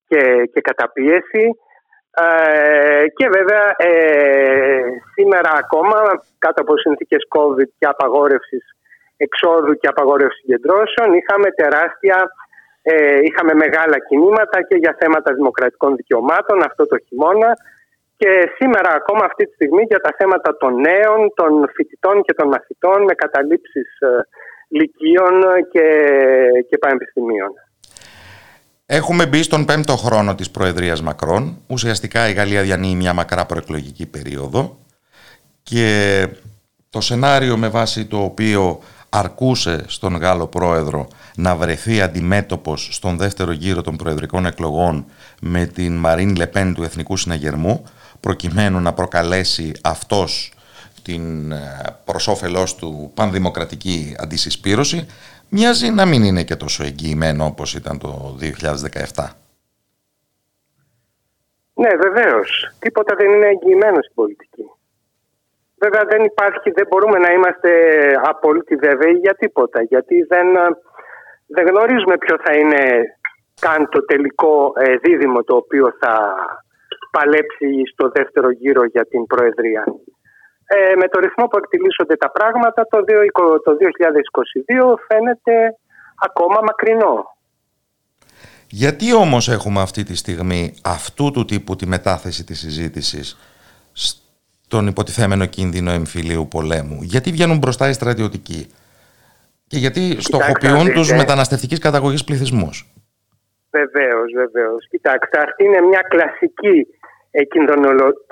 και, 0.08 0.50
και 0.52 0.60
καταπίεση. 0.60 1.58
Ε, 2.10 3.08
και 3.16 3.28
βέβαια 3.28 3.64
ε, 3.76 4.82
σήμερα 5.14 5.50
ακόμα 5.52 5.98
κάτω 6.38 6.62
από 6.62 6.76
συνθήκες 6.76 7.22
COVID 7.36 7.68
και 7.78 7.86
απαγόρευσης 7.86 8.64
εξόδου 9.16 9.74
και 9.74 9.88
απαγόρευσης 9.88 10.40
συγκεντρώσεων. 10.40 11.08
Είχαμε 11.14 11.50
τεράστια, 11.50 12.16
ε, 12.82 13.18
είχαμε 13.22 13.54
μεγάλα 13.54 13.98
κινήματα 14.08 14.62
και 14.62 14.76
για 14.76 14.96
θέματα 15.00 15.34
δημοκρατικών 15.34 15.96
δικαιωμάτων 15.96 16.62
αυτό 16.62 16.86
το 16.86 16.96
χειμώνα 17.06 17.56
και 18.20 18.30
σήμερα 18.58 18.90
ακόμα 19.00 19.24
αυτή 19.24 19.44
τη 19.46 19.52
στιγμή 19.54 19.82
για 19.82 20.00
τα 20.00 20.12
θέματα 20.18 20.56
των 20.56 20.72
νέων, 20.74 21.20
των 21.34 21.50
φοιτητών 21.74 22.22
και 22.22 22.34
των 22.34 22.48
μαθητών 22.48 23.02
με 23.02 23.14
καταλήψεις 23.14 23.88
ε, 23.98 24.08
λυκείων 24.68 25.34
και, 25.72 25.86
και 26.68 26.78
πανεπιστημίων. 26.78 27.50
Έχουμε 28.86 29.26
μπει 29.26 29.42
στον 29.42 29.64
πέμπτο 29.64 29.96
χρόνο 29.96 30.34
της 30.34 30.50
Προεδρίας 30.50 31.02
Μακρόν. 31.02 31.58
Ουσιαστικά 31.66 32.28
η 32.28 32.32
Γαλλία 32.32 32.62
διανύει 32.62 32.94
μια 32.96 33.12
μακρά 33.12 33.46
προεκλογική 33.46 34.06
περίοδο 34.10 34.78
και 35.62 36.26
το 36.90 37.00
σενάριο 37.00 37.56
με 37.56 37.68
βάση 37.68 38.06
το 38.06 38.18
οποίο 38.18 38.80
αρκούσε 39.08 39.84
στον 39.86 40.16
Γάλλο 40.16 40.46
Πρόεδρο 40.46 41.08
να 41.36 41.56
βρεθεί 41.56 42.00
αντιμέτωπος 42.00 42.88
στον 42.92 43.16
δεύτερο 43.16 43.52
γύρο 43.52 43.80
των 43.82 43.96
προεδρικών 43.96 44.46
εκλογών 44.46 45.06
με 45.40 45.66
την 45.66 45.96
Μαρίν 45.96 46.36
Λεπέν 46.36 46.74
του 46.74 46.82
Εθνικού 46.82 47.16
Συναγερμού 47.16 47.84
προκειμένου 48.20 48.80
να 48.80 48.92
προκαλέσει 48.92 49.72
αυτός 49.84 50.52
την 51.02 51.52
ε, 51.52 51.56
προς 52.04 52.76
του 52.78 53.12
πανδημοκρατική 53.14 54.16
αντισυσπήρωση 54.18 55.06
μοιάζει 55.48 55.90
να 55.90 56.06
μην 56.06 56.22
είναι 56.22 56.42
και 56.42 56.56
τόσο 56.56 56.84
εγγυημένο 56.84 57.44
όπως 57.44 57.74
ήταν 57.74 57.98
το 57.98 58.36
2017. 59.14 59.28
Ναι, 61.74 61.88
βεβαίως. 61.96 62.74
Τίποτα 62.78 63.14
δεν 63.14 63.30
είναι 63.30 63.46
εγγυημένο 63.46 64.02
στην 64.02 64.14
πολιτική. 64.14 64.64
Βέβαια 65.78 66.04
δεν 66.04 66.24
υπάρχει, 66.24 66.70
δεν 66.70 66.86
μπορούμε 66.88 67.18
να 67.18 67.32
είμαστε 67.32 67.70
απόλυτοι 68.24 68.74
βέβαιοι 68.76 69.12
για 69.12 69.34
τίποτα. 69.34 69.82
Γιατί 69.82 70.22
δεν, 70.22 70.46
δεν 71.46 71.66
γνωρίζουμε 71.66 72.18
ποιο 72.18 72.36
θα 72.44 72.52
είναι 72.52 73.02
καν 73.60 73.88
το 73.88 74.04
τελικό 74.04 74.72
ε, 74.76 74.96
δίδυμο 74.96 75.42
το 75.42 75.56
οποίο 75.56 75.92
θα 76.00 76.14
παλέψει 77.10 77.70
στο 77.92 78.10
δεύτερο 78.14 78.50
γύρο 78.50 78.84
για 78.84 79.06
την 79.06 79.26
Προεδρία. 79.26 79.84
Ε, 80.66 80.94
με 80.96 81.08
το 81.08 81.18
ρυθμό 81.18 81.46
που 81.46 81.56
εκτιλήσονται 81.56 82.16
τα 82.16 82.30
πράγματα 82.30 82.86
το 82.90 82.98
2022 83.08 84.94
φαίνεται 85.08 85.76
ακόμα 86.18 86.60
μακρινό. 86.62 87.36
Γιατί 88.70 89.14
όμως 89.14 89.48
έχουμε 89.48 89.80
αυτή 89.80 90.02
τη 90.02 90.16
στιγμή 90.16 90.74
αυτού 90.84 91.30
του 91.30 91.44
τύπου 91.44 91.76
τη 91.76 91.86
μετάθεση 91.86 92.44
της 92.44 92.58
συζήτησης 92.58 93.38
στον 93.92 94.86
υποτιθέμενο 94.86 95.46
κίνδυνο 95.46 95.90
εμφυλίου 95.90 96.48
πολέμου; 96.48 96.98
Γιατί 97.02 97.30
βγαίνουν 97.30 97.58
μπροστά 97.58 97.88
οι 97.88 97.92
στρατιωτικοί 97.92 98.66
και 99.66 99.78
γιατί 99.78 100.16
στοχοποιούν 100.20 100.92
τους 100.92 101.12
μεταναστευτικής 101.12 101.78
καταγωγής 101.78 102.24
πληθυσμούς; 102.24 102.92
Βεβαίως, 103.70 104.32
βεβαίως. 104.34 104.88
Κοιτάξτε, 104.90 105.38
αυτή 105.40 105.64
είναι 105.64 105.80
μια 105.80 106.02
κλασική 106.08 106.76
ε, 106.78 106.97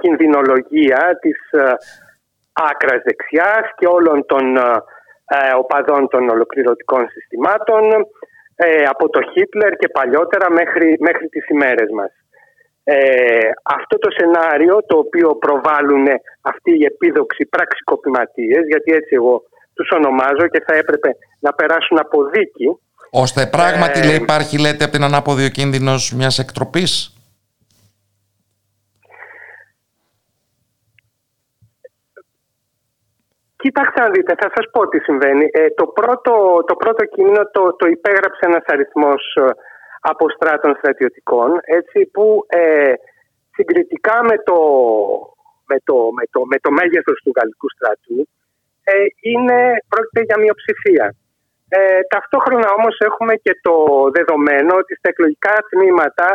κινδυνολογία 0.01 1.18
της 1.20 1.38
ε, 1.51 1.72
άκρας 2.53 3.03
δεξιάς 3.05 3.64
και 3.76 3.86
όλων 3.86 4.26
των 4.26 4.57
ε, 4.57 4.61
ε, 5.28 5.55
οπαδών 5.59 6.09
των 6.09 6.28
ολοκληρωτικών 6.28 7.09
συστημάτων 7.09 7.82
ε, 8.57 8.82
από 8.82 9.09
το 9.09 9.20
Χίτλερ 9.32 9.72
και 9.76 9.88
παλιότερα 9.88 10.51
μέχρι, 10.51 10.97
μέχρι 11.01 11.28
τις 11.28 11.49
ημέρες 11.49 11.88
μας. 11.99 12.12
Ε, 12.84 13.51
αυτό 13.62 13.99
το 13.99 14.11
σενάριο 14.11 14.76
το 14.86 14.97
οποίο 14.99 15.28
προβάλλουν 15.34 16.07
αυτοί 16.40 16.70
οι 16.78 16.84
επίδοξοι 16.84 17.47
πραξικοπηματίες 17.47 18.66
γιατί 18.66 18.92
έτσι 18.92 19.14
εγώ 19.14 19.42
τους 19.74 19.88
ονομάζω 19.90 20.47
και 20.53 20.62
θα 20.66 20.74
έπρεπε 20.74 21.16
να 21.38 21.53
περάσουν 21.53 21.99
από 21.99 22.24
δίκη 22.24 22.78
ώστε 23.11 23.47
πράγματι 23.47 24.01
ε, 24.01 24.05
λέει, 24.05 24.16
υπάρχει 24.16 24.59
λέτε 24.59 24.84
από 24.84 24.92
την 24.92 25.03
ανάποδη 25.03 25.44
ο 25.44 25.49
κίνδυνος 25.49 26.12
μιας 26.12 26.38
εκτροπής; 26.38 27.16
Κοιτάξτε 33.67 34.01
να 34.01 34.11
δείτε, 34.14 34.33
θα 34.43 34.49
σας 34.55 34.67
πω 34.73 34.89
τι 34.89 34.99
συμβαίνει. 34.99 35.47
Ε, 35.53 35.71
το, 35.79 35.87
πρώτο, 35.87 36.35
το 36.67 36.75
πρώτο 36.83 37.05
κείμενο 37.05 37.43
το, 37.57 37.62
το 37.81 37.87
υπέγραψε 37.97 38.43
ένας 38.51 38.64
αριθμός 38.67 39.23
ε, 39.35 39.43
αποστράτων 40.01 40.77
στρατιωτικών, 40.79 41.51
έτσι, 41.79 41.99
που 42.14 42.25
ε, 42.49 42.93
συγκριτικά 43.57 44.17
με 44.31 44.37
το, 44.49 44.59
με, 45.71 45.77
το, 45.89 45.97
με, 46.19 46.25
το, 46.33 46.41
με 46.53 46.59
το 46.64 46.71
μέγεθος 46.79 47.19
του 47.23 47.33
γαλλικού 47.37 47.69
στρατού 47.77 48.19
ε, 48.91 48.93
είναι, 49.31 49.59
πρόκειται 49.93 50.23
για 50.29 50.39
μειοψηφία. 50.43 51.07
Ε, 51.69 52.01
ταυτόχρονα 52.14 52.69
όμως 52.79 52.95
έχουμε 53.09 53.35
και 53.45 53.55
το 53.67 53.75
δεδομένο 54.17 54.73
ότι 54.83 54.93
στα 54.95 55.09
εκλογικά 55.12 55.55
τμήματα 55.71 56.29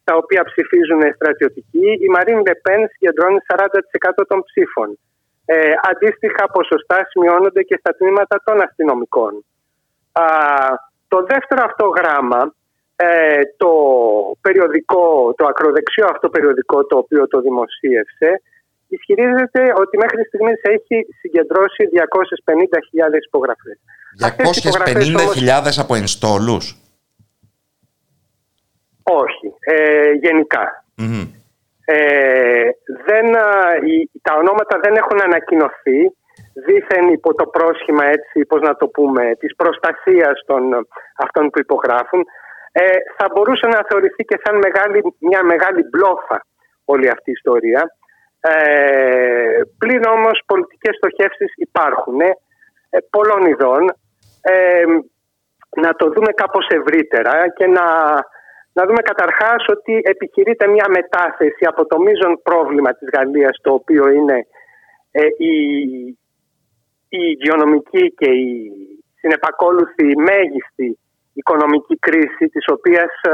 στα 0.00 0.14
οποία 0.22 0.42
ψηφίζουν 0.50 1.02
στρατιωτικοί 1.18 1.88
η 2.06 2.08
Μαρίν 2.14 2.38
Λεπέν 2.46 2.80
συγκεντρώνει 2.92 3.38
40% 3.48 4.22
των 4.30 4.38
ψήφων. 4.48 4.88
Ε, 5.52 5.72
αντίστοιχα 5.90 6.44
ποσοστά 6.56 6.98
σημειώνονται 7.10 7.62
και 7.62 7.76
στα 7.80 7.92
τμήματα 7.96 8.42
των 8.44 8.60
αστυνομικών. 8.66 9.44
Α, 10.12 10.24
το 11.08 11.18
δεύτερο 11.30 11.62
αυτό 11.64 11.86
γράμμα, 11.98 12.54
ε, 12.96 13.40
το 13.56 13.72
περιοδικό, 14.40 15.34
το 15.36 15.46
ακροδεξιό 15.46 16.06
αυτό 16.10 16.28
περιοδικό 16.28 16.86
το 16.86 16.96
οποίο 16.96 17.28
το 17.28 17.40
δημοσίευσε, 17.40 18.42
ισχυρίζεται 18.88 19.62
ότι 19.82 19.96
μέχρι 19.96 20.24
στιγμής 20.24 20.60
έχει 20.62 20.96
συγκεντρώσει 21.20 21.88
250.000 21.92 23.20
υπογραφές. 23.26 23.78
250.000 24.18 25.78
από 25.78 25.94
ενστόλους; 25.94 26.76
Όχι, 29.02 29.54
ε, 29.60 30.12
γενικα 30.12 30.84
ε, 31.92 32.68
δεν, 33.06 33.26
τα 34.22 34.32
ονόματα 34.40 34.74
δεν 34.82 34.94
έχουν 34.94 35.18
ανακοινωθεί 35.22 36.00
δήθεν 36.66 37.08
υπό 37.08 37.34
το 37.34 37.46
πρόσχημα 37.46 38.04
έτσι, 38.04 38.44
πώς 38.48 38.60
να 38.60 38.76
το 38.76 38.86
πούμε, 38.86 39.34
της 39.38 39.54
προστασίας 39.56 40.42
των 40.46 40.62
αυτών 41.16 41.50
που 41.50 41.58
υπογράφουν 41.58 42.24
ε, 42.72 42.82
θα 43.16 43.26
μπορούσε 43.32 43.66
να 43.66 43.80
θεωρηθεί 43.88 44.24
και 44.24 44.40
σαν 44.44 44.56
μεγάλη, 44.56 45.14
μια 45.18 45.42
μεγάλη 45.42 45.82
μπλόφα 45.88 46.46
όλη 46.84 47.08
αυτή 47.08 47.30
η 47.30 47.36
ιστορία. 47.36 47.94
Ε, 48.40 49.60
πλην 49.78 50.02
όμως 50.06 50.42
πολιτικές 50.46 50.96
στοχεύσεις 50.96 51.52
υπάρχουν 51.56 52.20
ε, 52.20 52.36
πολλών 53.10 53.46
ειδών. 53.46 53.82
Ε, 54.40 54.84
να 55.76 55.94
το 55.94 56.10
δούμε 56.10 56.32
κάπως 56.32 56.66
ευρύτερα 56.68 57.48
και 57.48 57.66
να 57.66 57.84
να 58.72 58.86
δούμε 58.86 59.02
καταρχάς 59.02 59.64
ότι 59.68 60.00
επιχειρείται 60.02 60.66
μια 60.66 60.86
μετάθεση 60.88 61.64
από 61.66 61.86
το 61.86 62.00
μείζον 62.00 62.40
πρόβλημα 62.42 62.92
της 62.94 63.08
Γαλλίας 63.14 63.58
το 63.62 63.72
οποίο 63.72 64.08
είναι 64.08 64.46
ε, 65.10 65.22
η, 65.38 65.54
η 67.08 67.20
υγειονομική 67.32 68.14
και 68.18 68.30
η 68.30 68.72
συνεπακόλουθη 69.18 70.16
μέγιστη 70.16 70.98
οικονομική 71.32 71.96
κρίση 71.98 72.46
της 72.54 72.64
οποίας 72.68 73.12
ε, 73.22 73.30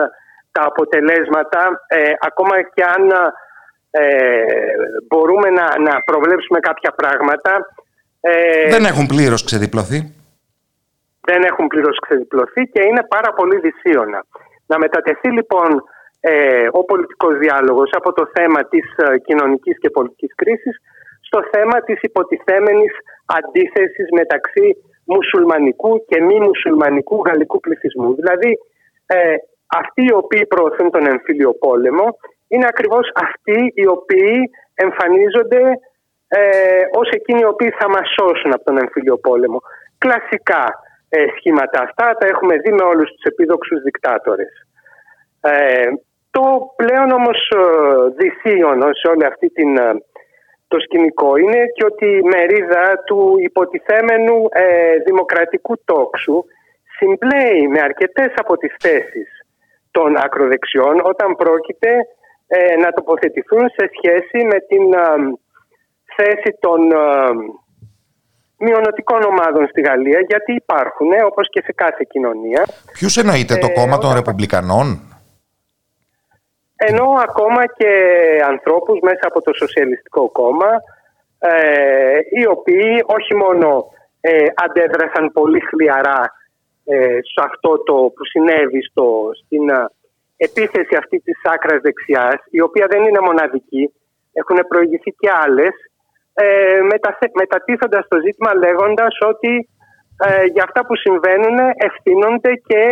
τα 0.53 0.63
αποτελέσματα 0.65 1.85
ε, 1.89 2.13
ακόμα 2.21 2.63
και 2.63 2.83
αν 2.97 3.09
μπορούμε 5.09 5.51
να, 5.51 5.79
να 5.79 6.01
προβλέψουμε 6.05 6.59
κάποια 6.61 6.93
πράγματα 6.97 7.53
δεν 8.69 8.85
έχουν 8.85 9.07
πλήρως 9.07 9.45
ξεδιπλωθεί 9.45 10.17
δεν 11.29 11.43
έχουν 11.43 11.67
πλήρως 11.67 11.99
ξεδιπλωθεί 12.05 12.63
και 12.73 12.83
είναι 12.89 13.05
πάρα 13.15 13.31
πολύ 13.39 13.57
δυσίωνα. 13.65 14.21
Να 14.67 14.79
μετατεθεί 14.79 15.31
λοιπόν 15.31 15.71
ε, 16.21 16.69
ο 16.71 16.85
πολιτικός 16.85 17.39
διάλογος 17.39 17.91
από 17.93 18.13
το 18.13 18.25
θέμα 18.35 18.61
της 18.65 18.87
ε, 18.97 19.19
κοινωνικής 19.19 19.79
και 19.79 19.91
πολιτικής 19.91 20.35
κρίσης 20.35 20.77
στο 21.21 21.41
θέμα 21.53 21.81
της 21.81 21.99
υποτιθέμενης 22.01 22.95
αντίθεσης 23.39 24.09
μεταξύ 24.13 24.77
μουσουλμανικού 25.05 26.05
και 26.09 26.21
μη 26.23 26.39
μουσουλμανικού 26.41 27.23
γαλλικού 27.27 27.61
πληθυσμού. 27.61 28.15
Δηλαδή 28.15 28.59
ε, 29.07 29.35
αυτοί 29.67 30.03
οι 30.05 30.13
οποίοι 30.13 30.47
προωθούν 30.47 30.91
τον 30.91 31.07
εμφύλιο 31.07 31.53
πόλεμο 31.53 32.07
είναι 32.49 32.67
ακριβώς 32.69 33.11
αυτοί 33.15 33.73
οι 33.75 33.87
οποίοι 33.87 34.51
εμφανίζονται 34.75 35.63
ε, 36.29 36.41
ως 37.01 37.09
εκείνοι 37.11 37.41
οι 37.41 37.51
οποίοι 37.55 37.71
θα 37.79 37.89
μας 37.89 38.07
σώσουν 38.19 38.53
από 38.53 38.65
τον 38.65 38.79
εμφύλιο 38.79 39.17
πόλεμο. 39.19 39.59
Κλασικά 39.99 40.65
ε, 41.17 41.27
σχήματα 41.37 41.83
αυτά 41.83 42.07
τα 42.19 42.27
έχουμε 42.27 42.55
δει 42.57 42.73
με 42.73 42.85
όλους 42.93 43.09
τους 43.11 43.25
επίδοξους 43.33 43.83
δικτάτορες. 43.83 44.53
Ε, 45.41 45.91
το 46.37 46.75
πλέον 46.77 47.11
όμως 47.11 47.39
ε, 47.49 47.63
δυσίωνο 48.19 48.87
σε 48.93 49.07
όλη 49.13 49.25
αυτή 49.25 49.49
την, 49.49 49.77
ε, 49.77 49.91
το 50.69 50.79
σκηνικό 50.81 51.37
είναι 51.37 51.61
και 51.75 51.85
ότι 51.85 52.07
η 52.07 52.29
μερίδα 52.33 53.03
του 53.07 53.35
υποτιθέμενου 53.39 54.39
ε, 54.51 54.97
δημοκρατικού 55.07 55.75
τόξου 55.85 56.45
συμπλέει 56.97 57.69
με 57.69 57.81
αρκετές 57.81 58.33
από 58.37 58.57
τις 58.57 58.75
θέσεις 58.79 59.29
των 59.91 60.17
ακροδεξιών 60.17 61.01
όταν 61.03 61.37
πρόκειται 61.37 61.93
να 62.83 62.93
τοποθετηθούν 62.93 63.69
σε 63.69 63.91
σχέση 63.95 64.47
με 64.47 64.59
την 64.71 64.85
θέση 66.17 66.57
των 66.61 66.81
μειονοτικών 68.59 69.23
ομάδων 69.23 69.69
στη 69.69 69.81
Γαλλία 69.81 70.21
γιατί 70.29 70.53
υπάρχουν 70.53 71.09
όπως 71.27 71.49
και 71.51 71.63
σε 71.65 71.73
κάθε 71.73 72.05
κοινωνία. 72.09 72.63
Ποιους 72.93 73.17
εννοείται 73.17 73.57
το 73.57 73.73
κόμμα 73.73 73.99
των 73.99 74.15
Ρεπουμπλικανών; 74.15 74.87
Ενώ 76.77 77.07
ακόμα 77.29 77.67
και 77.67 77.91
ανθρώπους 78.49 78.99
μέσα 79.03 79.25
από 79.31 79.43
το 79.43 79.53
Σοσιαλιστικό 79.55 80.29
Κόμμα 80.29 80.71
ε, 81.39 82.19
οι 82.31 82.47
οποίοι 82.47 83.05
όχι 83.07 83.35
μόνο 83.35 83.85
ε, 84.21 84.45
αντέδρασαν 84.55 85.33
πολύ 85.33 85.61
χλιαρά 85.61 86.33
ε, 86.85 87.19
σε 87.33 87.41
αυτό 87.49 87.83
το 87.83 87.95
που 87.95 88.25
συνέβη 88.25 88.83
στο, 88.83 89.31
στην 89.45 89.65
επίθεση 90.37 90.95
αυτή 90.97 91.19
της 91.21 91.39
άκρας 91.45 91.81
δεξιάς, 91.81 92.39
η 92.51 92.61
οποία 92.61 92.87
δεν 92.91 93.03
είναι 93.05 93.21
μοναδική, 93.21 93.93
έχουν 94.33 94.59
προηγηθεί 94.69 95.11
και 95.11 95.31
άλλες, 95.45 95.75
ε, 96.43 96.81
μετατίθοντας 97.41 98.05
το 98.09 98.17
ζήτημα 98.25 98.51
λέγοντας 98.55 99.15
ότι 99.33 99.53
ε, 100.27 100.45
για 100.55 100.65
αυτά 100.69 100.81
που 100.87 100.97
συμβαίνουν 100.97 101.59
ευθύνονται 101.89 102.53
και 102.69 102.83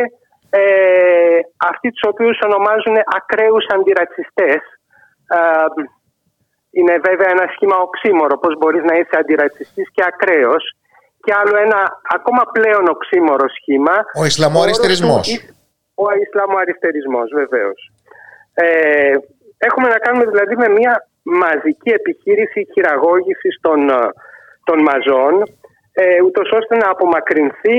ε, 0.51 1.39
αυτοί 1.71 1.89
τους 1.91 2.05
οποίους 2.11 2.39
ονομάζουν 2.49 2.97
ακραίους 3.19 3.67
αντιρατσιστές. 3.75 4.63
Ε, 5.37 5.39
είναι 6.71 6.95
βέβαια 7.09 7.29
ένα 7.37 7.47
σχήμα 7.55 7.77
οξύμορο, 7.87 8.39
πώς 8.39 8.59
μπορείς 8.59 8.83
να 8.83 8.95
είσαι 8.95 9.17
αντιρατσιστής 9.23 9.89
και 9.95 10.03
ακραίος. 10.07 10.65
Και 11.25 11.33
άλλο 11.41 11.57
ένα 11.67 11.81
ακόμα 12.17 12.43
πλέον 12.53 12.85
οξύμορο 12.89 13.47
σχήμα. 13.59 13.97
Ο 14.21 14.25
Ισλαμοαριστερισμός. 14.25 15.27
Ο 15.95 16.07
Ισλαμοαριστερισμός, 16.25 17.29
βεβαίως. 17.41 17.81
Ε, 18.55 19.15
έχουμε 19.59 19.89
να 19.89 19.99
κάνουμε 19.99 20.25
δηλαδή 20.25 20.57
με 20.57 20.69
μια 20.69 20.95
μαζική 21.43 21.91
επιχείρηση 22.01 22.61
χειραγώγησης 22.73 23.55
των, 23.61 23.81
των 24.69 24.79
μαζών 24.89 25.35
ε, 25.93 26.23
ούτως 26.27 26.49
ώστε 26.59 26.75
να 26.77 26.89
απομακρυνθεί 26.91 27.79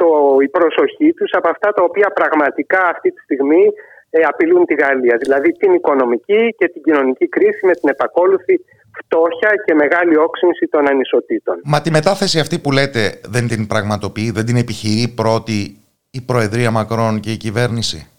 το, 0.00 0.08
η 0.46 0.48
προσοχή 0.56 1.08
τους 1.18 1.30
από 1.38 1.48
αυτά 1.54 1.68
τα 1.76 1.82
οποία 1.88 2.08
πραγματικά 2.18 2.80
αυτή 2.94 3.08
τη 3.14 3.20
στιγμή 3.26 3.64
ε, 4.10 4.20
απειλούν 4.30 4.64
τη 4.64 4.74
Γαλλία. 4.74 5.16
Δηλαδή 5.24 5.52
την 5.52 5.72
οικονομική 5.72 6.42
και 6.58 6.68
την 6.68 6.82
κοινωνική 6.82 7.28
κρίση 7.28 7.66
με 7.66 7.72
την 7.72 7.88
επακόλουθη 7.88 8.54
φτώχεια 9.00 9.50
και 9.64 9.74
μεγάλη 9.74 10.16
όξυνση 10.16 10.66
των 10.70 10.88
ανισοτήτων. 10.88 11.60
Μα 11.64 11.80
τη 11.80 11.90
μετάθεση 11.90 12.38
αυτή 12.38 12.58
που 12.58 12.72
λέτε 12.72 13.20
δεν 13.24 13.48
την 13.48 13.66
πραγματοποιεί, 13.66 14.30
δεν 14.30 14.44
την 14.44 14.56
επιχειρεί 14.56 15.08
πρώτη 15.08 15.76
η 16.10 16.20
Προεδρία 16.20 16.70
Μακρόν 16.70 17.20
και 17.20 17.30
η 17.30 17.36
κυβέρνηση; 17.36 18.11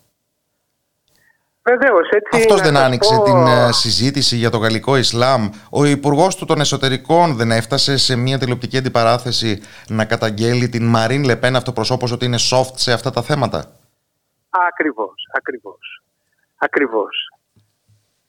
Βεβαίως, 1.65 2.09
έτσι. 2.09 2.41
Αυτός 2.41 2.61
δεν 2.61 2.77
άνοιξε 2.77 3.21
την 3.23 3.47
ε, 3.47 3.71
συζήτηση 3.71 4.35
για 4.35 4.49
το 4.49 4.57
γαλλικό 4.57 4.97
Ισλάμ. 4.97 5.49
Ο 5.71 5.85
Υπουργός 5.85 6.35
του 6.35 6.45
των 6.45 6.59
Εσωτερικών 6.59 7.35
δεν 7.35 7.51
έφτασε 7.51 7.97
σε 7.97 8.15
μια 8.15 8.37
τηλεοπτική 8.37 8.77
αντιπαράθεση 8.77 9.61
να 9.89 10.05
καταγγέλει 10.05 10.69
την 10.69 10.85
Μαρίν 10.85 11.23
Λεπέν 11.23 11.55
αυτοπροσώπως 11.55 12.11
ότι 12.11 12.25
είναι 12.25 12.37
soft 12.51 12.75
σε 12.75 12.91
αυτά 12.93 13.09
τα 13.11 13.21
θέματα. 13.21 13.65
Ακριβώς, 14.69 15.27
ακριβώς. 15.37 16.01
Ακριβώς. 16.57 17.15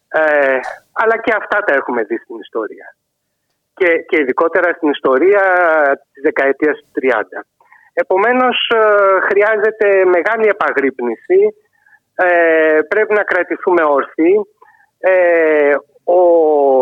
Ε, 0.09 0.59
αλλά 0.93 1.17
και 1.19 1.33
αυτά 1.37 1.59
τα 1.59 1.75
έχουμε 1.75 2.03
δει 2.03 2.17
στην 2.17 2.37
ιστορία. 2.39 2.97
Και, 3.75 3.89
και 4.09 4.21
ειδικότερα 4.21 4.73
στην 4.73 4.89
ιστορία 4.89 5.43
της 6.13 6.23
δεκαετίας 6.23 6.79
του 6.79 6.91
30. 6.95 7.45
Επομένως, 7.93 8.71
ε, 8.75 8.81
χρειάζεται 9.29 10.05
μεγάλη 10.05 10.47
επαγρύπνηση 10.47 11.55
ε, 12.15 12.81
πρέπει 12.89 13.15
να 13.15 13.23
κρατηθούμε 13.23 13.83
όρθιοι. 13.83 14.41
Ε, 14.99 15.75
ο, 16.05 16.19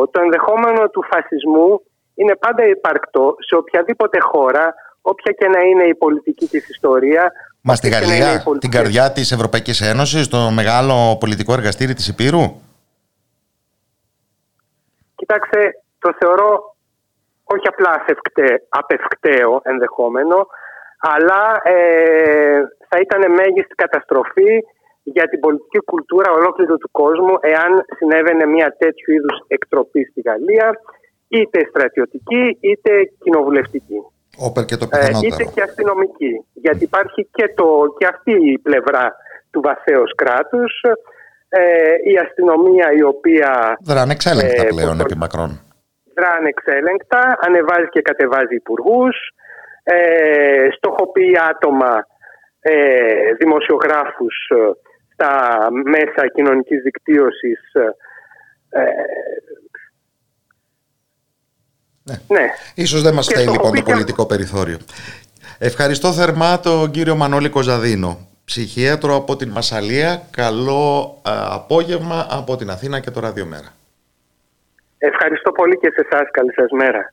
το 0.09 0.21
ενδεχόμενο 0.21 0.89
του 0.89 1.05
φασισμού 1.11 1.83
είναι 2.15 2.37
πάντα 2.37 2.67
υπαρκτό 2.67 3.37
σε 3.39 3.55
οποιαδήποτε 3.55 4.19
χώρα, 4.21 4.75
όποια 5.01 5.33
και 5.33 5.49
να 5.49 5.61
είναι 5.61 5.85
η 5.85 5.95
πολιτική 5.95 6.47
της 6.47 6.69
ιστορία. 6.69 7.33
Μα 7.61 7.75
στη 7.75 7.89
Γαλλία, 7.89 8.45
την 8.59 8.71
καρδιά 8.71 9.13
της 9.13 9.33
Ευρωπαϊκής 9.33 9.81
Ένωσης, 9.81 10.29
το 10.29 10.51
μεγάλο 10.51 11.17
πολιτικό 11.21 11.53
εργαστήρι 11.53 11.95
της 11.95 12.09
Υπήρου; 12.09 12.61
Κοιτάξτε, 15.15 15.71
το 15.99 16.15
θεωρώ 16.19 16.77
όχι 17.45 17.69
απλά 17.69 18.05
απευκταίο 18.69 19.61
ενδεχόμενο, 19.63 20.47
αλλά 20.99 21.61
ε, 21.63 22.61
θα 22.89 22.99
ήταν 23.01 23.33
μέγιστη 23.33 23.75
καταστροφή 23.75 24.65
για 25.03 25.29
την 25.29 25.41
πολιτική 25.41 25.79
κουλτούρα 25.79 26.31
ολόκληρου 26.33 26.77
του 26.79 26.91
κόσμου 26.91 27.35
εάν 27.41 27.85
συνέβαινε 27.97 28.45
μια 28.47 28.77
τέτοιου 28.79 29.15
είδους 29.15 29.37
εκτροπή 29.47 30.03
στη 30.11 30.21
Γαλλία 30.21 30.69
είτε 31.29 31.59
στρατιωτική 31.71 32.59
είτε 32.61 32.91
κοινοβουλευτική. 33.23 33.99
Όπερ 34.39 34.65
και 34.65 34.77
το 34.77 34.87
ε, 34.91 35.11
είτε 35.27 35.45
και 35.55 35.63
αστυνομική. 35.63 36.45
Γιατί 36.53 36.85
υπάρχει 36.85 37.29
και, 37.33 37.53
το, 37.55 37.67
και 37.99 38.07
αυτή 38.07 38.33
η 38.53 38.59
πλευρά 38.59 39.15
του 39.51 39.61
βαθέως 39.61 40.15
κράτους 40.15 40.73
ε, 41.49 41.61
η 42.13 42.17
αστυνομία 42.25 42.93
η 43.01 43.03
οποία... 43.03 43.77
Δρά 43.85 44.05
εξέλεγκτα 44.11 44.63
ε, 44.63 44.69
πλέον 44.69 45.01
επί 45.01 45.17
Μακρόν. 45.17 45.61
Δρά 46.15 46.31
ανεξέλεγκτα, 46.41 47.39
ανεβάζει 47.47 47.89
και 47.89 48.03
κατεβάζει 48.03 48.55
υπουργούς, 48.55 49.17
ε, 49.83 50.69
στοχοποιεί 50.77 51.39
άτομα, 51.51 52.07
ε, 52.61 53.33
δημοσιογράφους 53.39 54.37
τα 55.17 55.69
μέσα 55.85 56.29
κοινωνικής 56.35 56.83
δικτύωσης 56.83 57.61
ε, 58.69 58.81
ναι. 62.03 62.15
ναι. 62.29 62.51
Ίσως 62.75 63.03
δεν 63.03 63.15
μας 63.15 63.27
φταίει 63.27 63.47
λοιπόν 63.47 63.75
το 63.75 63.83
πολιτικό 63.83 64.27
περιθώριο. 64.27 64.79
Ευχαριστώ 65.59 66.13
θερμά 66.13 66.61
τον 66.61 66.91
κύριο 66.91 67.17
Μανώλη 67.17 67.49
Κοζαδίνο, 67.49 68.29
ψυχίατρο 68.45 69.15
από 69.17 69.37
την 69.37 69.51
Μασαλία. 69.51 70.23
Καλό 70.31 71.21
απόγευμα 71.51 72.27
από 72.31 72.57
την 72.57 72.71
Αθήνα 72.71 73.01
και 73.01 73.11
το 73.11 73.21
Ραδιομέρα. 73.21 73.69
Ευχαριστώ 74.99 75.53
πολύ 75.53 75.79
και 75.79 75.91
σε 75.91 76.07
εσάς. 76.11 76.31
Καλή 76.31 76.53
σας 76.53 76.71
μέρα. 76.71 77.13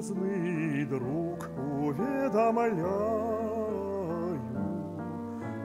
Любезный 0.00 0.86
друг, 0.86 1.50
уведомляю, 1.58 2.80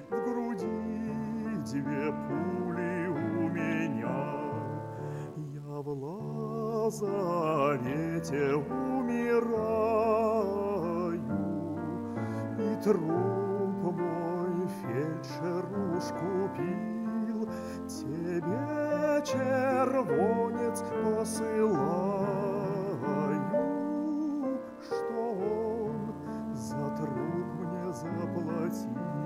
В 0.09 0.23
груди 0.25 0.67
две 1.71 2.11
пули 2.11 3.07
у 3.07 3.47
меня. 3.47 4.21
Я 5.38 5.82
в 5.82 5.88
лазарете 6.88 8.55
умираю 8.55 10.41
труп 12.84 13.93
мой 13.93 14.67
фельдшер 14.82 15.65
купил, 16.11 17.47
тебе 17.88 19.21
червонец 19.23 20.84
посылаю, 20.89 21.77
что 24.82 25.19
он 25.86 26.55
за 26.55 26.89
труп 26.97 27.47
мне 27.59 27.93
заплатил. 27.93 29.20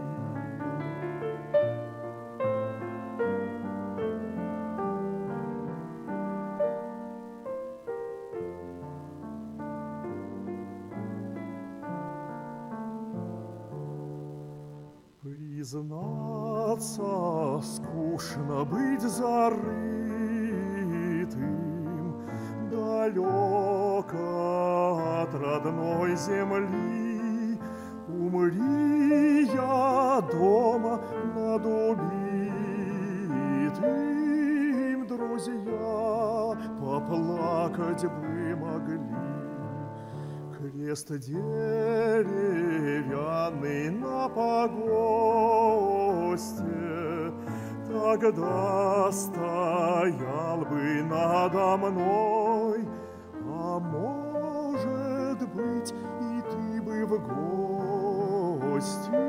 Признаться, 16.86 17.62
скучно 17.64 18.64
быть 18.64 19.02
зарытым, 19.02 19.56
Далеко 22.70 24.12
от 25.22 25.34
родной 25.34 26.16
земли. 26.16 27.60
Умри 28.08 29.46
я 29.52 30.22
дома 30.32 31.02
над 31.34 31.66
убитым, 31.66 32.06
друзья, 35.08 36.56
поплакать 36.80 38.06
бы 38.06 38.56
могли. 38.56 39.00
Крест 40.56 41.10
деревянный 41.18 42.30
на 43.90 44.30
погосте 46.36 47.34
Тогда 47.88 49.12
стоял 49.12 50.66
бы 50.66 51.04
надо 51.04 51.78
мной 51.78 52.88
А 53.48 53.80
может 53.80 55.40
быть, 55.54 55.94
и 56.22 56.42
ты 56.52 56.82
бы 56.82 57.06
в 57.06 57.18
гости 58.74 59.25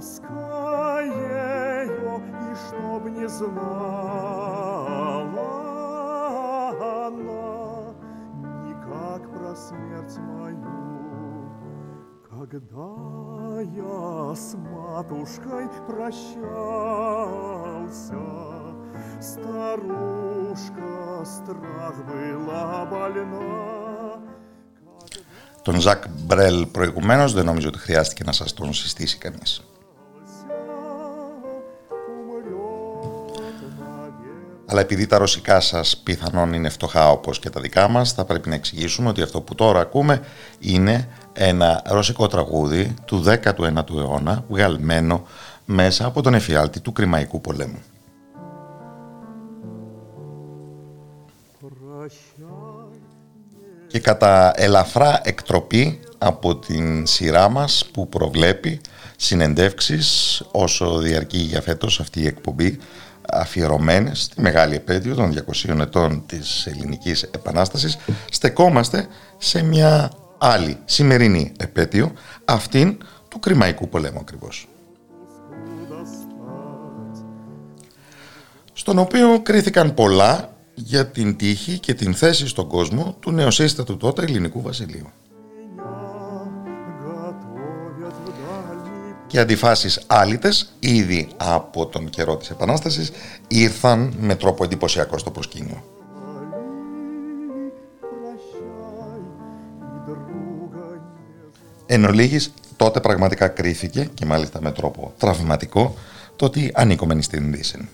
Ласкай 0.00 1.06
ее, 1.06 2.14
и 2.46 2.54
чтоб 2.66 3.02
не 3.08 3.28
знала 3.28 4.26
она 7.06 7.94
Никак 8.66 9.22
про 9.32 9.54
смерть 9.54 10.18
мою 10.18 10.86
когда 12.50 13.60
я 13.74 14.34
с 14.34 14.54
матушкой 14.54 15.68
прощался, 15.86 17.16
Старушка 19.20 20.90
страх 21.24 21.94
была 22.04 22.84
больна. 22.84 24.20
Τον 25.62 25.80
Ζακ 25.80 26.08
Μπρέλ 26.08 26.66
προηγουμένως 26.66 27.32
δεν 27.32 27.44
νομίζω 27.44 27.68
ότι 27.68 27.78
χρειάστηκε 27.78 28.24
να 28.24 28.32
σας 28.32 28.52
τον 28.52 28.74
συστήσει 28.74 29.18
κανείς. 29.18 29.62
Αλλά 34.71 34.81
επειδή 34.81 35.07
τα 35.07 35.17
ρωσικά 35.17 35.59
σας 35.59 35.97
πιθανόν 35.97 36.53
είναι 36.53 36.69
φτωχά 36.69 37.09
όπως 37.11 37.39
και 37.39 37.49
τα 37.49 37.61
δικά 37.61 37.87
μας, 37.87 38.13
θα 38.13 38.25
πρέπει 38.25 38.49
να 38.49 38.55
εξηγήσουμε 38.55 39.09
ότι 39.09 39.21
αυτό 39.21 39.41
που 39.41 39.55
τώρα 39.55 39.79
ακούμε 39.79 40.21
είναι 40.59 41.07
ένα 41.33 41.81
ρωσικό 41.85 42.27
τραγούδι 42.27 42.93
του 43.05 43.23
19ου 43.25 43.97
αιώνα, 43.97 44.43
βγαλμένο 44.49 45.23
μέσα 45.65 46.05
από 46.05 46.21
τον 46.21 46.33
εφιάλτη 46.33 46.79
του 46.79 46.91
Κρημαϊκού 46.91 47.41
πολέμου. 47.41 47.79
Και 53.87 53.99
κατά 53.99 54.53
ελαφρά 54.55 55.21
εκτροπή 55.23 55.99
από 56.17 56.55
την 56.55 57.05
σειρά 57.05 57.49
μας 57.49 57.85
που 57.93 58.09
προβλέπει 58.09 58.81
συνεντεύξεις 59.15 60.41
όσο 60.51 60.97
διαρκεί 60.97 61.37
για 61.37 61.61
φέτος 61.61 61.99
αυτή 61.99 62.21
η 62.21 62.27
εκπομπή 62.27 62.79
αφιερωμένες 63.31 64.21
στη 64.21 64.41
μεγάλη 64.41 64.75
επέτειο 64.75 65.15
των 65.15 65.33
200 65.65 65.79
ετών 65.79 66.23
της 66.25 66.65
ελληνικής 66.65 67.23
επανάστασης 67.23 67.97
στεκόμαστε 68.31 69.07
σε 69.37 69.63
μια 69.63 70.11
άλλη 70.37 70.77
σημερινή 70.85 71.51
επέτειο 71.57 72.11
αυτήν 72.45 72.97
του 73.27 73.39
Κρημαϊκού 73.39 73.89
πολέμου 73.89 74.19
ακριβώς. 74.19 74.67
Στον 78.73 78.97
οποίο 78.97 79.39
κρίθηκαν 79.41 79.93
πολλά 79.93 80.53
για 80.73 81.07
την 81.07 81.35
τύχη 81.37 81.79
και 81.79 81.93
την 81.93 82.13
θέση 82.13 82.47
στον 82.47 82.67
κόσμο 82.67 83.15
του 83.19 83.31
νεοσύστατου 83.31 83.97
τότε 83.97 84.21
ελληνικού 84.23 84.61
βασιλείου. 84.61 85.09
Και 89.31 89.39
αντιφάσεις 89.39 90.01
άλυτες 90.07 90.73
ήδη 90.79 91.27
από 91.37 91.85
τον 91.85 92.09
καιρό 92.09 92.37
της 92.37 92.49
Επανάστασης 92.49 93.11
ήρθαν 93.47 94.13
με 94.19 94.35
τρόπο 94.35 94.63
εντυπωσιακό 94.63 95.17
στο 95.17 95.31
προσκήνιο. 95.31 95.83
Εν 101.85 102.05
ολίγης, 102.05 102.53
τότε 102.75 102.99
πραγματικά 102.99 103.47
κρίθηκε 103.47 104.09
και 104.13 104.25
μάλιστα 104.25 104.61
με 104.61 104.71
τρόπο 104.71 105.13
τραυματικό 105.17 105.95
το 106.35 106.45
ότι 106.45 106.71
ανήκομεν 106.73 107.21
στην 107.21 107.51
Δύση. 107.51 107.89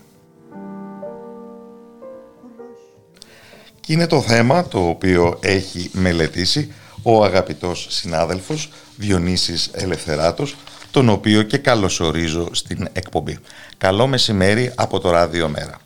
Και 3.80 3.92
είναι 3.92 4.06
το 4.06 4.20
θέμα 4.20 4.68
το 4.68 4.88
οποίο 4.88 5.38
έχει 5.42 5.90
μελετήσει 5.92 6.72
ο 7.02 7.24
αγαπητός 7.24 7.86
συνάδελφος 7.90 8.70
Διονύσης 8.96 9.70
Ελευθεράτος 9.72 10.56
τον 10.90 11.08
οποίο 11.08 11.42
και 11.42 11.58
καλωσορίζω 11.58 12.54
στην 12.54 12.88
εκπομπή. 12.92 13.38
Καλό 13.78 14.06
μεσημέρι 14.06 14.72
από 14.76 15.00
το 15.00 15.10
Ράδιο 15.10 15.48
Μέρα. 15.48 15.80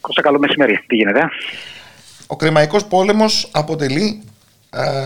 Κώστα, 0.00 0.22
καλό 0.22 0.38
μεσημέρι. 0.38 0.84
Τι 0.86 0.96
γίνεται; 0.96 1.28
Ο 2.26 2.36
Κρεμαϊκός 2.36 2.84
Πόλεμος 2.84 3.48
αποτελεί 3.52 4.22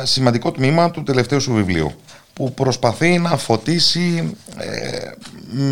σημαντικό 0.02 0.52
τμήμα 0.52 0.90
του 0.90 1.02
τελευταίου 1.02 1.40
σου 1.40 1.52
βιβλίου 1.52 2.00
που 2.32 2.54
προσπαθεί 2.54 3.18
να 3.18 3.36
φωτίσει 3.36 4.36
ε, 4.59 5.11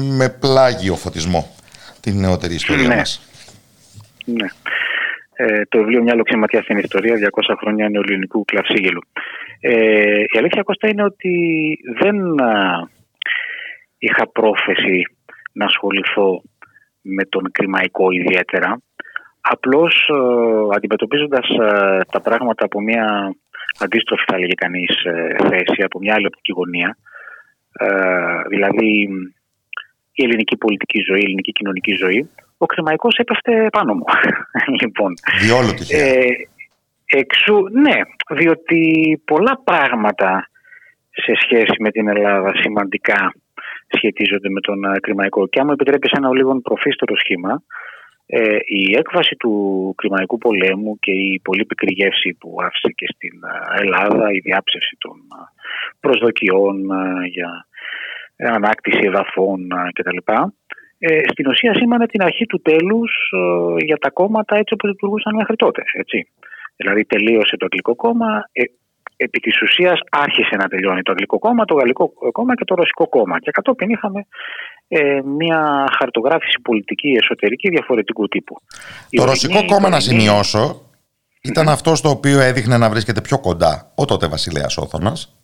με 0.02 0.28
πλάγιο 0.28 0.94
φωτισμό 0.96 1.54
την 2.00 2.20
νεότερη 2.20 2.54
ιστορία 2.54 2.88
ναι. 2.88 2.96
μας. 2.96 3.20
Ναι. 4.24 4.46
Ε, 5.36 5.62
το 5.68 5.78
βιβλίο 5.78 6.02
«Μια 6.02 6.14
λοξιματιά 6.14 6.62
στην 6.62 6.78
ιστορία, 6.78 7.30
200 7.48 7.54
χρόνια 7.58 7.88
νεοελληνικού 7.88 8.44
κλαυσίγελου». 8.44 9.00
Ε, 9.60 10.20
η 10.20 10.38
αλήθεια 10.38 10.62
Κώστα 10.62 10.88
είναι 10.88 11.04
ότι 11.04 11.34
δεν 12.00 12.40
α, 12.42 12.88
είχα 13.98 14.28
πρόθεση 14.28 15.06
να 15.52 15.64
ασχοληθώ 15.64 16.42
με 17.00 17.24
τον 17.24 17.50
κρημαϊκό 17.52 18.10
ιδιαίτερα. 18.10 18.80
Απλώς 19.40 20.08
ε, 20.08 20.76
αντιμετωπίζοντας 20.76 21.48
ε, 21.48 22.00
τα 22.10 22.20
πράγματα 22.20 22.64
από 22.64 22.80
μια 22.80 23.34
αντίστροφη 23.78 24.24
θα 24.26 24.38
λέγει 24.38 24.54
κανείς 24.54 25.04
ε, 25.04 25.36
θέση, 25.48 25.82
από 25.82 25.98
μια 25.98 26.14
άλλη 26.14 26.26
οπτική 26.26 26.52
γωνία, 26.52 26.96
ε, 27.78 27.86
δηλαδή 28.48 29.08
η 30.12 30.22
ελληνική 30.24 30.56
πολιτική 30.56 31.00
ζωή, 31.08 31.20
η 31.20 31.24
ελληνική 31.24 31.52
κοινωνική 31.52 31.94
ζωή, 31.94 32.30
ο 32.64 32.66
κρημαϊκός 32.66 33.14
έπεφτε 33.16 33.68
πάνω 33.72 33.94
μου. 33.94 34.04
λοιπόν, 34.80 35.14
Διόλου 35.40 35.74
τυχαία. 35.74 36.04
ε, 36.04 36.26
εξού, 37.20 37.56
ναι, 37.84 37.98
διότι 38.38 38.80
πολλά 39.24 39.60
πράγματα 39.64 40.48
σε 41.10 41.32
σχέση 41.42 41.76
με 41.78 41.90
την 41.90 42.08
Ελλάδα 42.08 42.50
σημαντικά 42.62 43.34
σχετίζονται 43.96 44.50
με 44.50 44.60
τον 44.60 44.84
ε, 44.84 45.00
κρημαϊκό. 45.00 45.46
Και 45.46 45.60
αν 45.60 45.66
μου 45.66 45.72
επιτρέπεις 45.72 46.10
ένα 46.10 46.28
λίγο 46.30 46.60
προφύστερο 46.60 47.16
σχήμα, 47.16 47.62
ε, 48.26 48.56
η 48.80 48.94
έκβαση 48.96 49.34
του 49.36 49.52
κρημαϊκού 49.96 50.38
πολέμου 50.38 50.98
και 50.98 51.12
η 51.12 51.40
πολύ 51.44 51.64
πικρή 51.64 51.92
γεύση 51.92 52.36
που 52.40 52.56
άφησε 52.60 52.90
και 52.94 53.06
στην 53.14 53.34
ε, 53.42 53.82
Ελλάδα, 53.82 54.32
η 54.32 54.38
διάψευση 54.38 54.96
των 54.98 55.16
ε, 55.16 55.44
προσδοκιών 56.00 56.90
ε, 56.90 57.26
για 57.26 57.66
ανάκτηση 58.36 59.00
εδαφών 59.02 59.60
ε, 59.72 59.90
κτλ. 59.92 60.32
Ε, 61.06 61.20
στην 61.32 61.46
ουσία 61.48 61.74
σήμανε 61.74 62.06
την 62.06 62.22
αρχή 62.22 62.46
του 62.46 62.60
τέλους 62.62 63.10
ε, 63.32 63.84
για 63.84 63.96
τα 63.96 64.10
κόμματα 64.10 64.56
έτσι 64.56 64.74
όπως 64.74 64.90
λειτουργούσαν 64.90 65.34
μέχρι 65.34 65.56
τότε. 65.56 65.82
Έτσι. 65.92 66.28
Δηλαδή 66.76 67.04
τελείωσε 67.04 67.56
το 67.56 67.64
Αγγλικό 67.64 67.94
κόμμα, 67.94 68.48
ε, 68.52 68.62
επί 69.16 69.38
της 69.40 69.62
ουσίας 69.62 69.98
άρχισε 70.10 70.56
να 70.56 70.66
τελειώνει 70.68 71.02
το 71.02 71.10
Αγγλικό 71.10 71.38
κόμμα, 71.38 71.64
το 71.64 71.74
Γαλλικό 71.74 72.12
κόμμα 72.32 72.54
και 72.54 72.64
το 72.64 72.74
Ρωσικό 72.74 73.08
κόμμα. 73.08 73.38
Και 73.38 73.50
κατόπιν 73.50 73.90
είχαμε 73.90 74.26
ε, 74.88 75.20
μια 75.24 75.84
χαρτογράφηση 75.98 76.58
πολιτική 76.62 77.08
εσωτερική 77.22 77.68
διαφορετικού 77.68 78.28
τύπου. 78.28 78.56
Η 79.10 79.16
Το 79.16 79.22
ορεινή 79.22 79.36
Ρωσικό 79.36 79.64
κόμμα 79.74 79.88
να 79.88 79.96
Ιταλική- 79.96 80.10
σημειώσω 80.10 80.82
ήταν 81.42 81.68
αυτό 81.68 81.94
στο 81.94 82.08
οποίο 82.08 82.40
έδειχνε 82.40 82.78
να 82.78 82.90
βρίσκεται 82.90 83.20
πιο 83.20 83.38
κοντά 83.40 83.92
ο 83.94 84.04
τότε 84.04 84.28
βασιλέας 84.28 84.76
Όθωνας. 84.76 85.36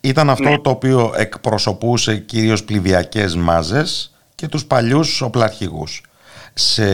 Ήταν 0.00 0.30
αυτό 0.30 0.48
Ναι. 0.48 0.58
το 0.58 0.70
οποίο 0.70 1.12
εκπροσωπούσε 1.16 2.16
κυρίως 2.18 2.64
πληβιακές 2.64 3.36
μάζες 3.36 4.10
και 4.36 4.48
τους 4.48 4.66
παλιούς 4.66 5.20
οπλαρχηγούς. 5.20 6.02
Σε... 6.54 6.84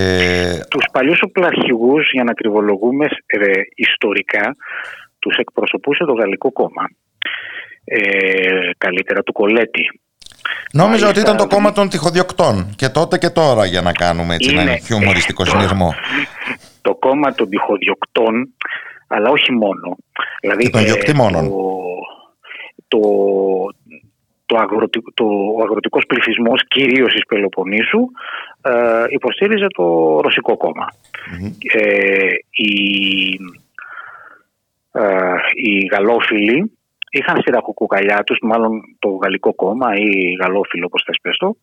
Τους 0.69 0.85
παλιούς 0.93 1.21
οπλαρχηγούς, 1.23 2.11
για 2.13 2.25
να 2.25 2.33
κρυβολογούμε 2.33 3.07
ε, 3.27 3.51
ιστορικά, 3.75 4.57
τους 5.19 5.37
εκπροσωπούσε 5.37 6.05
το 6.05 6.13
Γαλλικό 6.13 6.53
Κόμμα. 6.53 6.85
Ε, 7.85 8.71
καλύτερα 8.79 9.23
του 9.23 9.33
Κολέτη. 9.33 10.01
Νόμιζα 10.73 11.09
ότι 11.09 11.21
ήταν 11.21 11.37
το 11.37 11.47
κόμμα 11.47 11.73
των 11.73 11.89
τυχοδιοκτών 11.89 12.75
και 12.77 12.89
τότε 12.89 13.19
και 13.19 13.31
τώρα 13.31 13.67
για 13.67 13.83
να 13.83 13.93
κάνουμε 13.93 14.35
έτσι 14.35 14.55
ένα 14.57 14.77
χιουμοριστικό 14.77 15.45
συνειρμό. 15.45 15.95
Το 16.83 16.95
κόμμα 16.95 17.35
των 17.35 17.49
τυχοδιοκτών, 17.49 18.55
αλλά 19.09 19.31
όχι 19.31 19.53
μόνο. 19.53 19.97
Δηλαδή, 20.41 20.65
και 20.65 20.71
των 20.71 20.85
διοκτημόνων. 20.85 21.49
Το, 21.49 21.59
το, 22.89 22.99
αγροτικό, 24.57 25.11
το, 25.15 25.25
ο 25.25 25.63
αγροτικός 25.63 26.07
πληθυσμός 26.07 26.67
κυρίως 26.69 27.13
της 27.13 27.25
Πελοποννήσου 27.27 28.01
ε, 28.63 29.05
υποστήριζε 29.09 29.67
το 29.67 30.19
ρωσικό 30.21 30.57
Ε, 31.75 32.29
οι, 32.51 33.41
ε, 34.93 35.35
οι 35.55 35.87
γαλλόφιλοι 35.93 36.73
είχαν 37.11 37.41
στη 37.41 37.51
ραχοκοκαλιά 37.51 38.23
τους, 38.27 38.39
μάλλον 38.43 38.81
το 38.99 39.09
γαλλικό 39.09 39.55
κόμμα 39.55 39.97
ή 39.97 40.37
γαλλόφιλο 40.41 40.87
όπως 40.87 41.03
θες 41.07 41.19
πες 41.23 41.37
το, 41.37 41.57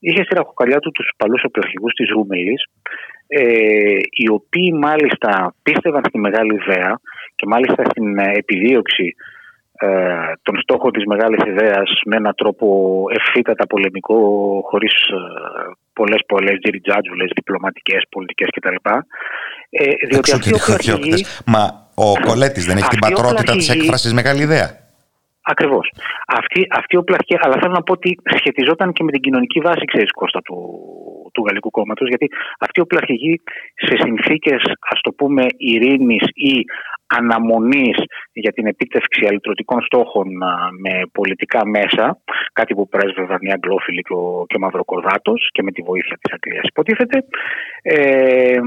είχε 0.00 0.22
στη 0.24 0.34
ραχοκοκαλιά 0.34 0.78
του 0.78 0.90
τους 0.90 1.12
παλούς 1.16 1.44
οπλαρχηγούς 1.44 1.92
της 1.92 2.08
Ρούμελης, 2.08 2.64
ε, 3.26 3.96
οι 4.10 4.28
οποίοι 4.28 4.74
μάλιστα 4.80 5.54
πίστευαν 5.62 6.02
στη 6.08 6.18
μεγάλη 6.18 6.54
ιδέα 6.54 7.00
και 7.36 7.46
μάλιστα 7.46 7.84
στην 7.84 8.18
επιδίωξη 8.18 9.14
ε, 9.78 9.88
των 10.42 10.60
στόχων 10.60 10.92
της 10.92 11.04
μεγάλης 11.04 11.44
ιδέας 11.46 12.00
με 12.06 12.16
έναν 12.16 12.34
τρόπο 12.34 12.66
ευθύτατα 13.10 13.66
πολεμικό 13.66 14.16
χωρίς 14.70 14.92
ε, 14.92 15.16
πολλές 15.92 16.22
πολλές 16.26 16.58
τζιριτζάτζουλες, 16.58 17.30
διπλωματικές, 17.34 18.02
πολιτικές 18.10 18.48
κτλ. 18.54 18.74
Ε, 19.70 19.84
διότι 20.08 20.32
αυτοί 20.32 20.48
οι 20.48 21.26
Μα 21.46 21.88
ο 21.94 22.12
Κολέτης 22.26 22.66
δεν 22.66 22.76
έχει 22.76 22.88
την 22.88 22.98
πατρότητα 22.98 23.52
της 23.52 23.68
έκφρασης 23.68 24.12
μεγάλη 24.12 24.42
ιδέα. 24.42 24.82
Ακριβώς. 25.46 25.92
Αυτή, 26.26 26.66
αυτή 26.70 26.96
ο 26.96 27.02
πλαχή, 27.02 27.36
αλλά 27.40 27.54
θέλω 27.60 27.72
να 27.72 27.82
πω 27.82 27.92
ότι 27.92 28.18
σχετιζόταν 28.36 28.92
και 28.92 29.02
με 29.02 29.10
την 29.10 29.20
κοινωνική 29.20 29.60
βάση, 29.60 29.84
ξέρεις, 29.84 30.10
Κώστα, 30.10 30.40
του, 30.42 30.56
του 31.32 31.44
Γαλλικού 31.46 31.70
κόμματος, 31.70 32.08
γιατί 32.08 32.28
αυτή 32.58 32.80
ο 32.80 32.86
πλαχηγοί 32.86 33.42
σε 33.74 33.96
συνθήκες, 33.96 34.62
ας 34.92 35.00
το 35.00 35.12
πούμε, 35.12 35.46
ειρήνης 35.56 36.24
ή 36.34 36.64
αναμονής 37.06 37.96
για 38.42 38.52
την 38.52 38.66
επίτευξη 38.66 39.26
αλυτρωτικών 39.26 39.80
στόχων 39.82 40.26
με 40.84 40.94
πολιτικά 41.12 41.66
μέσα, 41.66 42.18
κάτι 42.52 42.74
που 42.74 42.88
πρέσβευαν 42.88 43.38
οι 43.42 43.52
Αγγλόφιλοι 43.52 44.02
και 44.02 44.12
ο, 44.12 44.44
και 44.48 44.56
ο 44.56 44.60
Μαυροκορδάτος 44.60 45.48
και 45.52 45.62
με 45.62 45.70
τη 45.72 45.82
βοήθεια 45.82 46.16
της 46.20 46.32
Αγγλίας, 46.32 46.64
υποτίθεται, 46.72 47.24
ε, 47.82 48.58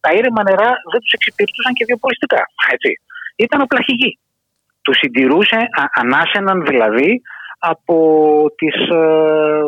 τα 0.00 0.10
ήρεμα 0.18 0.42
νερά 0.42 0.70
δεν 0.92 1.00
τους 1.00 1.12
εξυπηρετούσαν 1.12 1.72
και 1.72 1.84
βιοπολιστικά. 1.84 2.42
Έτσι. 2.74 2.90
Ήταν 3.36 3.60
ο 3.60 3.66
πλαχηγοί 3.66 4.18
τους 4.82 4.96
συντηρούσε, 4.96 5.58
ανάσαιναν 5.94 6.64
δηλαδή 6.64 7.22
από 7.58 7.96
τις 8.56 8.74
ε, 8.74 8.98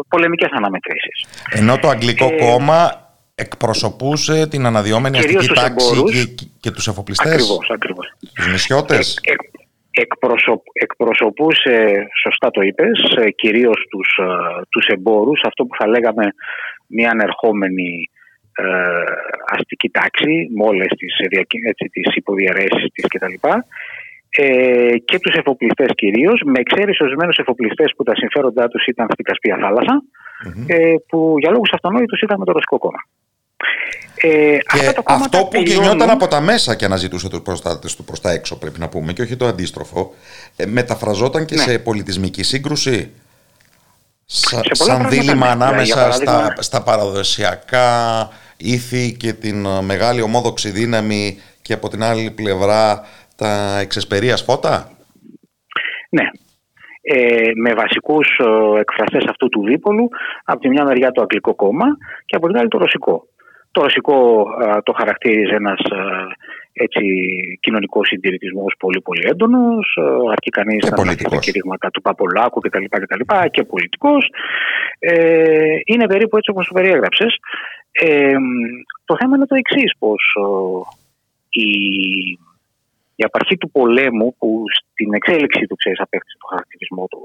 πολεμικές 0.09 0.51
αναμετρήσεις. 0.51 1.17
Ενώ 1.51 1.79
το 1.79 1.89
Αγγλικό 1.89 2.25
ε, 2.33 2.37
κόμμα 2.37 3.03
εκπροσωπούσε 3.35 4.49
την 4.49 4.66
αναδυόμενη 4.66 5.18
αστική 5.18 5.47
τάξη 5.47 6.05
και, 6.05 6.47
και 6.61 6.70
τους 6.70 6.87
εφοπλιστές. 6.87 7.32
Ακριβώς, 7.32 7.70
ακριβώς. 7.70 8.12
Τους 8.35 8.47
νησιώτες. 8.47 9.20
Ε, 9.22 9.35
εκπροσωπούσε, 10.72 12.07
σωστά 12.22 12.51
το 12.51 12.61
είπες, 12.61 13.16
ε, 13.16 13.30
κυρίως 13.30 13.87
τους, 13.91 14.18
ε, 14.18 14.62
τους 14.68 14.87
εμπόρους, 14.87 15.41
αυτό 15.45 15.64
που 15.64 15.76
θα 15.76 15.87
λέγαμε 15.89 16.24
μια 16.87 17.11
ανερχόμενη 17.11 18.11
ε, 18.53 18.64
αστική 19.47 19.91
τάξη 19.91 20.49
με 20.55 20.64
όλες 20.64 20.89
τις, 20.97 21.14
έτσι, 21.68 21.89
τις 21.93 22.16
υποδιαρέσεις 22.16 22.87
της 22.93 23.07
κτλ 23.07 23.35
ε, 24.37 24.97
και 25.05 25.18
τους 25.18 25.35
εφοπλιστές 25.35 25.91
κυρίως, 25.95 26.43
με 26.45 26.59
εξαίρεση 26.59 27.03
ορισμένους 27.03 27.37
εφοπλιστές 27.37 27.93
που 27.97 28.03
τα 28.03 28.14
συμφέροντά 28.14 28.68
τους 28.68 28.87
ήταν 28.87 29.07
στην 29.12 29.24
Κασπία 29.24 29.57
ε, 30.66 30.95
που 31.09 31.35
για 31.39 31.51
λόγους 31.51 31.72
αυτονόητους 31.72 32.20
ήταν 32.20 32.39
με 32.39 32.45
το 32.45 32.53
Ρωσικό 32.53 32.78
κόμμα. 32.78 33.01
Ε, 34.16 34.59
και 34.59 34.94
αυτό 35.05 35.38
που 35.38 35.48
τελειώνουν... 35.48 35.82
κινιόταν 35.82 36.11
από 36.11 36.28
τα 36.28 36.40
μέσα 36.40 36.74
και 36.74 36.84
αναζητούσε 36.84 37.28
τους 37.28 37.42
προστάτες 37.42 37.96
του 37.96 38.05
προς 38.05 38.20
τα 38.20 38.30
έξω 38.30 38.59
πρέπει 38.59 38.80
να 38.80 38.88
πούμε 38.88 39.12
και 39.12 39.22
όχι 39.22 39.36
το 39.36 39.46
αντίστροφο 39.46 40.14
ε, 40.57 40.66
μεταφραζόταν 40.66 41.44
και 41.44 41.55
ναι. 41.55 41.62
σε 41.62 41.78
πολιτισμική 41.78 42.42
σύγκρουση 42.42 43.12
Σα, 44.24 44.74
σαν 44.74 45.09
δίλημα 45.09 45.46
ανάμεσα 45.46 46.12
στα, 46.12 46.55
στα 46.59 46.82
παραδοσιακά 46.82 48.28
ήθη 48.57 49.16
και 49.16 49.32
την 49.32 49.66
μεγάλη 49.66 50.22
ομόδοξη 50.22 50.70
δύναμη 50.70 51.38
και 51.62 51.72
από 51.72 51.88
την 51.88 52.02
άλλη 52.02 52.30
πλευρά 52.30 53.05
τα 53.36 53.78
εξεσπερίας 53.78 54.42
φώτα; 54.42 54.90
Ναι. 56.09 56.24
Ε, 57.07 57.50
με 57.55 57.74
βασικούς 57.74 58.38
ε, 58.38 58.80
εκφραστές 58.80 59.24
αυτού 59.28 59.48
του 59.48 59.64
δίπολου 59.64 60.09
από 60.44 60.61
τη 60.61 60.68
μια 60.68 60.84
μεριά 60.84 61.11
το 61.12 61.20
αγγλικό 61.20 61.55
κόμμα 61.55 61.86
και 62.26 62.36
από 62.36 62.46
την 62.46 62.57
άλλη 62.57 62.68
το 62.68 62.78
ρωσικό. 62.78 63.26
Το 63.75 63.83
ρωσικό 63.83 64.47
ε, 64.62 64.83
το 64.83 64.93
χαρακτήριζε 64.93 65.55
ένας 65.55 65.81
ε, 65.81 66.83
έτσι, 66.85 67.03
κοινωνικός 67.61 68.09
συντηρητισμός 68.09 68.75
πολύ 68.79 69.01
πολύ 69.01 69.22
έντονος. 69.25 69.99
Αρκεί 70.31 70.51
κανείς 70.51 70.91
να 70.91 71.12
δει 71.12 71.25
τα 71.25 71.37
κηρύγματα 71.37 71.91
του 71.91 72.01
Παπολάκου 72.01 72.61
κτλ. 72.61 72.85
Και, 72.85 73.49
και 73.51 73.64
πολιτικός. 73.64 74.31
Ε, 74.99 75.77
είναι 75.85 76.07
περίπου 76.07 76.37
έτσι 76.37 76.51
όπως 76.51 76.66
το 76.66 76.75
περιέγραψες. 76.75 77.37
Ε, 77.93 78.37
το 79.05 79.16
θέμα 79.20 79.37
είναι 79.37 79.47
το 79.47 79.55
εξής, 79.55 79.93
πως 79.99 80.22
η 81.49 81.68
η 83.16 83.22
απαρχή 83.25 83.57
του 83.57 83.70
πολέμου 83.70 84.35
που 84.39 84.62
στην 84.93 85.14
εξέλιξη 85.14 85.66
του 85.66 85.77
ξέρεις 85.77 86.01
απέκτησε 86.01 86.37
το 86.41 86.47
χαρακτηρισμό 86.47 87.07
του 87.07 87.20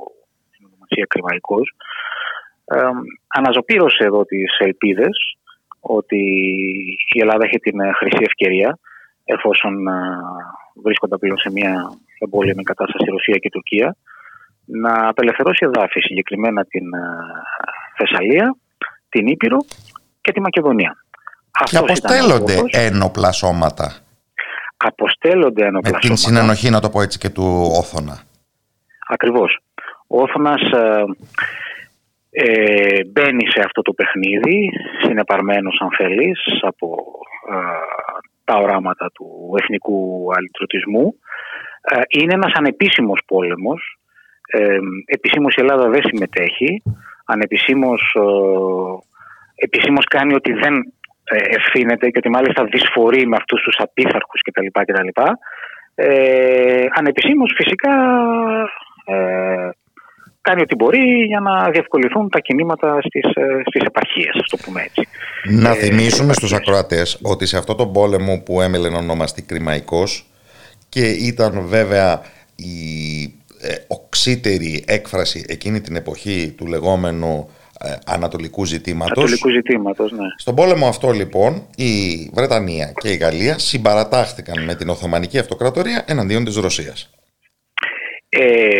στην 0.51 0.65
ονομασία 0.69 1.05
Κρυμαϊκός 1.09 1.67
ε, 2.65 2.77
αναζωπήρωσε 3.27 4.03
εδώ 4.03 4.25
τις 4.25 4.57
ελπίδες 4.57 5.15
ότι 5.79 6.19
η 7.13 7.19
Ελλάδα 7.19 7.45
έχει 7.45 7.59
την 7.59 7.79
χρυσή 7.97 8.23
ευκαιρία 8.29 8.79
εφόσον 9.25 9.87
ε, 9.87 9.93
βρίσκονται 10.83 11.17
πλέον 11.17 11.37
σε 11.37 11.51
μια 11.51 11.73
εμπόλεμη 12.19 12.63
κατάσταση 12.63 13.09
Ρωσία 13.09 13.37
και 13.37 13.49
Τουρκία 13.49 13.95
να 14.65 15.07
απελευθερώσει 15.07 15.65
εδάφη 15.65 15.99
συγκεκριμένα 15.99 16.65
την 16.65 16.93
ε, 16.93 16.99
Θεσσαλία, 17.97 18.55
την 19.09 19.27
Ήπειρο 19.27 19.57
και 20.21 20.31
τη 20.31 20.41
Μακεδονία. 20.41 21.03
Και 21.63 21.77
αποστέλλονται 21.77 22.55
ένοπλα 22.71 23.31
σώματα 23.31 24.03
αποστέλλονται 24.85 25.65
ενόπλα 25.65 25.91
Με 25.93 25.99
την 25.99 26.15
συνενοχή, 26.15 26.69
να 26.69 26.79
το 26.79 26.89
πω 26.89 27.01
έτσι, 27.01 27.17
και 27.17 27.29
του 27.29 27.71
Όθωνα. 27.79 28.19
Ακριβώς. 29.07 29.59
Ο 30.07 30.21
Όθωνας 30.21 30.61
ε, 32.31 32.51
ε, 32.51 33.05
μπαίνει 33.05 33.51
σε 33.51 33.59
αυτό 33.65 33.81
το 33.81 33.93
παιχνίδι, 33.93 34.69
συνεπαρμένος 35.01 35.79
αν 35.81 35.89
θέλεις, 35.97 36.39
από 36.61 36.97
ε, 37.49 37.55
τα 38.43 38.55
οράματα 38.55 39.11
του 39.13 39.53
εθνικού 39.61 40.27
αλυτρωτισμού. 40.35 41.15
Ε, 41.81 42.01
είναι 42.07 42.33
ένας 42.33 42.51
ανεπίσημος 42.55 43.21
πόλεμος. 43.25 43.97
Ε, 44.47 44.77
επισήμως 45.05 45.55
η 45.55 45.61
Ελλάδα 45.61 45.89
δεν 45.89 46.03
συμμετέχει. 46.03 46.81
Ανεπισήμως, 47.25 48.15
επισήμως 49.55 50.05
κάνει 50.05 50.33
ότι 50.33 50.53
δεν 50.53 50.93
ε, 51.31 51.55
ευθύνεται 51.55 52.09
και 52.09 52.17
ότι 52.17 52.29
μάλιστα 52.29 52.63
δυσφορεί 52.63 53.27
με 53.27 53.35
αυτούς 53.35 53.61
τους 53.61 53.75
απίθαρχους 53.77 54.41
κτλ. 54.41 54.65
κτλ. 54.71 55.07
Ε, 55.95 56.85
ανεπισήμως 56.93 57.53
φυσικά 57.55 57.93
ε, 59.05 59.69
κάνει 60.49 60.61
ό,τι 60.61 60.75
μπορεί 60.75 61.25
για 61.25 61.39
να 61.39 61.69
διευκολυθούν 61.69 62.29
τα 62.29 62.39
κινήματα 62.39 63.01
στις, 63.01 63.23
ε, 63.23 63.61
στις 63.65 63.81
επαρχίες, 63.81 64.33
το 64.49 64.57
πούμε 64.65 64.81
έτσι. 64.81 65.07
Να 65.43 65.69
ε, 65.69 65.73
θυμίσουμε 65.73 66.33
στους 66.33 66.53
ακροατές 66.53 67.19
ότι 67.21 67.45
σε 67.45 67.57
αυτό 67.57 67.75
το 67.75 67.87
πόλεμο 67.87 68.41
που 68.45 68.61
έμελε 68.61 68.89
να 68.89 68.97
ονομαστεί 68.97 69.41
Κρημαϊκός 69.41 70.25
και 70.89 71.05
ήταν 71.09 71.67
βέβαια 71.67 72.21
η 72.55 72.73
οξύτερη 73.87 74.83
έκφραση 74.87 75.45
εκείνη 75.47 75.81
την 75.81 75.95
εποχή 75.95 76.53
του 76.57 76.67
λεγόμενου 76.67 77.49
ε, 77.79 77.95
ανατολικού 78.05 78.65
ζητήματος. 78.65 79.17
Ανατολικού 79.17 79.49
ζητήματος, 79.49 80.11
ναι. 80.11 80.27
Στον 80.37 80.55
πόλεμο 80.55 80.87
αυτό 80.87 81.11
λοιπόν 81.11 81.67
η 81.75 81.93
Βρετανία 82.33 82.91
και 83.01 83.09
η 83.09 83.15
Γαλλία 83.15 83.59
συμπαρατάχθηκαν 83.59 84.63
με 84.63 84.75
την 84.75 84.89
Οθωμανική 84.89 85.37
Αυτοκρατορία 85.37 86.03
εναντίον 86.07 86.45
της 86.45 86.55
Ρωσίας. 86.55 87.09
Ε, 88.29 88.79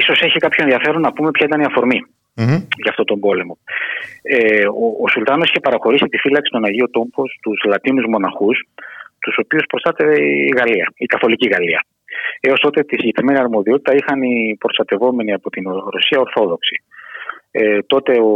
ίσως 0.00 0.18
έχει 0.26 0.38
κάποιο 0.44 0.60
ενδιαφέρον 0.64 1.00
να 1.00 1.12
πούμε 1.12 1.30
ποια 1.30 1.46
ήταν 1.48 1.60
η 1.60 1.64
αφορμή 1.70 2.00
mm-hmm. 2.36 2.60
για 2.82 2.90
αυτόν 2.92 3.06
τον 3.10 3.18
πόλεμο. 3.24 3.54
Ε, 4.22 4.66
ο, 4.82 4.84
ο 5.04 5.06
Σουλτάνος 5.12 5.48
είχε 5.48 5.60
παραχωρήσει 5.60 6.06
τη 6.12 6.18
φύλαξη 6.24 6.50
των 6.52 6.64
Αγίων 6.64 6.90
Τόμπων 6.90 7.26
στους 7.36 7.58
Λατίνους 7.70 8.06
μοναχούς, 8.08 8.56
τους 9.22 9.36
οποίους 9.42 9.64
προστάτευε 9.66 10.16
η 10.22 10.52
Γαλλία, 10.58 10.86
η 11.04 11.06
Καθολική 11.06 11.48
Γαλλία. 11.54 11.80
Έως 12.40 12.60
τότε 12.60 12.82
τη 12.82 12.96
συγκεκριμένη 13.00 13.38
αρμοδιότητα 13.38 13.94
είχαν 13.94 14.22
οι 14.22 14.56
προστατευόμενοι 14.62 15.32
από 15.32 15.50
την 15.50 15.64
Ρωσία 15.94 16.18
Ορθόδοξοι. 16.20 16.76
Ε, 17.50 17.78
τότε 17.92 18.12
ο 18.20 18.34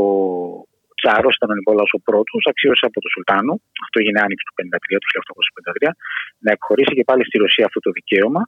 Τσάρος, 0.99 1.35
ήταν 1.37 1.51
ο 1.51 1.57
Νικόλαος 1.59 1.93
ο 1.99 2.01
πρώτος, 2.09 2.43
αξίωσε 2.51 2.85
από 2.89 2.97
τον 3.05 3.11
Σουλτάνο, 3.15 3.53
αυτό 3.85 3.97
έγινε 4.01 4.19
άνοιξη 4.25 4.45
του 4.47 4.55
1953, 4.57 4.99
του 5.03 5.09
1853, 5.13 5.91
να 6.45 6.51
εκχωρήσει 6.57 6.93
και 6.99 7.05
πάλι 7.11 7.23
στη 7.29 7.37
Ρωσία 7.45 7.65
αυτό 7.69 7.81
το 7.87 7.91
δικαίωμα, 7.99 8.43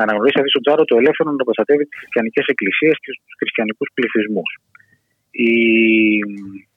να 0.00 0.04
αναγνωρίσει 0.06 0.36
δηλαδή 0.36 0.52
στον 0.54 0.64
Τσάρο 0.64 0.82
το 0.90 0.94
ελεύθερο 1.00 1.28
να 1.30 1.44
προστατεύει 1.48 1.84
τις 1.88 1.98
χριστιανικές 2.02 2.44
εκκλησίες 2.52 2.94
και 3.02 3.10
τους 3.26 3.34
χριστιανικούς 3.40 3.88
πληθυσμούς. 3.96 4.50
Η, 5.48 5.54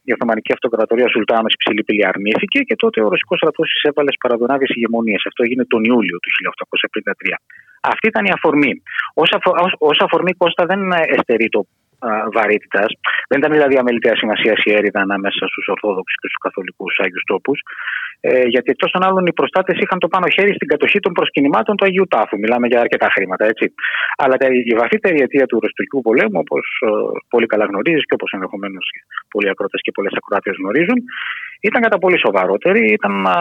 η 0.08 0.12
Οθωμανική 0.16 0.52
Αυτοκρατορία 0.58 1.08
Σουλτάνος 1.14 1.54
υψηλή 1.58 1.84
πύλη 1.88 2.04
αρνήθηκε 2.12 2.60
και 2.68 2.76
τότε 2.84 2.98
ο 3.06 3.08
Ρωσικός 3.14 3.38
στρατός 3.42 3.68
εισέβαλε 3.76 4.10
στις 4.12 4.24
παραδονάδειε 4.26 4.68
ηγεμονίες. 4.78 5.22
Αυτό 5.30 5.40
έγινε 5.46 5.64
τον 5.74 5.82
Ιούλιο 5.90 6.18
του 6.24 6.30
1853. 6.38 7.36
Αυτή 7.92 8.06
ήταν 8.14 8.24
η 8.30 8.32
αφορμή. 8.38 8.74
Ω 9.90 9.94
αφορμή, 10.06 10.32
Κώστα 10.42 10.64
δεν 10.72 10.82
εστερεί 11.18 11.48
το 11.56 11.62
βαρύτητας. 12.36 12.90
Δεν 13.30 13.38
ήταν 13.40 13.52
δηλαδή 13.52 13.76
αμεληταία 13.78 14.16
σημασία 14.16 14.54
η 14.64 14.72
έρηδα 14.80 15.00
ανάμεσα 15.08 15.44
στους 15.52 15.66
Ορθόδοξους 15.74 16.18
και 16.22 16.28
στους 16.30 16.42
Καθολικούς 16.46 16.94
Άγιους 17.04 17.24
Τόπους. 17.32 17.60
Ε, 18.28 18.46
γιατί 18.54 18.70
εκτός 18.74 18.92
των 18.92 19.02
άλλων 19.08 19.24
οι 19.26 19.34
προστάτες 19.34 19.78
είχαν 19.84 20.00
το 20.00 20.08
πάνω 20.08 20.28
χέρι 20.36 20.54
στην 20.54 20.68
κατοχή 20.68 21.00
των 21.00 21.12
προσκυνημάτων 21.14 21.76
του 21.76 21.86
Αγίου 21.86 22.08
Τάφου. 22.14 22.38
Μιλάμε 22.44 22.68
για 22.68 22.80
αρκετά 22.80 23.08
χρήματα, 23.16 23.44
έτσι. 23.46 23.66
Αλλά 24.18 24.36
η 24.72 24.74
βαθύτερη 24.82 25.22
αιτία 25.22 25.46
του 25.46 25.60
Ρωστορικού 25.64 26.02
πολέμου, 26.02 26.40
όπως 26.46 26.66
ε, 26.86 26.90
πολύ 27.30 27.46
καλά 27.46 27.66
γνωρίζεις 27.66 28.06
και 28.08 28.16
όπως 28.18 28.32
ενδεχομένως 28.32 28.86
πολλοί 29.34 29.50
ακρότε 29.50 29.78
και 29.86 29.92
πολλές 29.92 30.14
ακροάτε 30.18 30.52
γνωρίζουν, 30.60 31.00
ήταν 31.68 31.82
κατά 31.82 31.98
πολύ 31.98 32.20
σοβαρότερη. 32.26 32.82
Ήταν 32.98 33.14
ε, 33.26 33.32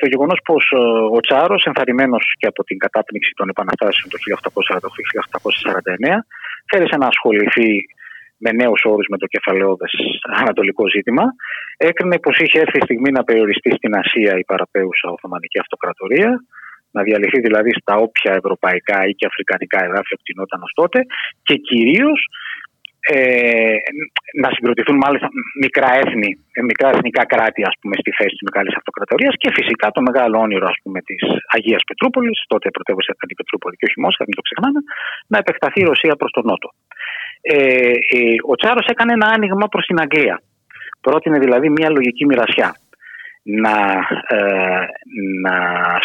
το 0.00 0.06
γεγονός 0.12 0.40
πως 0.44 0.64
ε, 0.72 0.76
ο 1.16 1.20
Τσάρος, 1.20 1.64
ενθαρρυμένος 1.64 2.24
και 2.38 2.46
από 2.46 2.64
την 2.64 2.78
κατάπνιξη 2.78 3.32
των 3.36 3.48
επαναστάσεων 3.48 4.08
το 4.12 4.18
1848-1849, 6.08 6.18
θέλησε 6.70 6.96
να 6.96 7.06
ασχοληθεί 7.06 7.70
με 8.44 8.50
νέους 8.52 8.82
όρους 8.84 9.06
με 9.12 9.18
το 9.18 9.26
κεφαλαιόδες 9.26 9.92
ανατολικό 10.40 10.84
ζήτημα. 10.88 11.24
Έκρινε 11.76 12.18
πως 12.18 12.38
είχε 12.38 12.60
έρθει 12.60 12.78
η 12.78 12.86
στιγμή 12.88 13.10
να 13.10 13.24
περιοριστεί 13.24 13.70
στην 13.78 13.94
Ασία 13.94 14.32
η 14.38 14.44
παραπέουσα 14.44 15.08
Οθωμανική 15.10 15.58
Αυτοκρατορία, 15.58 16.30
να 16.90 17.02
διαλυθεί 17.02 17.40
δηλαδή 17.40 17.70
στα 17.80 17.94
όποια 17.96 18.32
ευρωπαϊκά 18.40 19.06
ή 19.08 19.12
και 19.18 19.26
αφρικανικά 19.26 19.78
εδάφια 19.84 20.16
κτηνόταν 20.20 20.62
ως 20.62 20.72
τότε 20.74 20.98
και 21.42 21.54
κυρίως 21.54 22.20
ε, 23.12 23.76
να 24.42 24.48
συγκροτηθούν 24.54 24.96
μάλιστα 25.04 25.28
μικρά 25.64 25.90
έθνη, 26.02 26.30
ε, 26.58 26.62
μικρά 26.70 26.88
εθνικά 26.94 27.22
κράτη 27.32 27.62
ας 27.70 27.76
πούμε, 27.80 27.94
στη 28.02 28.10
θέση 28.18 28.34
της 28.36 28.46
Μεγάλης 28.48 28.74
Αυτοκρατορίας 28.80 29.34
και 29.42 29.50
φυσικά 29.58 29.86
το 29.96 30.00
μεγάλο 30.08 30.36
όνειρο 30.46 30.66
ας 30.72 30.78
πούμε, 30.82 30.98
της 31.08 31.22
Αγίας 31.56 31.82
Πετρούπολης, 31.88 32.38
τότε 32.52 32.66
πρωτεύουσα 32.76 33.10
ήταν 33.16 33.28
η 33.34 33.36
Πετρούπολη 33.40 33.74
και 33.78 33.86
όχι 33.88 34.00
Μόσχα, 34.04 34.22
μην 34.28 34.36
το 34.38 34.44
ξεχνάμε, 34.46 34.80
να 35.32 35.38
επεκταθεί 35.42 35.78
η 35.80 35.88
Ρωσία 35.92 36.14
προς 36.20 36.30
τον 36.36 36.44
Νότο. 36.50 36.68
Ε, 37.40 37.56
ε, 38.16 38.20
ο 38.50 38.54
Τσάρος 38.58 38.86
έκανε 38.92 39.12
ένα 39.18 39.26
άνοιγμα 39.36 39.66
προς 39.72 39.84
την 39.86 39.98
Αγγλία. 40.04 40.36
Πρότεινε 41.06 41.38
δηλαδή 41.44 41.68
μια 41.76 41.90
λογική 41.90 42.24
μοιρασιά. 42.26 42.70
Να, 43.64 43.76
ε, 44.36 44.84
να 45.44 45.56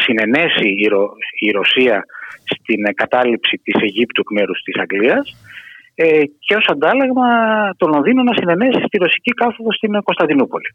συνενέσει 0.03 0.67
η, 0.83 0.87
η 1.47 1.49
Ρωσία 1.59 2.05
στην 2.53 2.81
κατάληψη 3.01 3.55
της 3.63 3.75
Αιγύπτου 3.81 4.21
εκ 4.21 4.31
μέρους 4.37 4.59
της 4.61 4.75
Αγγλίας 4.83 5.25
ε, 6.01 6.23
και 6.45 6.55
ως 6.55 6.65
αντάλλαγμα 6.73 7.27
το 7.77 7.87
Λονδίνο 7.87 8.23
να 8.23 8.33
συνενέσει 8.33 8.81
στη 8.87 8.97
ρωσική 8.97 9.31
κάθοδο 9.31 9.73
στην 9.73 9.91
Κωνσταντινούπολη. 10.03 10.69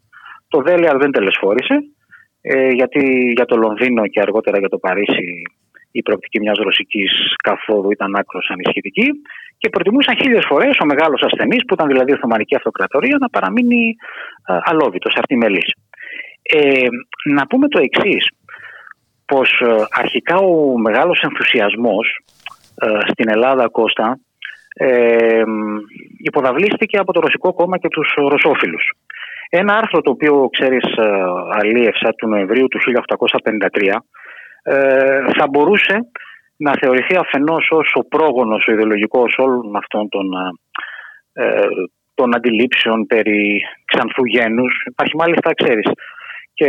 Το 0.49 0.59
Δέλεαρ 0.67 0.97
δεν 0.99 1.11
τελεσφόρησε, 1.11 1.77
ε, 2.41 2.71
γιατί 2.71 3.33
για 3.37 3.45
το 3.45 3.57
Λονδίνο 3.57 4.07
και 4.07 4.21
αργότερα 4.21 4.59
για 4.59 4.69
το 4.69 4.79
Παρίσι 4.79 5.43
η 5.91 6.03
προοπτική 6.03 6.41
μιας 6.41 6.59
ρωσικής 6.59 7.11
καθόδου 7.43 7.91
ήταν 7.91 8.17
άκρος 8.17 8.51
ανισχυτική 8.51 9.09
και 9.59 9.69
προτιμούσαν 9.69 10.17
χίλιες 10.17 10.45
φορές 10.49 10.77
ο 10.83 10.85
μεγάλος 10.85 11.23
ασθενής, 11.23 11.65
που 11.65 11.75
ήταν 11.75 11.87
δηλαδή 11.87 12.11
η 12.11 12.15
Οθωμανική 12.15 12.55
Αυτοκρατορία, 12.57 13.17
να 13.21 13.29
παραμείνει 13.29 13.97
ε, 14.49 14.59
αλόβητος, 14.63 15.15
αρτιμελής. 15.17 15.69
Ε, 16.43 16.87
να 17.35 17.47
πούμε 17.47 17.69
το 17.69 17.81
εξής, 17.81 18.25
πως 19.27 19.49
ε, 19.61 19.85
αρχικά 19.91 20.37
ο 20.37 20.79
μεγάλος 20.79 21.21
ενθουσιασμός 21.21 22.07
ε, 22.75 22.87
στην 23.11 23.29
Ελλάδα, 23.29 23.69
Κώστα, 23.69 24.19
ε, 24.75 25.43
υποδαβλίστηκε 26.19 26.99
από 26.99 27.13
το 27.13 27.21
Ρωσικό 27.21 27.53
κόμμα 27.53 27.79
και 27.79 27.89
τους 27.89 28.15
Ρωσόφιλους. 28.17 28.93
Ένα 29.49 29.75
άρθρο 29.75 30.01
το 30.01 30.11
οποίο, 30.11 30.49
ξέρεις, 30.53 30.85
ε, 30.97 31.25
αλίευσα 31.51 32.15
του 32.15 32.29
Νοεμβρίου 32.29 32.69
του 32.69 32.79
1853 32.79 34.03
ε, 34.63 35.25
θα 35.37 35.47
μπορούσε 35.51 36.11
να 36.57 36.73
θεωρηθεί 36.81 37.17
αφενός 37.17 37.69
ως 37.71 37.93
ο 37.95 38.05
πρόγονος, 38.05 38.67
ο 38.69 38.73
ιδεολογικός 38.73 39.35
όλων 39.39 39.77
αυτών 39.77 40.09
των, 40.09 40.27
ε, 41.33 41.61
των 42.15 42.35
αντιλήψεων 42.35 43.07
περί 43.07 43.61
ξανθού 43.85 44.25
γένους. 44.25 44.85
Υπάρχει 44.87 45.17
μάλιστα, 45.17 45.55
ξέρεις, 45.55 45.87
και, 46.55 46.69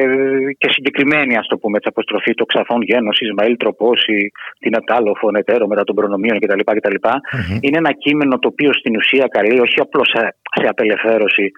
και 0.58 0.70
συγκεκριμένη, 0.70 1.38
ας 1.38 1.48
το 1.48 1.58
πούμε, 1.58 1.78
έτσι, 1.78 1.90
αποστροφή 1.92 2.34
το 2.34 2.46
ξαφών 2.46 2.82
γένος, 2.82 3.20
Ισμαήλ 3.20 3.58
Τροπόση, 3.58 4.32
την 4.60 4.76
Ατάλο, 4.76 5.16
Φωνετέρο, 5.22 5.68
μετά 5.68 5.84
των 5.84 5.96
προνομίων 5.96 6.40
κτλ. 6.40 6.60
κτλ. 6.78 6.96
Mm-hmm. 7.04 7.58
Είναι 7.62 7.78
ένα 7.78 7.92
κείμενο 7.92 8.40
το 8.40 8.48
οποίο 8.48 8.74
στην 8.74 8.96
ουσία 8.96 9.26
καλεί 9.28 9.60
όχι 9.60 9.80
απλώς 9.80 10.08
σε, 10.14 10.36
σε 10.62 10.68
απελευθέρωση 10.68 11.52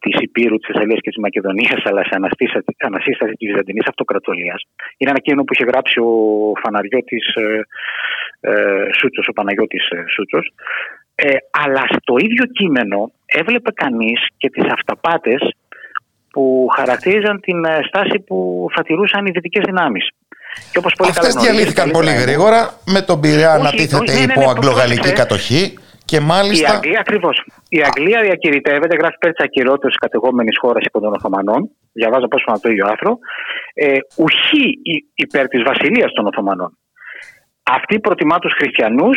της 0.00 0.20
Υπήρου, 0.20 0.56
της 0.56 0.66
Θεσσαλίας 0.66 1.00
και 1.00 1.10
της 1.10 1.22
Μακεδονίας, 1.26 1.80
αλλά 1.84 2.02
σε 2.04 2.14
ανασύσταση 2.78 3.34
της 3.38 3.48
Βυζαντινής 3.50 3.88
Αυτοκρατορίας. 3.88 4.60
Είναι 4.96 5.10
ένα 5.10 5.20
κείμενο 5.20 5.44
που 5.44 5.52
είχε 5.52 5.64
γράψει 5.64 6.00
ο 6.00 6.12
Φαναριώτης 6.62 7.26
ε, 7.34 7.60
ε, 8.40 8.84
Σούτσος, 8.98 9.26
ο 9.28 9.32
Παναγιώτης 9.32 9.88
ε, 9.88 10.04
Σούτσος. 10.14 10.52
Ε, 11.14 11.36
αλλά 11.50 11.84
στο 11.98 12.14
ίδιο 12.18 12.44
κείμενο 12.44 13.12
έβλεπε 13.26 13.70
κανείς 13.72 14.20
και 14.36 14.50
τις 14.50 14.64
αυταπάτες 14.76 15.40
που 16.32 16.66
χαρακτήριζαν 16.76 17.40
την 17.40 17.64
ε, 17.64 17.80
στάση 17.88 18.18
που 18.18 18.66
θα 18.74 18.82
τηρούσαν 18.82 19.26
οι 19.26 19.30
δυτικές 19.30 19.62
δυνάμεις. 19.66 20.08
Αυτές 21.08 21.34
διαλύθηκαν 21.34 21.90
πολύ 21.90 22.10
γρήγορα 22.10 22.80
με 22.86 23.00
τον 23.02 23.20
Πειραιά 23.20 23.58
να 23.58 23.70
τίθεται 23.70 24.12
ναι, 24.12 24.18
ναι, 24.18 24.32
υπό 24.32 24.40
ναι, 24.40 24.46
αγγλογαλλική 24.48 25.12
κατοχή 25.12 25.78
και 26.04 26.20
μάλιστα. 26.20 26.72
Η 26.72 26.74
Αγγλία, 26.74 27.00
ακριβώς. 27.00 27.44
Η 27.68 27.80
Αγγλία 27.88 28.20
διακηρυτεύεται, 28.20 28.96
γράφει 28.96 29.18
πέρα 29.18 29.32
της 29.32 29.44
ακυρότητα 29.44 29.88
κατεγόμενη 30.00 30.54
χώρας 30.60 30.84
υπό 30.84 31.00
των 31.00 31.12
Οθωμανών. 31.12 31.70
Διαβάζω 31.92 32.28
πρόσφατα 32.28 32.60
το 32.60 32.68
ίδιο 32.70 32.86
άρθρο. 32.86 33.18
Ε, 33.74 33.96
ουχή 34.16 34.78
υπέρ 35.14 35.48
της 35.48 35.62
βασιλείας 35.62 36.12
των 36.12 36.26
Οθωμανών. 36.26 36.78
Αυτή 37.62 38.00
προτιμά 38.00 38.38
τους 38.38 38.52
χριστιανούς 38.58 39.16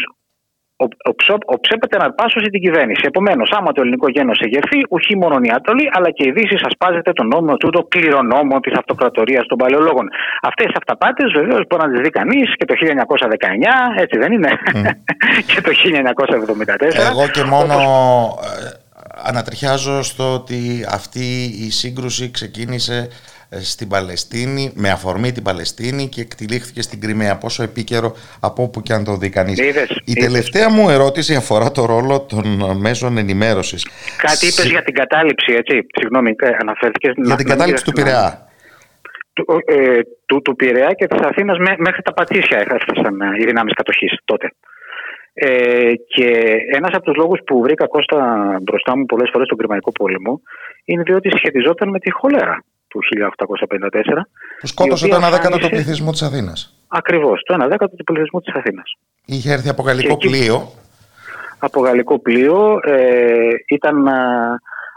οψέπεται 1.55 1.97
να 1.97 2.05
αρπάσωσε 2.09 2.47
την 2.53 2.61
κυβέρνηση. 2.61 3.03
Επομένως, 3.11 3.49
άμα 3.57 3.71
το 3.71 3.81
ελληνικό 3.81 4.07
γένος 4.09 4.39
εγερθεί, 4.45 4.79
όχι 4.97 5.17
μόνο 5.17 5.35
η 5.41 5.51
Ατολή, 5.57 5.89
αλλά 5.95 6.09
και 6.11 6.23
η 6.29 6.31
Δύση 6.31 6.55
ασπάζεται 6.69 7.11
τον 7.13 7.27
νόμο 7.27 7.57
του, 7.57 7.69
το 7.69 7.81
κληρονόμο 7.83 8.59
της 8.59 8.73
αυτοκρατορίας 8.77 9.45
των 9.47 9.57
παλαιολόγων. 9.57 10.07
Αυτές 10.41 10.65
τι 10.65 10.73
αυταπάτες 10.81 11.31
βεβαίως 11.31 11.61
μπορεί 11.67 11.81
να 11.85 11.91
τις 11.91 12.01
δει 12.01 12.09
κανείς 12.09 12.47
και 12.57 12.65
το 12.65 12.73
1919, 12.73 14.01
έτσι 14.03 14.17
δεν 14.17 14.31
είναι, 14.31 14.51
mm. 14.73 14.91
και 15.49 15.61
το 15.61 15.71
1974. 15.71 17.11
Εγώ 17.11 17.27
και 17.35 17.43
μόνο 17.43 17.75
ε, 18.43 18.83
ανατριχιάζω 19.29 20.03
στο 20.03 20.33
ότι 20.33 20.85
αυτή 20.89 21.27
η 21.67 21.69
σύγκρουση 21.71 22.31
ξεκίνησε 22.31 23.07
στην 23.61 23.87
Παλαιστίνη, 23.87 24.71
με 24.75 24.89
αφορμή 24.89 25.31
την 25.31 25.43
Παλαιστίνη 25.43 26.07
και 26.07 26.21
εκτελήχθηκε 26.21 26.81
στην 26.81 27.01
Κρυμαία. 27.01 27.37
Πόσο 27.37 27.63
επίκαιρο 27.63 28.15
από 28.39 28.63
όπου 28.63 28.81
και 28.81 28.93
αν 28.93 29.03
το 29.03 29.15
δει 29.17 29.29
κανείς. 29.29 29.59
Η 30.05 30.13
τελευταία 30.13 30.69
μου 30.69 30.89
ερώτηση 30.89 31.35
αφορά 31.35 31.71
το 31.71 31.85
ρόλο 31.85 32.21
των 32.21 32.45
μέσων 32.79 33.17
ενημέρωσης. 33.17 33.87
Κάτι 34.17 34.45
είπες 34.45 34.69
για 34.69 34.83
την 34.83 34.93
κατάληψη, 34.93 35.53
έτσι; 35.53 35.85
Συγγνώμη, 35.99 36.35
ε, 36.37 36.49
αναφέρθηκες. 36.59 37.13
Για 37.15 37.35
την 37.35 37.47
κατάληψη 37.47 37.83
του 37.83 37.91
Πειραιά. 37.91 38.47
Του, 39.33 39.45
ε, 39.65 39.99
του, 40.25 40.41
του 40.41 40.55
Πειραιά 40.55 40.91
και 40.93 41.07
της 41.07 41.19
Αθήνας 41.19 41.57
μέχρι 41.77 42.01
τα 42.01 42.13
Πατήσια 42.13 42.57
έφτασαν 42.57 43.21
ε, 43.21 43.25
οι 43.39 43.45
δυνάμεις 43.45 43.73
κατοχής 43.73 44.17
τότε. 44.25 44.51
Ε, 45.33 45.91
και 46.07 46.55
ένας 46.73 46.91
από 46.93 47.05
τους 47.05 47.15
λόγους 47.15 47.39
που 47.45 47.61
βρήκα 47.61 47.87
Κώστα 47.87 48.19
μπροστά 48.61 48.97
μου 48.97 49.05
πολλές 49.05 49.29
φορές 49.31 49.45
στον 49.45 49.57
Κρυμαϊκό 49.57 49.91
πόλεμο 49.91 50.41
είναι 50.85 51.03
διότι 51.03 51.29
σχετιζόταν 51.37 51.89
με 51.89 51.99
τη 51.99 52.11
χολέρα 52.11 52.63
του 52.93 52.99
1854. 53.03 54.27
Που 54.59 54.67
σκότωσε 54.67 55.07
το 55.07 55.15
1 55.15 55.29
δέκατο 55.31 55.57
του 55.57 55.69
πληθυσμού 55.69 56.11
της 56.11 56.21
Αθήνας. 56.21 56.77
Ακριβώς, 56.87 57.41
το 57.43 57.53
1 57.53 57.67
δέκατο 57.69 57.95
του 57.95 58.03
πληθυσμού 58.03 58.39
της 58.39 58.53
Αθήνας. 58.53 58.97
Είχε 59.25 59.51
έρθει 59.51 59.69
από 59.69 59.83
γαλλικό 59.83 60.17
πλοίο. 60.17 60.71
Από 61.59 61.81
γαλλικό 61.81 62.19
πλοίο. 62.19 62.79
Ε, 62.83 63.49
ήταν 63.67 64.07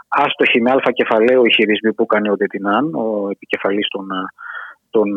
άστοχοι 0.07 0.61
με 0.61 0.71
αλφα 0.71 0.91
κεφαλαίο 0.91 1.45
οι 1.45 1.53
χειρισμοί 1.53 1.93
που 1.93 2.03
έκανε 2.03 2.31
ο 2.31 2.35
Ντετινάν, 2.35 2.95
ο 2.95 3.29
επικεφαλής 3.31 3.87
των, 3.87 4.07
των 4.89 5.07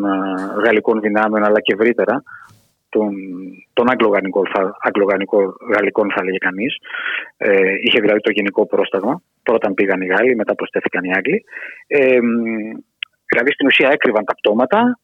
γαλλικών 0.65 0.99
δυνάμεων, 0.99 1.43
αλλά 1.43 1.61
και 1.61 1.73
ευρύτερα 1.73 2.23
των, 2.89 3.11
των 3.73 3.85
αγγλογαλλικών 4.81 6.11
θα 6.15 6.23
λέγει 6.23 6.37
κανείς. 6.37 6.77
Ε, 7.37 7.73
είχε 7.81 7.99
δηλαδή 7.99 8.19
το 8.19 8.31
γενικό 8.31 8.65
πρόσταγμα. 8.65 9.21
Πρώτα 9.43 9.73
πήγαν 9.73 10.01
οι 10.01 10.05
Γάλλοι, 10.05 10.35
μετά 10.35 10.55
προσθέθηκαν 10.55 11.03
οι 11.03 11.11
Άγγλοι. 11.15 11.43
Ε, 11.87 12.19
δηλαδή 13.29 13.51
στην 13.51 13.67
ουσία 13.67 13.89
έκρυβαν 13.91 14.25
τα 14.25 14.33
πτώματα, 14.33 14.99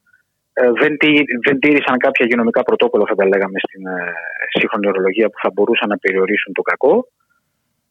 ε, 0.54 0.72
δεν, 0.82 0.98
τή, 0.98 1.24
δεν 1.46 1.60
τήρησαν 1.60 1.98
κάποια 1.98 2.26
υγειονομικά 2.26 2.64
πρωτόκολλα, 2.64 3.06
θα 3.08 3.16
τα 3.16 3.26
λέγαμε 3.26 3.60
στην 3.60 3.86
ε, 3.86 4.14
σύγχρονη 4.58 4.88
ορολογία, 4.88 5.28
που 5.30 5.40
θα 5.42 5.50
μπορούσαν 5.54 5.90
να 5.90 5.98
περιορίσουν 5.98 6.54
το 6.54 6.62
κακό. 6.62 7.08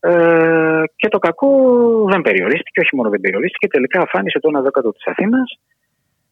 Ε, 0.01 0.83
και 0.97 1.09
το 1.09 1.19
κακό 1.19 1.51
δεν 2.11 2.21
περιορίστηκε, 2.21 2.81
όχι 2.81 2.97
μόνο 2.97 3.11
δεν 3.11 3.21
περιορίστηκε, 3.21 3.67
τελικά 3.69 4.01
αφάνισε 4.01 4.39
το 4.41 4.59
1 4.59 4.63
δέκατο 4.63 4.93
της 4.93 5.07
Αθήνας. 5.07 5.59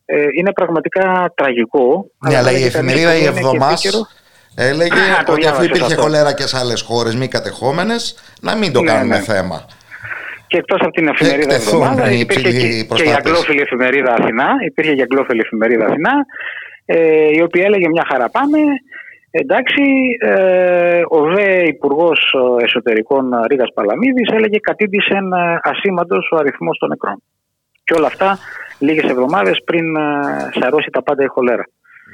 Ε, 0.05 0.27
είναι 0.39 0.53
πραγματικά 0.53 1.33
τραγικό. 1.35 2.11
Ναι, 2.29 2.37
αλλά 2.37 2.53
η 2.53 2.65
εφημερίδα 2.65 3.15
η 3.17 3.25
Εβδομάδα 3.25 3.77
έλεγε 4.55 5.01
Α, 5.01 5.25
ότι 5.29 5.47
αφού 5.47 5.63
υπήρχε 5.63 5.85
αυτό. 5.85 6.03
χολέρα 6.03 6.35
και 6.35 6.47
σε 6.47 6.59
άλλες 6.59 6.81
χώρες 6.81 7.15
μη 7.15 7.29
κατεχόμενες, 7.29 8.19
να 8.41 8.57
μην 8.57 8.73
το 8.73 8.81
ναι, 8.81 8.91
κάνουμε 8.91 9.17
ναι. 9.17 9.23
θέμα. 9.23 9.67
Και 10.55 10.61
εκτός 10.61 10.81
από 10.81 10.91
την 10.91 11.09
εφημερίδα 11.09 11.55
Εβδομάδα, 11.55 12.11
υπήρχε 12.11 12.51
και, 12.51 12.95
και 12.95 13.03
η 13.03 13.13
αγγλόφιλη 13.19 13.61
εφημερίδα 13.61 14.13
Αθηνά. 14.13 14.49
Υπήρχε 14.67 14.93
και 14.93 15.01
η 15.01 15.03
αγγλόφιλη 15.03 15.41
εφημερίδα 15.41 15.85
Αθηνά, 15.87 16.13
ε, 16.85 17.29
η 17.39 17.43
οποία 17.43 17.65
έλεγε 17.65 17.89
μια 17.89 18.05
χαρά 18.11 18.29
πάμε. 18.31 18.59
Εντάξει, 19.31 19.83
ε, 20.21 21.03
ο 21.09 21.21
ΔΕ 21.35 21.63
Υπουργός 21.67 22.35
Εσωτερικών 22.61 23.31
Ρίγας 23.49 23.69
Παλαμίδης 23.75 24.29
έλεγε 24.33 24.59
κατήντησε 24.59 25.19
ασήμαντος 25.63 26.29
ο 26.33 26.37
αριθμός 26.37 26.79
των 26.79 26.89
νεκρών. 26.89 27.23
Και 27.85 27.95
όλα 27.97 28.07
αυτά 28.07 28.39
λίγες 28.79 29.11
εβδομάδες 29.11 29.63
πριν 29.65 29.97
ε, 29.97 30.01
σαρώσει 30.61 30.91
τα 30.91 31.03
πάντα 31.03 31.23
η 31.23 31.27
χολέρα. 31.27 31.65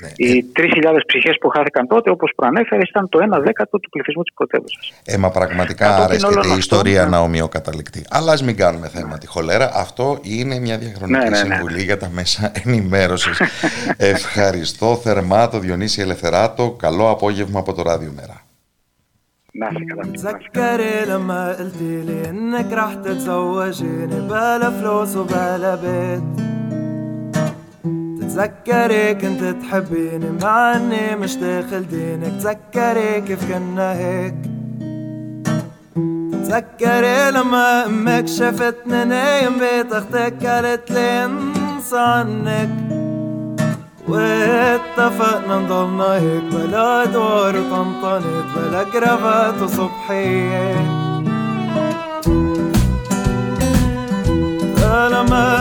Ναι. 0.01 0.09
Οι 0.17 0.45
3.000 0.57 0.65
ψυχές 1.07 1.37
που 1.41 1.49
χάθηκαν 1.49 1.87
τότε, 1.87 2.11
όπως 2.11 2.33
προανέφερε, 2.37 2.83
ήταν 2.89 3.09
το 3.09 3.19
1 3.37 3.43
δέκατο 3.43 3.79
του 3.79 3.89
πληθυσμού 3.89 4.23
της 4.23 4.35
πρωτεύουσας. 4.35 4.93
Ε, 5.05 5.17
μα 5.17 5.31
πραγματικά 5.31 5.97
αρέσκεται 5.97 6.49
η 6.49 6.57
ιστορία 6.59 7.03
ναι. 7.03 7.09
να 7.09 7.19
ομοιοκαταληκτεί. 7.19 8.05
Αλλά 8.11 8.33
ας 8.33 8.43
μην 8.43 8.57
κάνουμε 8.57 8.89
θέμα 8.89 9.19
τη 9.19 9.27
χολέρα. 9.27 9.71
Αυτό 9.75 10.19
είναι 10.23 10.59
μια 10.59 10.79
διαχρονική 10.79 11.19
ναι, 11.19 11.29
ναι, 11.29 11.43
ναι. 11.43 11.55
συμβουλή 11.55 11.83
για 11.83 11.97
τα 11.97 12.09
μέσα 12.13 12.53
ενημέρωσης. 12.65 13.41
Ευχαριστώ 13.97 14.97
θερμά 14.97 15.49
το 15.49 15.59
Διονύση 15.59 16.01
Ελευθεράτο. 16.01 16.71
Καλό 16.71 17.11
απόγευμα 17.11 17.59
από 17.59 17.73
το 17.73 17.83
Ράδιο 17.83 18.13
Μέρα. 18.17 18.45
Να 19.53 19.69
είσαι 19.73 19.85
καλά. 19.85 20.05
تذكري 28.31 29.15
كنت 29.15 29.43
تحبيني 29.63 30.31
مع 30.43 30.77
اني 30.77 31.17
مش 31.17 31.37
داخل 31.37 31.87
دينك. 31.89 32.43
تذكري 32.43 33.21
كيف 33.21 33.53
كنا 33.53 33.93
هيك. 33.93 34.35
تذكري 36.33 37.31
لما 37.31 37.87
أمك 37.87 38.27
شفتني 38.27 39.05
نايم 39.05 39.53
بيت 39.59 39.93
أختك 39.93 40.47
قالت 40.47 40.91
لي 40.91 41.25
انسى 41.25 41.99
عنك. 41.99 42.71
واتفقنا 44.09 45.59
نضلنا 45.59 46.15
هيك 46.15 46.45
بلا 46.53 47.05
دور 47.05 47.57
وطنطنت 47.57 48.47
بلا 48.57 48.83
كرافات 48.83 49.63
وصبحية 49.63 50.75
لما 55.11 55.61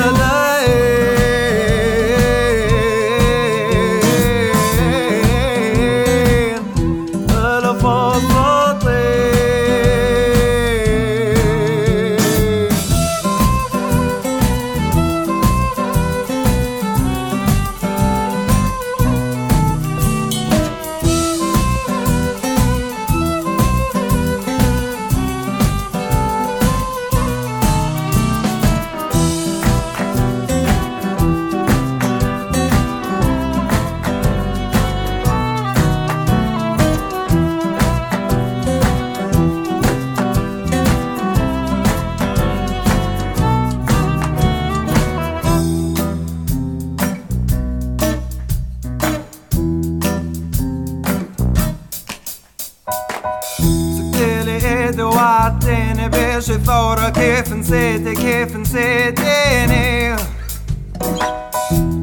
لقيت 56.40 57.18
كيف 57.18 57.54
نسيتك 57.54 58.18
كيف 58.18 58.56
نسيتيني؟ 58.56 60.16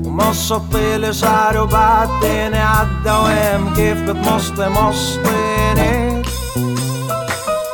ومشطي 0.07 0.99
لي 0.99 1.13
شعري 1.13 1.59
وبعدتيني 1.59 2.59
عالدوام 2.59 3.75
كيف 3.75 3.99
بتمشطي 4.03 4.69
مشطيني؟ 4.69 6.23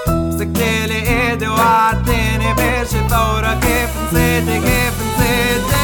مسكتيلي 0.08 1.30
إيدي 1.30 1.48
وعدتيني 1.48 2.54
باشي 2.54 3.08
ثورة 3.08 3.60
كيف 3.60 3.90
نسيتي 4.12 4.60
كيف 4.60 4.94
نسيتيني؟ 5.02 5.81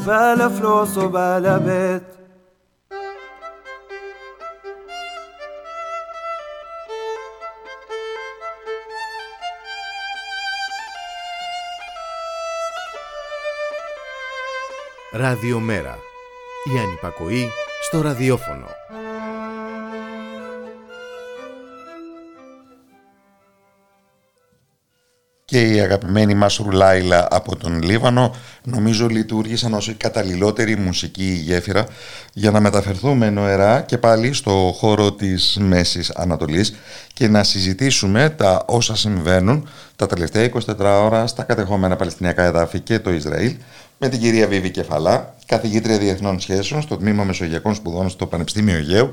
بلا 0.00 0.48
فلوس 0.48 0.96
وبلا 0.98 1.56
بيت 1.58 2.02
Ραδιομέρα. 15.12 15.98
Η 16.74 16.78
ανυπακοή 16.78 17.48
στο 17.82 18.00
ραδιόφωνο. 18.00 18.66
Και 25.51 25.61
η 25.61 25.79
αγαπημένη 25.79 26.33
μας 26.33 26.55
Ρουλάιλα 26.55 27.27
από 27.31 27.55
τον 27.55 27.81
Λίβανο 27.81 28.35
νομίζω 28.63 29.07
λειτουργήσαν 29.07 29.73
ως 29.73 29.87
η 29.87 29.93
καταλληλότερη 29.93 30.75
μουσική 30.75 31.41
γέφυρα 31.43 31.85
για 32.33 32.51
να 32.51 32.59
μεταφερθούμε 32.59 33.29
νοερά 33.29 33.81
και 33.81 33.97
πάλι 33.97 34.33
στο 34.33 34.73
χώρο 34.77 35.11
της 35.11 35.57
Μέσης 35.59 36.09
Ανατολής 36.09 36.75
και 37.13 37.27
να 37.27 37.43
συζητήσουμε 37.43 38.29
τα 38.29 38.63
όσα 38.67 38.95
συμβαίνουν 38.95 39.69
τα 39.95 40.07
τελευταία 40.07 40.49
24 40.53 40.59
ώρα 40.79 41.27
στα 41.27 41.43
κατεχόμενα 41.43 41.95
Παλαιστινιακά 41.95 42.43
εδάφη 42.43 42.79
και 42.79 42.99
το 42.99 43.11
Ισραήλ 43.11 43.55
με 43.97 44.09
την 44.09 44.19
κυρία 44.19 44.47
Βίβη 44.47 44.69
Κεφαλά, 44.69 45.35
καθηγήτρια 45.45 45.97
Διεθνών 45.97 46.39
Σχέσεων 46.39 46.81
στο 46.81 46.97
Τμήμα 46.97 47.23
Μεσογειακών 47.23 47.75
Σπουδών 47.75 48.09
στο 48.09 48.25
Πανεπιστήμιο 48.25 48.75
Αιγαίου, 48.75 49.09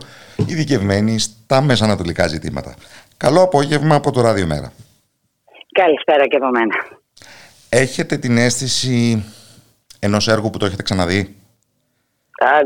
ειδικευμένη 0.46 1.18
στα 1.18 1.60
μεσανατολικά 1.60 2.26
ζητήματα. 2.26 2.74
Καλό 3.16 3.42
απόγευμα 3.42 3.94
από 3.94 4.10
το 4.10 4.20
Ράδιο 4.20 4.46
Μέρα. 4.46 4.72
Καλησπέρα 5.82 6.26
και 6.26 6.36
από 6.36 6.50
μένα. 6.50 6.76
Έχετε 7.68 8.16
την 8.16 8.36
αίσθηση 8.36 9.24
ενός 10.00 10.28
έργου 10.28 10.50
που 10.50 10.58
το 10.58 10.66
έχετε 10.66 10.82
ξαναδεί; 10.82 11.20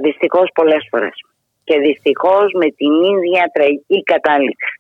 Δυστυχώς 0.03 0.51
πολλές 0.55 0.87
φορές. 0.91 1.17
Και 1.65 1.79
δυστυχώς 1.79 2.53
με 2.61 2.69
την 2.79 2.93
ίδια 3.13 3.51
τραγική 3.53 4.03
κατάληξη 4.03 4.75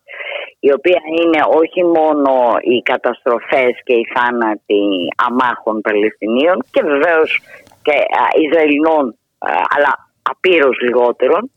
η 0.60 0.72
οποία 0.72 1.00
είναι 1.18 1.40
όχι 1.60 1.82
μόνο 1.84 2.32
οι 2.70 2.82
καταστροφές 2.82 3.72
και 3.84 3.94
οι 3.94 4.06
θάνατοι 4.14 4.82
αμάχων 5.26 5.80
Παλαιστινίων 5.80 6.56
και 6.70 6.82
βεβαίως 6.82 7.40
και 7.82 7.96
Ισραηλινών 8.44 9.04
αλλά 9.74 9.92
απείρως 10.22 10.76
λιγότερων 10.80 11.50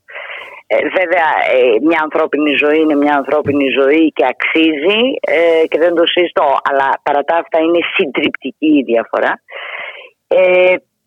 ε, 0.68 0.78
βέβαια 0.98 1.30
ε, 1.54 1.60
μια 1.88 2.00
ανθρώπινη 2.02 2.54
ζωή 2.64 2.80
είναι 2.82 2.96
μια 2.96 3.16
ανθρώπινη 3.16 3.68
ζωή 3.80 4.12
και 4.16 4.26
αξίζει 4.34 5.02
ε, 5.22 5.66
και 5.68 5.80
δεν 5.80 5.94
το 5.96 6.06
συζητώ 6.06 6.50
αλλά 6.70 6.88
παρά 7.04 7.22
τα 7.24 7.36
αυτά 7.36 7.58
είναι 7.60 7.80
συντριπτική 7.96 8.72
η 8.80 8.84
διαφορά. 8.92 9.34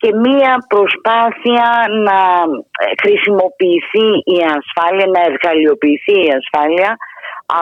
Και 0.00 0.10
μία 0.14 0.52
προσπάθεια 0.68 1.68
να 2.08 2.20
χρησιμοποιηθεί 3.02 4.08
η 4.36 4.38
ασφάλεια, 4.58 5.06
να 5.06 5.20
εργαλειοποιηθεί 5.30 6.16
η 6.26 6.32
ασφάλεια 6.40 6.96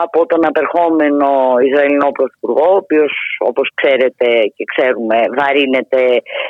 από 0.03 0.25
τον 0.25 0.45
απερχόμενο 0.45 1.29
Ισραηλινό 1.67 2.09
Πρωθυπουργό, 2.11 2.69
ο 2.73 2.81
οποίος 2.83 3.13
όπως 3.39 3.67
ξέρετε 3.79 4.27
και 4.55 4.63
ξέρουμε 4.73 5.17
βαρύνεται 5.39 6.03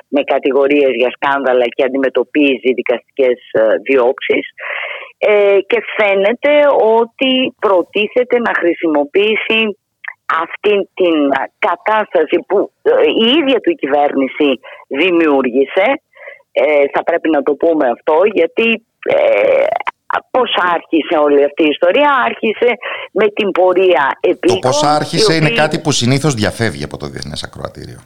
με 0.07 0.21
κατηγορίες 0.33 0.91
για 1.01 1.15
σκάνδαλα 1.15 1.65
και 1.75 1.83
αντιμετωπίζει 1.83 2.77
δικαστικές 2.79 3.39
διώξεις 3.87 4.45
ε, 5.17 5.57
και 5.67 5.79
φαίνεται 5.97 6.53
ότι 6.99 7.55
προτίθεται 7.59 8.39
να 8.39 8.51
χρησιμοποιήσει 8.59 9.77
αυτή 10.43 10.75
την 10.93 11.15
κατάσταση 11.59 12.37
που 12.47 12.71
ε, 12.81 12.91
η 13.25 13.27
ίδια 13.39 13.59
του 13.59 13.69
η 13.69 13.75
κυβέρνηση 13.75 14.49
δημιούργησε. 14.87 15.87
Ε, 16.51 16.83
θα 16.93 17.03
πρέπει 17.03 17.29
να 17.29 17.41
το 17.43 17.53
πούμε 17.53 17.85
αυτό 17.95 18.17
γιατί 18.33 18.85
ε, 19.09 19.65
πώς 20.31 20.49
άρχισε 20.73 21.15
όλη 21.25 21.43
αυτή 21.43 21.63
η 21.63 21.67
ιστορία 21.71 22.09
άρχισε 22.25 22.69
με 23.11 23.27
την 23.27 23.51
πορεία 23.51 24.17
επίκων. 24.19 24.61
Το 24.61 24.67
πώς 24.67 24.83
άρχισε 24.83 25.33
είναι 25.35 25.49
κάτι 25.49 25.79
που 25.79 25.91
συνήθως 25.91 26.33
διαφεύγει 26.33 26.83
από 26.83 26.97
το 26.97 27.05
Διεθνές 27.07 27.43
Ακροατήριο. 27.43 27.99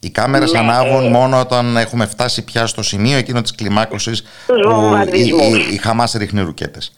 Οι 0.00 0.10
κάμερες 0.10 0.52
ναι, 0.52 0.58
ανάβουν 0.58 1.04
ε, 1.04 1.08
μόνο 1.08 1.40
όταν 1.40 1.76
έχουμε 1.76 2.06
φτάσει 2.06 2.44
πια 2.44 2.66
στο 2.66 2.82
σημείο 2.82 3.18
εκείνο 3.18 3.40
της 3.40 3.54
κλιμάκωσης 3.54 4.44
που 4.46 4.96
η, 5.12 5.20
η, 5.20 5.74
η 5.74 5.76
Χαμάς 5.76 6.12
ρίχνει 6.12 6.40
ρουκέτες. 6.40 6.92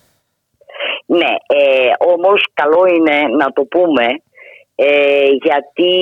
Ναι, 1.07 1.33
ε, 1.47 1.91
όμως 2.15 2.47
καλό 2.55 2.87
είναι 2.87 3.17
να 3.39 3.53
το 3.53 3.63
πούμε 3.63 4.07
ε, 4.83 5.29
γιατί 5.43 5.93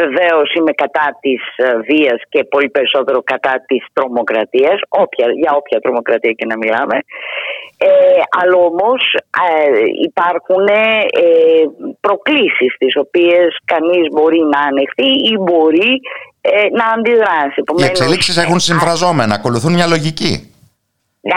βεβαίως 0.00 0.54
είμαι 0.54 0.72
κατά 0.72 1.18
της 1.20 1.42
ε, 1.56 1.76
βίας 1.76 2.20
και 2.28 2.44
πολύ 2.44 2.70
περισσότερο 2.70 3.22
κατά 3.22 3.64
της 3.66 3.86
τρομοκρατίας, 3.92 4.80
όποια, 4.88 5.26
για 5.42 5.52
όποια 5.54 5.80
τρομοκρατία 5.80 6.32
και 6.32 6.46
να 6.46 6.56
μιλάμε. 6.56 6.96
Ε, 7.84 8.22
αλλά 8.40 8.56
όμως 8.70 9.00
ε, 9.14 9.80
υπάρχουν 10.08 10.66
ε, 10.66 11.04
προκλήσεις 12.00 12.72
τις 12.78 12.96
οποίες 12.96 13.58
κανείς 13.64 14.06
μπορεί 14.12 14.40
να 14.54 14.60
ανεχθεί 14.60 15.10
ή 15.32 15.36
μπορεί 15.38 16.00
ε, 16.40 16.50
να 16.78 16.86
αντιδράσει. 16.96 17.60
Οι 17.76 17.84
εξελίξεις 17.84 18.36
έχουν 18.36 18.58
συμφραζόμενα, 18.58 19.34
ακολουθούν 19.34 19.72
μια 19.72 19.86
λογική. 19.86 20.52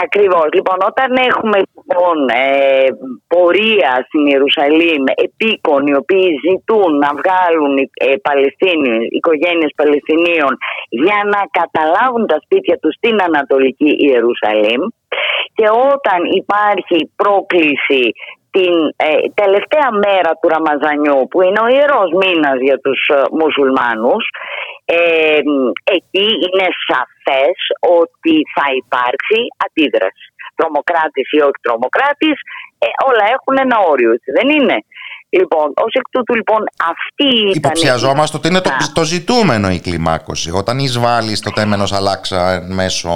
Ακριβώς. 0.06 0.48
Λοιπόν, 0.52 0.78
όταν 0.90 1.10
έχουμε 1.30 1.58
λοιπόν 1.74 2.16
ε, 2.28 2.86
πορεία 3.26 3.92
στην 4.06 4.26
Ιερουσαλήμ 4.26 5.02
επίκον 5.26 5.86
οι 5.86 5.94
οποίοι 6.02 6.28
ζητούν 6.46 6.90
να 7.04 7.10
βγάλουν 7.20 7.74
ε, 7.78 8.16
Παλαιστίνιους, 8.26 9.04
οικογένειες 9.18 9.72
Παλαιστινίων 9.80 10.52
για 10.88 11.20
να 11.32 11.40
καταλάβουν 11.58 12.26
τα 12.26 12.38
σπίτια 12.44 12.76
τους 12.78 12.94
στην 12.94 13.16
Ανατολική 13.28 13.90
Ιερουσαλήμ 14.08 14.82
και 15.56 15.66
όταν 15.94 16.20
υπάρχει 16.42 16.98
πρόκληση 17.22 18.04
την 18.56 18.74
ε, 19.08 19.10
τελευταία 19.42 19.88
μέρα 20.06 20.30
του 20.38 20.48
Ραμαζανιού 20.54 21.20
που 21.30 21.38
είναι 21.44 21.60
ο 21.66 21.68
ιερός 21.76 22.10
μήνας 22.22 22.58
για 22.66 22.78
τους 22.84 23.00
ε, 23.16 23.18
μουσουλμάνους 23.40 24.24
ε, 24.84 25.40
εκεί 25.96 26.26
είναι 26.44 26.66
σαφές 26.88 27.56
ότι 28.00 28.34
θα 28.54 28.66
υπάρξει 28.82 29.38
αντίδραση. 29.64 30.26
Τρομοκράτης 30.58 31.28
ή 31.36 31.38
όχι 31.46 31.60
τρομοκράτης 31.66 32.36
ε, 32.84 32.86
όλα 33.08 33.24
έχουν 33.36 33.54
ένα 33.64 33.76
όριο, 33.92 34.10
δεν 34.38 34.48
είναι; 34.56 34.76
Λοιπόν, 35.28 35.72
ως 35.84 35.92
εκ 35.92 36.08
τούτου, 36.10 36.34
λοιπόν, 36.34 36.64
αυτή 36.92 37.28
ήταν. 37.38 37.54
Υποψιαζόμαστε 37.54 38.36
ότι 38.36 38.48
είναι 38.48 38.60
το, 38.60 38.70
το 38.92 39.04
ζητούμενο 39.04 39.70
η 39.70 39.80
κλιμάκωση. 39.80 40.50
Όταν 40.50 40.78
εισβάλλεις 40.78 41.40
το 41.40 41.50
τέμενος 41.50 41.92
Αλάξα 41.92 42.66
μέσω 42.68 43.10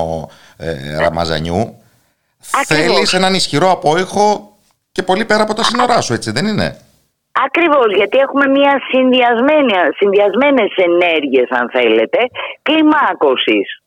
ε, 0.56 0.98
Ραμαζανιού, 0.98 1.80
θέλεις 2.40 3.12
έναν 3.12 3.34
ισχυρό 3.34 3.70
απόϊχο 3.70 4.56
και 4.92 5.02
πολύ 5.02 5.24
πέρα 5.24 5.42
από 5.42 5.54
τα 5.54 5.64
σύνορά 5.64 6.00
σου, 6.00 6.12
έτσι 6.12 6.30
δεν 6.30 6.46
είναι; 6.46 6.76
Ακριβώς, 7.32 7.94
γιατί 7.96 8.18
έχουμε 8.18 8.46
μια 8.46 8.80
συνδυασμένες 9.98 10.70
ενέργειες, 10.76 11.48
αν 11.50 11.70
θέλετε, 11.70 12.18
κλιμάκωσης. 12.62 13.82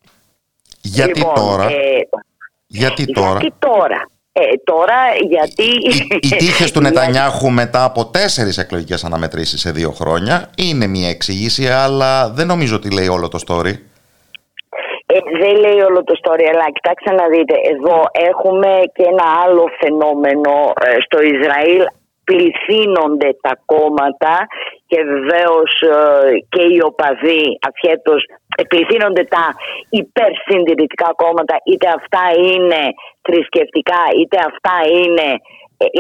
Γιατί 0.81 1.19
λοιπόν, 1.19 1.33
τώρα... 1.35 1.65
Ε, 1.65 2.07
γιατί 2.67 3.05
τώρα... 3.05 3.39
Γιατί 3.39 3.53
τώρα; 3.59 4.07
Ε, 4.31 4.41
τώρα 4.63 4.95
γιατί... 5.29 5.63
Οι, 5.63 6.19
οι 6.21 6.35
τύχες 6.43 6.71
του 6.71 6.81
Νετανιάχου 6.81 7.49
μετά 7.49 7.83
από 7.83 8.05
τέσσερις 8.05 8.57
εκλογικές 8.57 9.03
αναμετρήσεις 9.03 9.59
σε 9.59 9.71
δύο 9.71 9.91
χρόνια 9.91 10.49
είναι 10.55 10.87
μια 10.87 11.09
εξήγηση, 11.09 11.67
αλλά 11.67 12.29
δεν 12.29 12.47
νομίζω 12.47 12.75
ότι 12.75 12.91
λέει 12.91 13.07
όλο 13.07 13.27
το 13.27 13.39
story. 13.47 13.73
Ε, 15.05 15.17
δεν 15.41 15.55
λέει 15.55 15.79
όλο 15.89 16.03
το 16.03 16.13
story, 16.21 16.45
αλλά 16.53 16.65
κοιτάξτε 16.75 17.11
να 17.13 17.27
δείτε, 17.27 17.55
εδώ 17.73 17.97
έχουμε 18.29 18.71
και 18.95 19.03
ένα 19.03 19.27
άλλο 19.43 19.65
φαινόμενο 19.79 20.53
ε, 20.85 20.95
στο 21.05 21.21
Ισραήλ. 21.21 21.83
Πληθύνονται 22.29 23.29
τα 23.41 23.53
κόμματα 23.65 24.35
και 24.87 25.03
βεβαίως 25.03 25.71
ε, 25.81 25.97
και 26.49 26.63
οι 26.71 26.79
οπαδοί 26.89 27.43
ασχέτως 27.69 28.21
πληθύνονται 28.67 29.23
τα 29.23 29.45
υπερσυντηρητικά 29.89 31.09
κόμματα 31.15 31.55
είτε 31.65 31.87
αυτά 31.99 32.23
είναι 32.49 32.81
θρησκευτικά 33.21 34.01
είτε 34.19 34.37
αυτά 34.49 34.75
είναι 34.99 35.27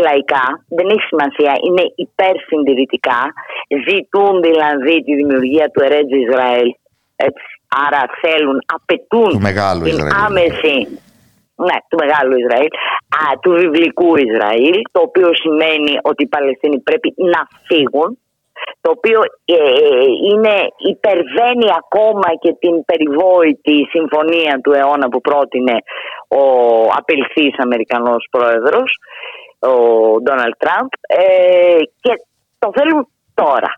λαϊκά, 0.03 0.45
δεν 0.77 0.87
έχει 0.89 1.05
σημασία, 1.11 1.53
είναι 1.65 1.85
υπερσυντηρητικά, 1.95 3.21
ζητούν 3.87 4.41
δηλαδή 4.41 5.03
τη 5.03 5.15
δημιουργία 5.15 5.67
του 5.69 5.83
Ερέτζ 5.83 6.11
Ισραήλ, 6.25 6.69
έτσι, 7.15 7.52
Άρα 7.85 8.01
θέλουν, 8.21 8.57
απαιτούν 8.77 9.29
του 9.29 9.47
μεγάλου 9.49 9.83
την 9.83 9.93
Ισραήλ. 9.93 10.13
άμεση 10.25 10.75
ναι, 11.67 11.77
του 11.89 11.97
μεγάλου 12.03 12.35
Ισραήλ, 12.43 12.71
α, 13.21 13.23
του 13.41 13.51
βιβλικού 13.61 14.09
Ισραήλ, 14.27 14.77
το 14.91 14.99
οποίο 15.07 15.29
σημαίνει 15.43 15.93
ότι 16.09 16.23
οι 16.23 16.31
Παλαιστίνοι 16.35 16.79
πρέπει 16.79 17.09
να 17.33 17.41
φύγουν, 17.67 18.17
το 18.81 18.89
οποίο 18.95 19.19
ε, 19.45 19.57
είναι, 20.31 20.55
υπερβαίνει 20.93 21.69
ακόμα 21.81 22.29
και 22.43 22.51
την 22.63 22.75
περιβόητη 22.89 23.77
συμφωνία 23.95 24.53
του 24.63 24.71
αιώνα 24.71 25.07
που 25.09 25.21
πρότεινε 25.21 25.75
ο 26.27 26.43
απελθής 26.99 27.53
Αμερικανός 27.57 28.27
πρόεδρος, 28.31 28.89
ο 29.59 29.73
Ντόναλτ 30.21 30.55
Τραμπ, 30.57 30.89
ε, 31.07 31.79
και 32.03 32.13
το 32.59 32.71
θέλουν 32.75 33.07
τώρα. 33.33 33.71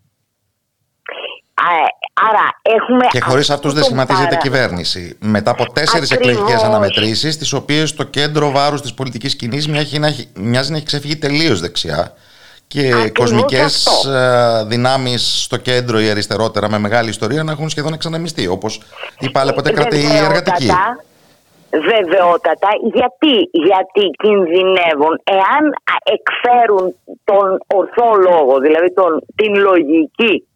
Άρα 2.30 2.60
έχουμε 2.61 3.06
και 3.10 3.19
χωρίς 3.19 3.49
αυτούς 3.49 3.73
δεν 3.73 3.84
σχηματίζεται 3.84 4.36
κυβέρνηση. 4.36 5.18
Μετά 5.19 5.52
από 5.52 5.72
τέσσερις 5.72 6.11
εκλογικές 6.11 6.64
αναμετρήσεις, 6.64 7.38
τις 7.38 7.53
οποίες 7.53 7.95
το 7.95 8.03
κέντρο 8.03 8.52
βάρους 8.52 8.82
της 8.82 8.94
πολιτικής 8.94 9.36
κοινή 9.36 9.64
μοιάζει 10.40 10.72
να 10.72 10.77
έχει 10.77 10.86
ξεφύγει 10.86 11.18
τελείως 11.18 11.60
δεξιά 11.60 12.14
και 12.68 13.11
κοσμικές 13.19 13.86
ε, 14.06 14.64
δυνάμεις 14.68 15.44
στο 15.44 15.57
κέντρο 15.57 15.99
ή 15.99 16.10
αριστερότερα 16.10 16.69
με 16.69 16.77
μεγάλη 16.77 17.10
ιστορία 17.10 17.44
να 17.44 17.52
έχουν 17.52 17.69
σχεδόν 17.69 17.94
εξαναμιστεί. 17.94 18.48
Όπως 18.48 18.82
είπα, 19.19 19.40
αλλά 19.40 19.53
ποτέ 19.53 19.72
κρατεί 19.72 19.98
η 19.98 20.18
εργατική. 20.23 20.69
Βεβαιότατα. 21.69 22.69
Γιατί, 22.94 23.49
γιατί 23.52 24.03
κινδυνεύουν; 24.23 25.22
Εάν 25.23 25.64
εκφέρουν 26.03 26.95
τον 27.23 27.60
ορθό 27.68 28.15
λόγο, 28.30 28.60
δηλαδή 28.60 28.94
τον, 28.94 29.22
την 29.36 29.56
λογική 29.56 30.48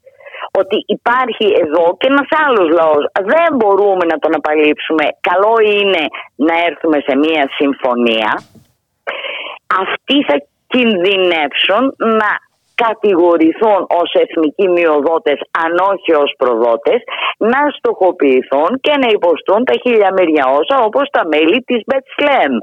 ότι 0.51 0.77
υπάρχει 0.97 1.47
εδώ 1.63 1.85
και 1.99 2.07
ένας 2.13 2.29
άλλος 2.45 2.67
λαός. 2.79 3.03
Δεν 3.33 3.49
μπορούμε 3.57 4.03
να 4.11 4.17
τον 4.23 4.31
απαλείψουμε. 4.39 5.05
Καλό 5.29 5.53
είναι 5.75 6.03
να 6.47 6.55
έρθουμε 6.67 6.97
σε 7.07 7.13
μία 7.23 7.43
συμφωνία. 7.59 8.29
Αυτοί 9.83 10.17
θα 10.29 10.37
κινδυνεύσουν 10.73 11.83
να 12.21 12.31
κατηγορηθούν 12.85 13.81
ως 14.01 14.09
εθνικοί 14.23 14.67
μειοδότες 14.77 15.39
αν 15.63 15.71
όχι 15.91 16.11
ως 16.23 16.31
προδότες 16.41 16.99
να 17.51 17.59
στοχοποιηθούν 17.77 18.69
και 18.85 18.93
να 19.03 19.07
υποστούν 19.17 19.61
τα 19.69 19.75
χιλιαμέρια 19.83 20.43
όσα 20.59 20.75
όπως 20.87 21.05
τα 21.15 21.23
μέλη 21.31 21.59
της 21.69 21.81
Μπετσλέμ 21.87 22.53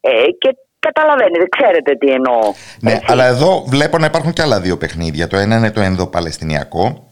ε, 0.00 0.10
και 0.40 0.50
καταλαβαίνετε, 0.86 1.46
ξέρετε 1.56 1.90
τι 2.00 2.08
εννοώ. 2.18 2.42
Ναι, 2.80 2.94
αλλά 3.10 3.24
εδώ 3.32 3.50
βλέπω 3.74 3.98
να 3.98 4.06
υπάρχουν 4.06 4.32
και 4.32 4.42
άλλα 4.42 4.60
δύο 4.60 4.76
παιχνίδια. 4.76 5.26
Το 5.26 5.36
ένα 5.36 5.56
είναι 5.56 5.70
το 5.70 5.80
ενδοπαλαιστινιακό 5.80 7.08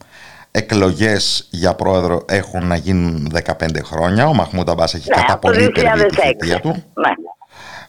εκλογές 0.57 1.47
για 1.51 1.75
πρόεδρο 1.75 2.25
έχουν 2.29 2.67
να 2.67 2.77
γίνουν 2.77 3.33
15 3.45 3.53
χρόνια. 3.85 4.27
Ο 4.27 4.35
Μαχμούτ 4.35 4.69
Αμπάς 4.71 4.95
έχει 4.95 5.09
Ναι, 5.09 5.15
από 5.15 5.23
το 5.27 5.27
καταπολύει 5.27 5.71
περίπου 5.71 6.07
τη 6.07 6.17
2006. 6.17 6.21
θητεία 6.27 6.61
του. 6.61 6.69
Ναι. 6.69 7.09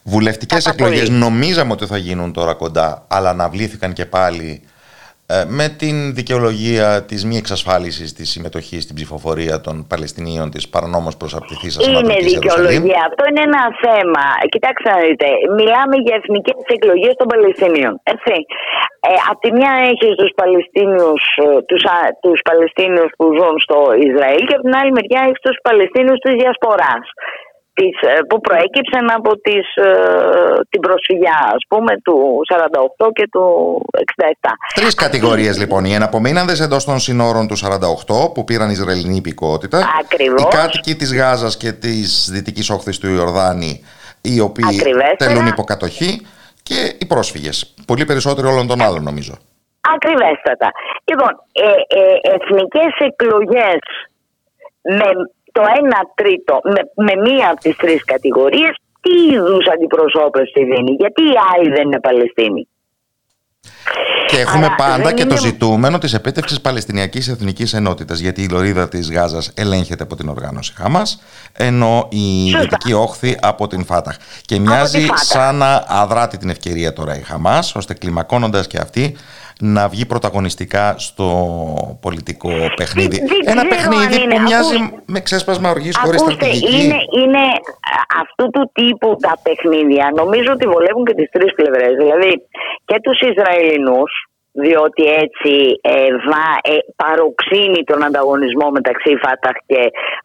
Βουλευτικές 0.04 0.64
Καταπολύει. 0.64 0.94
εκλογές 1.00 1.20
νομίζαμε 1.20 1.72
ότι 1.72 1.86
θα 1.86 1.98
γίνουν 1.98 2.34
τώρα 2.34 2.54
κοντά, 2.54 3.06
αλλά 3.08 3.30
αναβλήθηκαν 3.30 3.94
και 3.94 4.06
πάλι 4.06 4.62
ε, 4.62 4.68
με 5.60 5.66
την 5.82 5.96
δικαιολογία 6.20 6.88
της 7.10 7.26
μη 7.26 7.36
εξασφάλισης 7.44 8.14
της 8.18 8.28
συμμετοχής 8.34 8.82
στην 8.84 8.96
ψηφοφορία 8.96 9.56
των 9.66 9.76
Παλαιστινίων 9.92 10.48
της 10.54 10.64
παρανόμως 10.74 11.16
προσαρτηθής 11.22 11.74
Είναι 11.76 11.86
Ανατολικής 11.98 12.32
Ιερουσαλήμ. 12.34 12.68
δικαιολογία. 12.68 13.02
Αυτό 13.10 13.24
είναι 13.30 13.44
ένα 13.50 13.64
θέμα. 13.86 14.24
Κοιτάξτε 14.54 14.88
να 14.94 15.00
δείτε. 15.06 15.28
Μιλάμε 15.60 15.96
για 16.06 16.16
εθνικές 16.22 16.58
εκλογές 16.78 17.14
των 17.20 17.28
Παλαιστινίων. 17.34 17.94
Έτσι. 18.14 18.36
Ε, 19.10 19.14
απ' 19.32 19.40
τη 19.44 19.50
μια 19.60 19.74
έχεις 19.92 20.12
τους 20.22 20.32
Παλαιστίνιους, 20.42 21.24
ε, 21.46 21.48
τους, 21.70 21.82
α- 21.96 22.14
τους 22.24 22.40
Παλαιστίνιους 22.50 23.10
που 23.18 23.26
ζουν 23.38 23.56
στο 23.66 23.78
Ισραήλ 24.08 24.42
και 24.48 24.56
από 24.58 24.64
την 24.68 24.76
άλλη 24.80 24.92
μεριά 24.98 25.22
έχεις 25.28 25.42
τους 25.46 25.58
Παλαιστίνιους 25.68 26.20
της 26.24 26.34
Διασποράς 26.42 27.06
της, 27.76 27.96
ε, 28.02 28.22
που 28.30 28.42
προέκυψαν 28.42 29.06
από 29.12 29.32
τις, 29.46 29.76
ε, 29.76 29.92
την 30.70 30.82
προσφυγιά 30.82 31.40
ας 31.58 31.64
πούμε 31.68 31.92
του 32.04 32.18
48 32.50 33.12
και 33.14 33.28
του 33.32 33.46
67. 33.98 34.52
Τρεις 34.76 34.96
κατηγορίες 34.96 35.58
λοιπόν. 35.60 35.86
Οι 35.86 35.94
εναπομείναντες 35.94 36.60
εντός 36.60 36.86
των 36.86 37.00
συνόρων 37.00 37.48
του 37.48 37.58
48 37.58 38.32
που 38.34 38.44
πήραν 38.44 38.70
Ισραηλινή 38.70 39.16
υπηκότητα. 39.16 39.80
Ακριβώς. 40.04 40.42
Οι 40.42 40.48
κάτοικοι 40.48 40.96
της 40.96 41.16
Γάζας 41.16 41.58
και 41.58 41.72
της 41.72 42.30
Δυτικής 42.34 42.70
Όχθης 42.70 42.98
του 43.00 43.08
Ιορδάνη, 43.10 43.84
οι 44.22 44.40
οποίοι 44.40 44.80
Ακριβέστερα. 44.80 45.16
τελούν 45.32 45.48
υποκατοχή. 45.48 46.28
Και 46.70 46.96
οι 47.00 47.06
πρόσφυγες. 47.06 47.74
Πολύ 47.88 48.06
περισσότεροι 48.06 48.48
όλων 48.48 48.68
των 48.68 48.82
άλλων 48.82 49.04
νομίζω. 49.04 49.34
Ακριβέστατα. 49.96 50.72
Λοιπόν, 51.10 51.32
ε, 51.52 51.68
ε, 52.00 52.34
εθνικές 52.36 52.94
εκλογές 53.10 53.80
με 54.82 55.10
το 55.56 55.62
1 55.62 55.66
τρίτο, 56.16 56.54
με, 56.74 56.82
με 57.08 57.14
μία 57.28 57.48
από 57.52 57.60
τις 57.60 57.76
τρεις 57.76 58.04
κατηγορίες, 58.14 58.74
τι 59.04 59.14
είδους 59.34 59.66
αντιπροσώπευση 59.74 60.60
δίνει, 60.70 60.92
γιατί 61.02 61.22
οι 61.30 61.36
άλλοι 61.54 61.70
δεν 61.76 61.84
είναι 61.88 62.00
Παλαιστίνοι. 62.00 62.68
Και 64.28 64.38
έχουμε 64.40 64.66
Άρα, 64.66 64.76
πάντα 64.76 65.04
δεν 65.04 65.16
και 65.16 65.26
το 65.26 65.30
είναι- 65.30 65.40
ζητούμενο 65.48 65.98
της 65.98 66.14
επέτευξη 66.14 66.62
Παλαιστινιακής 66.62 67.28
Εθνικής 67.28 67.74
Ενότητας. 67.74 68.20
Γιατί 68.20 68.42
η 68.44 68.48
λωρίδα 68.50 68.88
της 68.88 69.12
Γάζας 69.12 69.52
ελέγχεται 69.56 70.04
από 70.04 70.16
την 70.16 70.30
οργάνωση 70.30 70.74
Χαμάς, 70.78 71.22
ενώ 71.54 72.08
η 72.12 72.50
Σωστά. 72.50 72.60
Δυτική 72.62 72.94
Όχθη 72.94 73.38
από 73.42 73.68
την 73.68 73.86
Φάταχ. 73.86 74.16
Και 74.46 74.60
μοιάζει 74.60 75.00
Φάταχ. 75.02 75.24
σαν 75.24 75.56
να 75.56 75.84
αδράτη 75.88 76.38
την 76.38 76.50
ευκαιρία 76.50 76.94
τώρα 76.94 77.18
η 77.18 77.22
Χαμάς, 77.22 77.76
ώστε 77.76 77.94
κλιμακώνοντας 77.94 78.68
και 78.68 78.78
αυτή 78.78 79.16
να 79.62 79.88
βγει 79.88 80.06
πρωταγωνιστικά 80.06 80.96
στο 80.98 81.28
πολιτικό 82.02 82.52
παιχνίδι. 82.76 83.18
Δεν- 83.18 83.28
δεν 83.28 83.58
Ένα 83.58 83.68
ξέρω 83.68 83.74
παιχνίδι 83.74 84.16
αν 84.16 84.22
είναι. 84.24 84.36
που 84.36 84.42
μοιάζει 84.42 84.76
Ακούς- 84.84 85.04
με 85.14 85.20
ξέσπασμα 85.20 85.70
οργής 85.70 85.98
χωρίς 85.98 86.22
Ακούστε, 86.22 86.36
στρατηγική. 86.36 86.84
είναι, 86.86 87.00
είναι 87.22 87.44
α, 87.98 88.00
αυτού 88.24 88.46
του 88.54 88.64
τύπου 88.74 89.10
τα 89.28 89.34
παιχνίδια 89.46 90.06
νομίζω 90.22 90.50
ότι 90.52 90.66
βολεύουν 90.74 91.06
και 91.06 91.14
τις 91.20 91.30
τρεις 91.36 91.52
πλευρές. 91.60 91.94
Δηλαδή 92.04 92.32
και 92.86 92.98
τους 93.04 93.20
Ισραηλινούς 93.32 94.12
διότι 94.66 95.04
έτσι 95.24 95.52
ε, 95.82 96.08
βα, 96.28 96.48
ε, 96.74 96.76
παροξύνει 97.02 97.82
τον 97.90 98.04
ανταγωνισμό 98.08 98.68
μεταξύ 98.78 99.12
Φάταχ 99.24 99.56
και 99.72 99.82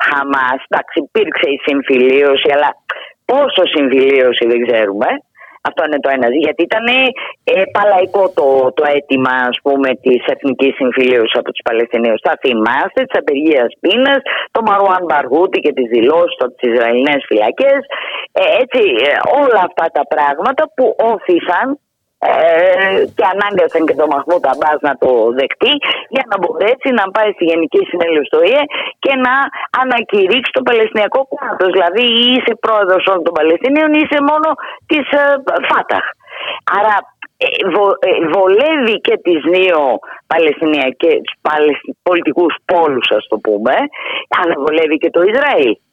Χαμάς. 0.06 0.58
Εντάξει, 0.68 0.96
υπήρξε 1.06 1.46
η 1.56 1.58
συμφιλίωση, 1.66 2.48
αλλά 2.54 2.70
πόσο 3.30 3.62
συμφιλίωση 3.74 4.44
δεν 4.52 4.60
ξέρουμε. 4.66 5.08
Αυτό 5.68 5.80
είναι 5.84 6.00
το 6.04 6.10
ένα. 6.16 6.26
Γιατί 6.44 6.62
ήταν 6.62 6.86
ε, 7.44 7.62
παλαϊκό 7.76 8.22
το, 8.38 8.46
το 8.78 8.84
αίτημα 8.92 9.34
ας 9.50 9.58
πούμε, 9.64 9.88
της 10.04 10.22
εθνικής 10.34 10.74
συμφιλίωσης 10.80 11.38
από 11.38 11.48
τους 11.52 11.64
Παλαιστινίους. 11.68 12.20
Θα 12.26 12.34
θυμάστε 12.44 13.00
της 13.06 13.18
απεργίας 13.20 13.70
πείνας, 13.80 14.20
το 14.54 14.60
Μαρουάν 14.68 15.02
Μπαργούτη 15.08 15.58
και 15.64 15.72
τις 15.72 15.88
δηλώσεις 15.94 16.34
του 16.36 16.44
από 16.46 16.54
τις 16.58 16.72
Ισραηλινές 16.72 17.20
φυλακές. 17.28 17.80
Ε, 18.40 18.42
έτσι, 18.62 18.82
ε, 19.06 19.10
όλα 19.42 19.62
αυτά 19.68 19.86
τα 19.96 20.04
πράγματα 20.12 20.62
που 20.74 20.84
όθησαν 21.12 21.66
ε, 22.28 23.04
και 23.16 23.24
ανάγκασαν 23.34 23.82
και 23.88 23.96
τον 24.00 24.08
Μαχμούτ 24.12 24.44
Αμπάς 24.52 24.78
να 24.88 24.92
το 25.02 25.10
δεκτεί 25.40 25.72
για 26.14 26.24
να 26.30 26.36
μπορέσει 26.40 26.88
να 27.00 27.04
πάει 27.14 27.30
στη 27.36 27.44
Γενική 27.50 27.80
Συνέλευση 27.90 28.30
του 28.34 28.42
ΙΕ 28.50 28.62
και 29.04 29.12
να 29.26 29.34
ανακηρύξει 29.82 30.52
το 30.56 30.62
Παλαιστινιακό 30.68 31.20
κράτος. 31.38 31.70
Δηλαδή 31.76 32.02
ή 32.22 32.24
είσαι 32.36 32.54
πρόεδρος 32.64 33.02
όλων 33.10 33.22
των 33.26 33.34
Παλαιστινίων 33.38 33.90
ή 33.98 34.00
είσαι 34.04 34.18
μόνο 34.30 34.48
της 34.90 35.04
ε, 35.22 35.24
Φάταχ. 35.68 36.04
Άρα 36.78 36.94
ε, 37.44 37.48
βο- 37.74 37.98
ε, 38.08 38.12
βολεύει 38.34 38.96
και 39.06 39.16
τις 39.26 39.40
δύο 39.54 39.80
Παλαιστινιακές 40.32 41.20
παλαιστι- 41.48 41.96
πολιτικούς 42.02 42.52
πόλους 42.70 43.06
ας 43.18 43.24
το 43.30 43.36
πούμε 43.44 43.74
αλλά 44.38 44.54
βολεύει 44.64 44.96
και 45.02 45.10
το 45.10 45.20
Ισραήλ 45.30 45.72
και 45.72 45.89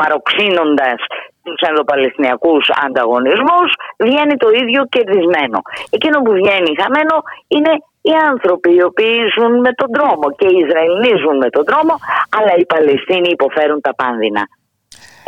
παροξύνοντας 0.00 0.98
τους 1.44 1.60
ενδοπαλαιστινιακούς 1.70 2.64
ανταγωνισμούς 2.86 3.68
βγαίνει 4.06 4.36
το 4.44 4.48
ίδιο 4.60 4.80
κερδισμένο. 4.94 5.58
Εκείνο 5.96 6.16
που 6.24 6.32
βγαίνει 6.40 6.70
χαμένο 6.80 7.14
είναι 7.56 7.72
οι 8.08 8.12
άνθρωποι 8.30 8.70
οι 8.76 8.82
οποίοι 8.90 9.16
ζουν 9.34 9.52
με 9.66 9.72
τον 9.80 9.88
δρόμο 9.96 10.26
και 10.38 10.46
οι 10.52 10.56
Ισραηλοί 10.64 11.12
ζουν 11.22 11.36
με 11.44 11.48
τον 11.54 11.64
δρόμο 11.70 11.94
αλλά 12.36 12.52
οι 12.60 12.64
Παλαιστίνοι 12.72 13.28
υποφέρουν 13.36 13.80
τα 13.86 13.92
πάνδυνα. 14.00 14.42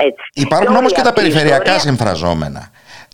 Έτσι. 0.09 0.25
Υπάρχουν 0.35 0.67
Και 0.67 0.73
όμως 0.77 0.91
όλη 0.91 0.95
και 0.99 1.03
τα 1.07 1.09
αυτή 1.09 1.21
η 1.21 1.23
περιφερειακά 1.23 1.73
ιστορία- 1.75 1.87
συμφραζόμενα. 1.89 2.63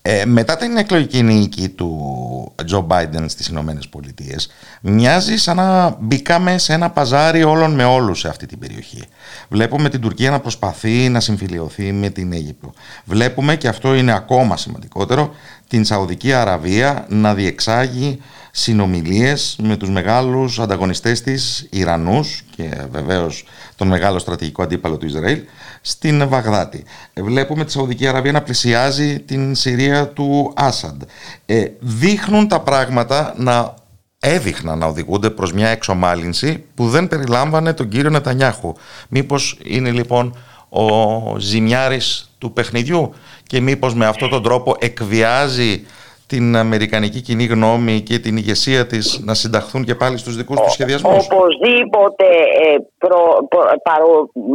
Ε, 0.07 0.25
μετά 0.25 0.57
την 0.57 0.77
εκλογική 0.77 1.23
νίκη 1.23 1.69
του 1.69 2.55
Τζο 2.65 2.81
Μπάιντεν 2.81 3.29
στις 3.29 3.47
Ηνωμένες 3.47 3.89
Πολιτείες, 3.89 4.51
μοιάζει 4.81 5.37
σαν 5.37 5.57
να 5.57 5.97
μπήκαμε 6.01 6.59
σε 6.59 6.73
ένα 6.73 6.91
παζάρι 6.91 7.45
όλων 7.45 7.75
με 7.75 7.85
όλους 7.85 8.19
σε 8.19 8.29
αυτή 8.29 8.47
την 8.47 8.59
περιοχή. 8.59 9.03
Βλέπουμε 9.49 9.89
την 9.89 10.01
Τουρκία 10.01 10.31
να 10.31 10.41
προσπαθεί 10.41 11.09
να 11.09 11.21
συμφιλειωθεί 11.21 11.93
με 11.93 12.09
την 12.11 12.33
Αίγυπτο. 12.33 12.73
Βλέπουμε, 13.05 13.57
και 13.57 13.69
αυτό 13.69 13.95
είναι 13.95 14.13
ακόμα 14.15 14.57
σημαντικότερο, 14.57 15.35
την 15.69 15.85
Σαουδική 15.85 16.33
Αραβία 16.33 17.07
να 17.09 17.35
διεξάγει 17.35 18.21
συνομιλίες 18.51 19.57
με 19.63 19.77
τους 19.77 19.91
μεγάλους 19.91 20.59
ανταγωνιστές 20.59 21.21
της 21.23 21.67
Ιρανούς 21.71 22.45
και 22.57 22.71
βεβαίως 22.91 23.45
τον 23.77 23.89
μεγάλο 23.89 24.19
στρατηγικό 24.19 24.63
αντίπαλο 24.63 24.97
του 24.97 25.07
Ισραήλ 25.07 25.43
στην 25.81 26.29
Βαγδάτη. 26.29 26.85
Ε, 27.13 27.23
Βλέπουμε 27.23 27.65
τη 27.65 27.73
Σαουδική 27.73 28.07
Αραβία 28.07 28.33
να 28.33 28.43
πλησιάζει 28.43 29.21
την 29.21 29.55
Συρία 29.55 30.09
του 30.09 30.53
Άσαντ. 30.57 31.03
Ε, 31.47 31.65
δείχνουν 31.81 32.49
τα 32.49 32.61
πράγματα 32.61 33.35
να 33.37 33.75
έδειχναν 34.19 34.79
να 34.79 34.87
οδηγούνται 34.87 35.31
προς 35.31 35.53
μια 35.53 35.69
εξομάλυνση 35.69 36.65
που 36.75 36.89
δεν 36.89 37.09
περιλάμβανε 37.09 37.73
τον 37.73 37.89
κύριο 37.89 38.11
Νετανιάχου. 38.11 38.75
Μήπως 39.09 39.59
είναι 39.65 39.91
λοιπόν 39.91 40.37
ο 40.69 41.39
ζημιάρης 41.39 42.31
του 42.39 42.53
παιχνιδιού 42.53 43.15
και 43.47 43.61
μήπως 43.61 43.95
με 43.95 44.07
αυτόν 44.07 44.31
τον 44.31 44.43
τρόπο 44.43 44.77
εκβιάζει 44.79 45.85
την 46.27 46.57
Αμερικανική 46.57 47.21
κοινή 47.21 47.45
γνώμη 47.45 48.01
και 48.01 48.19
την 48.19 48.37
ηγεσία 48.37 48.87
της 48.87 49.21
να 49.25 49.35
συνταχθούν 49.35 49.85
και 49.85 49.95
πάλι 49.95 50.19
στους 50.19 50.37
δικούς 50.37 50.61
τους 50.61 50.73
σχεδιασμούς; 50.73 51.27
Οπωσδήποτε 51.31 52.25
ε, 52.65 52.77
προ, 52.99 53.47
προ, 53.49 53.63
παρο, 53.83 54.29
μ, 54.35 54.53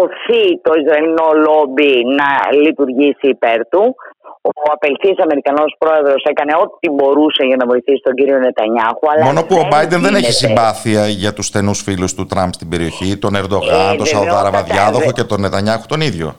οθεί 0.00 0.44
το 0.62 0.72
Ισραηλινό 0.82 1.28
λόμπι 1.46 1.92
να 2.18 2.58
λειτουργήσει 2.62 3.26
υπέρ 3.28 3.68
του. 3.68 3.94
Ο 4.42 4.72
απελθής 4.72 5.18
Αμερικανός 5.22 5.74
πρόεδρος 5.78 6.22
έκανε 6.30 6.52
ό,τι 6.64 6.90
μπορούσε 6.90 7.42
για 7.44 7.56
να 7.56 7.66
βοηθήσει 7.66 8.00
τον 8.04 8.14
κύριο 8.14 8.38
Νετανιάχου. 8.38 9.10
Αλλά 9.12 9.24
Μόνο 9.24 9.42
που 9.44 9.54
ο 9.56 9.68
Biden 9.72 9.88
δεν 10.06 10.14
έχει 10.14 10.30
γίνεται. 10.30 10.30
συμπάθεια 10.32 11.06
για 11.08 11.32
τους 11.32 11.46
στενούς 11.46 11.80
φίλους 11.82 12.14
του 12.14 12.26
Τραμπ 12.26 12.52
στην 12.52 12.68
περιοχή, 12.68 13.16
τον 13.16 13.34
Ερντογάν, 13.34 13.92
Ε, 13.92 13.96
τον 13.96 14.06
Σαουδάραβα 14.06 14.50
βεβαιότατα, 14.50 14.74
διάδοχο 14.74 15.04
δε- 15.06 15.12
και 15.12 15.22
τον 15.24 15.40
Νετανιάχου 15.40 15.86
τον 15.86 16.00
ίδιο. 16.00 16.34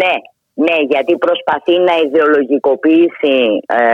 Ναι, 0.00 0.14
ναι, 0.54 0.76
γιατί 0.92 1.12
προσπαθεί 1.26 1.78
να 1.88 1.94
ιδεολογικοποιήσει, 2.06 3.36
ε, 3.66 3.84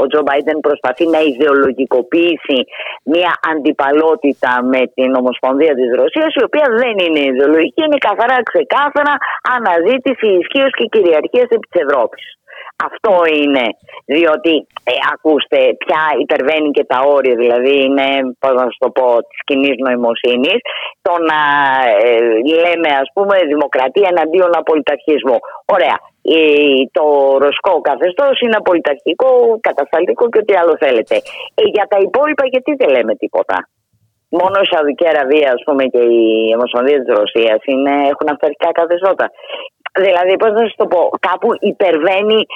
ο 0.00 0.06
Τζο 0.06 0.22
Μπάιντεν 0.22 0.58
προσπαθεί 0.60 1.06
να 1.06 1.20
ιδεολογικοποιήσει 1.20 2.58
μια 3.04 3.32
αντιπαλότητα 3.52 4.52
με 4.72 4.82
την 4.94 5.14
Ομοσπονδία 5.14 5.74
της 5.74 5.90
Ρωσίας, 6.00 6.34
η 6.34 6.42
οποία 6.48 6.66
δεν 6.82 6.94
είναι 7.04 7.22
ιδεολογική, 7.32 7.82
είναι 7.84 8.04
καθαρά 8.08 8.38
ξεκάθαρα 8.42 9.14
αναζήτηση 9.56 10.26
ισχύως 10.40 10.72
και 10.78 10.84
κυριαρχίας 10.84 11.48
επί 11.54 11.66
της 11.70 11.80
Ευρώπης. 11.84 12.39
Αυτό 12.88 13.14
είναι, 13.40 13.64
διότι 14.14 14.52
ε, 14.90 14.92
ακούστε 15.12 15.58
πια 15.82 16.02
υπερβαίνει 16.24 16.70
και 16.76 16.84
τα 16.92 16.98
όρια, 17.16 17.34
δηλαδή 17.42 17.74
είναι, 17.84 18.06
πώς 18.42 18.54
να 18.60 18.64
σας 18.68 18.76
το 18.82 18.88
πω, 18.96 19.06
της 19.30 19.40
κοινής 19.48 19.76
νοημοσύνης, 19.84 20.58
το 21.06 21.14
να 21.30 21.40
ε, 22.04 22.12
λέμε 22.62 22.90
ας 23.02 23.08
πούμε 23.14 23.34
δημοκρατία 23.52 24.08
εναντίον 24.14 24.52
απολυταρχισμού. 24.60 25.38
Ωραία, 25.74 25.96
ε, 26.22 26.82
το 26.96 27.04
ρωσικό 27.44 27.74
καθεστώς 27.88 28.34
είναι 28.40 28.60
απολυταρχικό, 28.62 29.30
κατασταλτικό 29.68 30.24
και 30.28 30.40
ό,τι 30.42 30.54
άλλο 30.60 30.74
θέλετε. 30.84 31.16
Ε, 31.60 31.62
για 31.74 31.86
τα 31.92 31.98
υπόλοιπα 32.06 32.44
γιατί 32.52 32.70
δεν 32.80 32.88
λέμε 32.94 33.14
τίποτα. 33.22 33.58
Μόνο 34.40 34.56
η 34.64 34.68
Σαουδική 34.72 35.06
Αραβία 35.12 35.48
ας 35.56 35.62
πούμε, 35.66 35.84
και 35.92 36.02
η 36.20 36.24
Ομοσπονδία 36.56 36.98
της 37.02 37.14
Ρωσίας 37.18 37.60
είναι, 37.72 37.94
έχουν 38.12 38.28
αυταρχικά 38.34 38.68
καθεστώτα. 38.80 39.26
Δηλαδή, 39.98 40.36
πώς 40.36 40.52
να 40.52 40.58
σας 40.58 40.74
το 40.76 40.86
πω, 40.86 41.10
κάπου 41.20 41.48
υπερβαίνει 41.60 42.46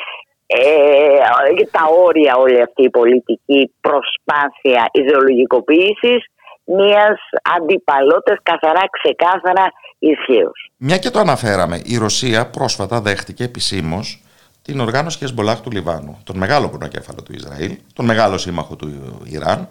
ε, 0.46 1.64
τα 1.70 1.84
όρια 2.04 2.36
όλη 2.36 2.62
αυτή 2.62 2.82
η 2.82 2.90
πολιτική 2.90 3.72
προσπάθεια 3.80 4.88
ιδεολογικοποίησης 4.92 6.24
μιας 6.64 7.18
αντιπαλότητας 7.56 8.38
καθαρά 8.42 8.82
ξεκάθαρα 8.90 9.72
ισχύως. 9.98 10.70
Μια 10.76 10.98
και 10.98 11.10
το 11.10 11.18
αναφέραμε, 11.18 11.80
η 11.84 11.98
Ρωσία 11.98 12.46
πρόσφατα 12.50 13.00
δέχτηκε 13.00 13.44
επισήμως 13.44 14.22
την 14.62 14.80
οργάνωση 14.80 15.18
Χεσμολάχ 15.18 15.60
του 15.60 15.70
Λιβάνου, 15.70 16.20
τον 16.24 16.36
μεγάλο 16.36 16.68
πρωτοκέφαλο 16.68 17.22
του 17.22 17.32
Ισραήλ, 17.32 17.76
τον 17.92 18.04
μεγάλο 18.04 18.38
σύμμαχο 18.38 18.76
του 18.76 19.20
Ιράν, 19.24 19.68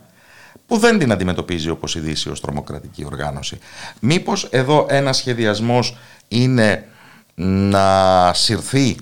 που 0.67 0.77
δεν 0.77 0.99
την 0.99 1.11
αντιμετωπίζει 1.11 1.69
όπως 1.69 1.95
η 1.95 1.99
Δύσης 1.99 2.31
ως 2.31 2.41
τρομοκρατική 2.41 3.05
οργάνωση. 3.05 3.59
Μήπως 4.01 4.43
εδώ 4.43 4.85
ένας 4.89 5.17
σχεδιασμός 5.17 5.97
είναι 6.27 6.87
να 7.35 8.31
συρθεί 8.33 8.95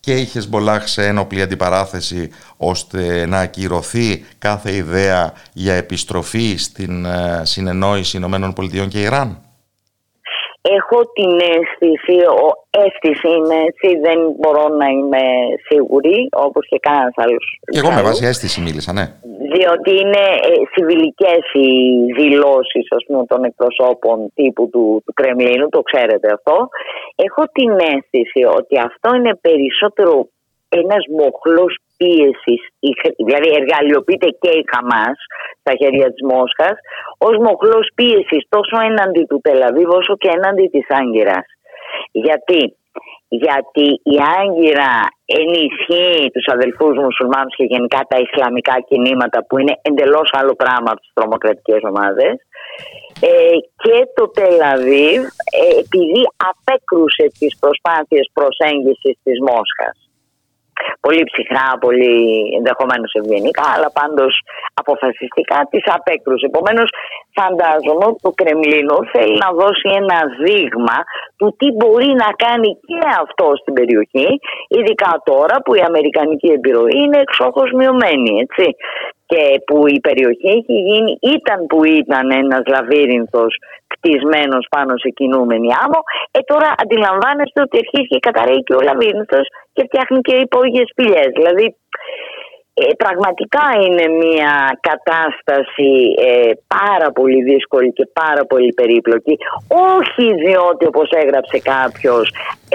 και 0.00 0.16
η 0.16 0.24
Χεσμολάχ 0.24 0.88
σε 0.88 1.06
ένοπλη 1.06 1.42
αντιπαράθεση 1.42 2.30
ώστε 2.56 3.26
να 3.26 3.38
ακυρωθεί 3.38 4.24
κάθε 4.38 4.74
ιδέα 4.74 5.32
για 5.52 5.74
επιστροφή 5.74 6.56
στην 6.56 7.04
ε, 7.04 7.42
συνεννόηση 7.44 8.16
Ηνωμένων 8.16 8.52
Πολιτειών 8.52 8.88
και 8.88 9.00
Ιράν. 9.00 9.38
Έχω 10.62 10.98
την 11.12 11.32
αίσθηση, 11.52 12.16
ο 12.44 12.46
αίσθηση 12.70 13.28
είναι 13.36 13.56
έτσι, 13.68 13.88
δεν 14.06 14.18
μπορώ 14.38 14.68
να 14.68 14.86
είμαι 14.86 15.24
σίγουρη, 15.68 16.28
όπως 16.46 16.66
και 16.68 16.78
κανένας 16.78 17.12
άλλος. 17.16 17.44
Και 17.72 17.78
εγώ 17.78 17.90
με 17.90 18.02
βάση 18.02 18.26
αίσθηση 18.26 18.60
μίλησα, 18.60 18.92
ναι. 18.92 19.06
Διότι 19.54 19.90
είναι 20.00 20.24
ε, 20.50 20.52
συμβιλικές 20.74 21.42
οι 21.52 21.68
δηλώσεις 22.20 22.86
ας 22.96 23.04
πούμε, 23.06 23.26
των 23.26 23.44
εκπροσώπων 23.44 24.32
τύπου 24.34 24.68
του, 24.72 25.02
του 25.04 25.12
Κρεμλίνου, 25.12 25.68
το 25.68 25.82
ξέρετε 25.82 26.32
αυτό. 26.32 26.68
Έχω 27.14 27.42
την 27.52 27.70
αίσθηση 27.70 28.42
ότι 28.58 28.78
αυτό 28.88 29.14
είναι 29.14 29.34
περισσότερο 29.40 30.28
ένας 30.68 31.04
μοχλός 31.18 31.78
πίεσης, 32.00 32.62
δηλαδή 33.28 33.48
εργαλειοποιείται 33.60 34.30
και 34.40 34.50
η 34.60 34.62
Χαμάς 34.70 35.16
στα 35.62 35.72
χέρια 35.80 36.08
της 36.12 36.22
Μόσχας, 36.30 36.76
ως 37.26 37.34
μοχλός 37.46 37.86
πίεσης 37.96 38.42
τόσο 38.54 38.76
έναντι 38.88 39.22
του 39.28 39.40
Τελαβίβ 39.46 39.90
όσο 40.00 40.14
και 40.22 40.30
έναντι 40.36 40.66
της 40.74 40.86
Άγκυρας. 41.00 41.46
Γιατί; 42.24 42.62
Γιατί 43.42 43.86
η 44.14 44.16
Άγκυρα 44.38 44.92
ενισχύει 45.40 46.30
τους 46.34 46.46
αδελφούς 46.54 46.94
μουσουλμάνους 47.04 47.54
και 47.56 47.70
γενικά 47.72 48.00
τα 48.10 48.18
Ισλαμικά 48.24 48.76
κινήματα 48.88 49.38
που 49.46 49.54
είναι 49.58 49.74
εντελώς 49.88 50.28
άλλο 50.38 50.54
πράγμα 50.62 50.90
από 50.92 51.00
τις 51.00 51.12
τρομοκρατικές 51.16 51.80
ομάδες 51.90 52.34
ε, 53.30 53.56
και 53.82 53.96
το 54.16 54.24
Τελαβίβ 54.38 55.22
ε, 55.60 55.64
επειδή 55.82 56.22
απέκρουσε 56.50 57.26
τις 57.38 57.52
προσπάθειες 57.62 58.26
προσέγγισης 58.36 59.14
της 59.24 59.38
Μόσχας 59.48 60.09
πολύ 61.04 61.22
ψυχρά, 61.30 61.66
πολύ 61.84 62.14
ενδεχομένως 62.58 63.10
ευγενικά, 63.20 63.66
αλλά 63.76 63.88
πάντως 64.00 64.32
αποφασιστικά 64.80 65.58
τις 65.70 65.84
απέκρουσε. 65.96 66.46
Επομένως, 66.52 66.88
φαντάζομαι 67.38 68.04
ότι 68.10 68.20
το 68.26 68.32
Κρεμλίνο 68.38 68.96
θέλει 69.12 69.36
να 69.44 69.50
δώσει 69.60 69.88
ένα 70.00 70.18
δείγμα 70.44 70.98
του 71.38 71.46
τι 71.58 71.68
μπορεί 71.76 72.10
να 72.22 72.28
κάνει 72.44 72.70
και 72.86 72.98
αυτό 73.22 73.46
στην 73.60 73.72
περιοχή, 73.78 74.28
ειδικά 74.76 75.12
τώρα 75.30 75.56
που 75.64 75.72
η 75.80 75.82
Αμερικανική 75.90 76.50
επιρροή 76.58 76.98
είναι 77.04 77.18
εξόχως 77.26 77.68
μειωμένη. 77.78 78.32
Έτσι 78.44 78.66
και 79.30 79.42
που 79.66 79.76
η 79.96 79.98
περιοχή 80.06 80.48
έχει 80.58 80.76
γίνει, 80.88 81.12
ήταν 81.36 81.58
που 81.70 81.78
ήταν 81.84 82.24
ένας 82.42 82.62
λαβύρινθος 82.74 83.52
κτισμένος 83.92 84.64
πάνω 84.74 84.92
σε 85.02 85.08
κινούμενη 85.18 85.68
άμμο, 85.84 86.00
ε 86.36 86.40
τώρα 86.50 86.68
αντιλαμβάνεστε 86.82 87.58
ότι 87.66 87.76
αρχίζει 87.82 88.08
και 88.12 88.24
καταραίει 88.28 88.62
και 88.66 88.74
ο 88.78 88.80
λαβύρινθος 88.88 89.46
και 89.74 89.82
φτιάχνει 89.88 90.20
και 90.26 90.34
υπόγειες 90.46 90.88
σπηλιές. 90.92 91.30
Δηλαδή 91.38 91.66
ε, 92.74 92.84
πραγματικά 93.04 93.66
είναι 93.84 94.06
μια 94.22 94.54
κατάσταση 94.90 95.92
ε, 96.28 96.50
πάρα 96.78 97.08
πολύ 97.18 97.40
δύσκολη 97.50 97.92
και 97.92 98.06
πάρα 98.22 98.42
πολύ 98.50 98.72
περίπλοκη. 98.80 99.34
Όχι 99.96 100.26
διότι 100.44 100.86
όπως 100.92 101.08
έγραψε 101.22 101.58
κάποιος 101.74 102.26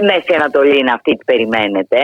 Μέση 0.07 0.33
Ανατολή 0.39 0.77
είναι 0.77 0.95
αυτή 0.97 1.11
που 1.15 1.25
περιμένετε 1.31 1.99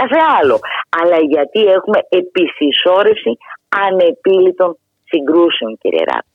κάθε 0.00 0.20
άλλο. 0.38 0.56
Αλλά 1.00 1.18
γιατί 1.34 1.60
έχουμε 1.76 1.98
επισυσσόρευση 2.20 3.32
ανεπίλητων 3.68 4.78
συγκρούσεων 5.04 5.78
κύριε 5.80 6.04
Ράπη. 6.10 6.30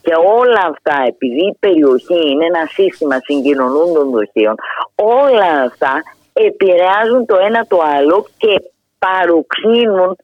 Και 0.00 0.14
όλα 0.38 0.62
αυτά, 0.72 0.96
επειδή 1.06 1.42
η 1.52 1.56
περιοχή 1.58 2.20
είναι 2.30 2.44
ένα 2.44 2.64
σύστημα 2.66 3.16
συγκοινωνούν 3.18 3.94
των 3.94 4.10
δοχείων, 4.10 4.54
όλα 4.94 5.50
αυτά 5.68 5.92
επηρεάζουν 6.32 7.26
το 7.26 7.36
ένα 7.36 7.66
το 7.66 7.78
άλλο 7.96 8.26
και 8.36 8.52
παροξύνουν 8.98 10.16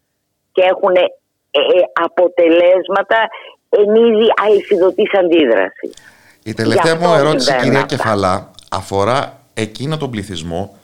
και 0.53 0.63
έχουν 0.63 0.95
ε, 0.95 1.05
ε, 1.51 1.61
αποτελέσματα 2.05 3.19
εν 3.69 3.95
είδη 3.95 4.27
αλυσιδωτής 4.45 5.15
αντίδρασης. 5.15 5.93
Η 6.45 6.55
τελευταία 6.55 6.97
μου 6.97 7.15
ερώτηση, 7.15 7.57
κυρία 7.63 7.83
Κεφαλά, 7.83 8.51
αφορά 8.71 9.41
εκείνο 9.55 9.97
τον 9.97 10.11
πληθυσμό 10.11 10.77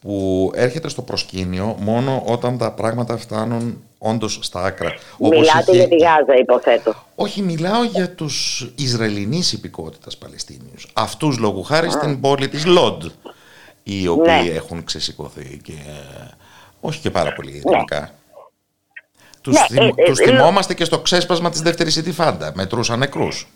που 0.00 0.50
έρχεται 0.54 0.88
στο 0.88 1.02
προσκήνιο 1.02 1.76
μόνο 1.78 2.22
όταν 2.26 2.58
τα 2.58 2.72
πράγματα 2.72 3.16
φτάνουν 3.16 3.84
όντως 4.04 4.38
στα 4.42 4.62
άκρα. 4.62 4.94
Μιλάτε 5.18 5.72
για 5.72 5.88
τη 5.88 5.96
Γάζα, 5.96 6.34
υποθέτω. 6.38 6.94
Όχι, 7.14 7.42
μιλάω 7.42 7.84
για 7.84 8.10
τους 8.10 8.66
Ισραηλινή 8.76 9.42
υπηκότητας 9.52 10.16
Παλαιστίνιους. 10.16 10.86
Αυτούς 10.92 11.38
λόγου 11.38 11.62
χάρη 11.62 11.90
στην 11.90 12.20
πόλη 12.20 12.48
της 12.48 12.66
Λόντ, 12.66 13.02
οι 13.82 14.08
οποίοι 14.08 14.42
ναι. 14.44 14.50
έχουν 14.50 14.84
ξεσηκωθεί 14.84 15.60
και 15.62 15.72
όχι 16.80 17.00
και 17.00 17.10
πάρα 17.10 17.32
πολύ 17.32 17.50
ειρηνικά. 17.50 18.00
Ναι. 18.00 18.10
Τους, 19.40 19.54
ναι, 19.54 19.66
θυμ, 19.66 19.82
ε, 19.82 19.92
ε, 19.96 20.04
τους 20.04 20.18
ε, 20.18 20.24
θυμόμαστε 20.24 20.74
και 20.74 20.84
στο 20.84 20.98
ξέσπασμα 20.98 21.50
της 21.50 21.60
δεύτερης 21.60 21.96
Ιτιφάντα, 21.96 22.52
μετρούσαν 22.54 22.98
νεκρούς. 22.98 23.48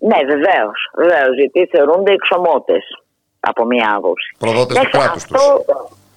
Ναι, 0.00 0.16
βεβαίως, 0.16 0.90
βεβαίως, 0.96 1.36
γιατί 1.36 1.66
θεωρούνται 1.76 2.12
εξωμότες 2.12 2.84
από 3.40 3.64
μία 3.64 3.94
άποψη. 3.96 4.34
Προδότες 4.38 4.78
του 4.78 4.88
κράτους 4.90 5.24
τους. 5.24 5.40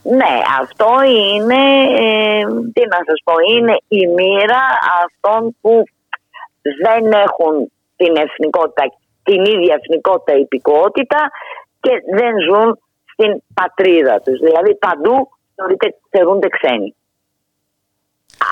Ναι, 0.04 0.42
αυτό 0.60 0.90
είναι, 1.04 1.62
ε, 2.00 2.44
τι 2.74 2.82
να 2.88 3.00
σας 3.06 3.20
πω, 3.24 3.34
είναι 3.54 3.76
η 3.88 4.08
μοίρα 4.08 4.62
αυτών 5.04 5.58
που 5.62 5.84
δεν 6.84 7.12
έχουν 7.12 7.72
την 7.96 8.16
εθνικότητα, 8.16 8.84
την 9.24 9.46
ίδια 9.46 9.78
εθνικότητα 9.80 10.38
υπηκότητα 10.38 11.32
και 11.80 11.92
δεν 12.16 12.34
ζουν 12.50 12.80
στην 13.12 13.44
πατρίδα 13.54 14.22
τους. 14.22 14.40
Δηλαδή 14.40 14.76
παντού 14.76 15.30
θεωρείται, 15.56 15.96
θεωρούνται 16.10 16.48
ξένοι. 16.48 16.96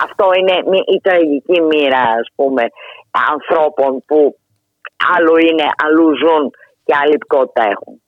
Αυτό 0.03 0.25
είναι 0.37 0.55
η 0.95 0.99
τραγική 1.01 1.61
μοίρα, 1.61 2.01
ας 2.01 2.27
πούμε, 2.35 2.63
ανθρώπων 3.31 4.03
που 4.05 4.37
άλλο 5.15 5.37
είναι, 5.37 5.65
αλλού 5.83 6.17
ζουν 6.17 6.51
και 6.85 6.95
άλλη 7.01 7.13
υπηκότητα 7.13 7.63
έχουν. 7.63 8.01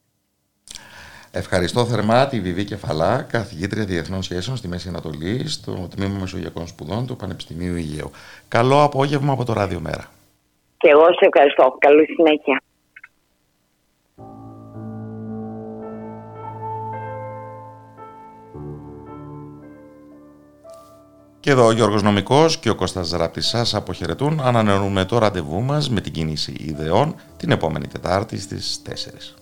Ευχαριστώ 1.34 1.84
θερμά 1.84 2.26
τη 2.26 2.40
Βιβί 2.40 2.64
Κεφαλά, 2.64 3.22
καθηγήτρια 3.22 3.84
Διεθνών 3.84 4.22
Σχέσεων 4.22 4.56
στη 4.56 4.68
Μέση 4.68 4.88
Ανατολή, 4.88 5.48
στο 5.48 5.88
Τμήμα 5.94 6.18
Μεσογειακών 6.20 6.66
Σπουδών 6.66 7.06
του 7.06 7.16
Πανεπιστημίου 7.16 7.76
Υγείου. 7.76 8.10
Καλό 8.48 8.82
απόγευμα 8.82 9.32
από 9.32 9.44
το 9.44 9.52
Ράδιο 9.52 9.80
Μέρα. 9.80 10.10
Και 10.76 10.88
εγώ 10.88 11.04
σε 11.04 11.26
ευχαριστώ. 11.26 11.76
Καλή 11.78 12.04
συνέχεια. 12.04 12.62
Και 21.40 21.50
εδώ 21.50 21.66
ο 21.66 21.72
Γιώργος 21.72 22.02
Νομικός 22.02 22.58
και 22.58 22.70
ο 22.70 22.74
Κώστας 22.74 23.06
Ζαράπτης 23.06 23.46
σας 23.46 23.74
αποχαιρετούν. 23.74 24.40
Ανανεώνουμε 24.40 25.04
το 25.04 25.18
ραντεβού 25.18 25.62
μας 25.62 25.90
με 25.90 26.00
την 26.00 26.12
κίνηση 26.12 26.56
ιδεών 26.58 27.14
την 27.36 27.50
επόμενη 27.50 27.86
Τετάρτη 27.86 28.40
στις 28.40 28.82
4. 28.82 29.41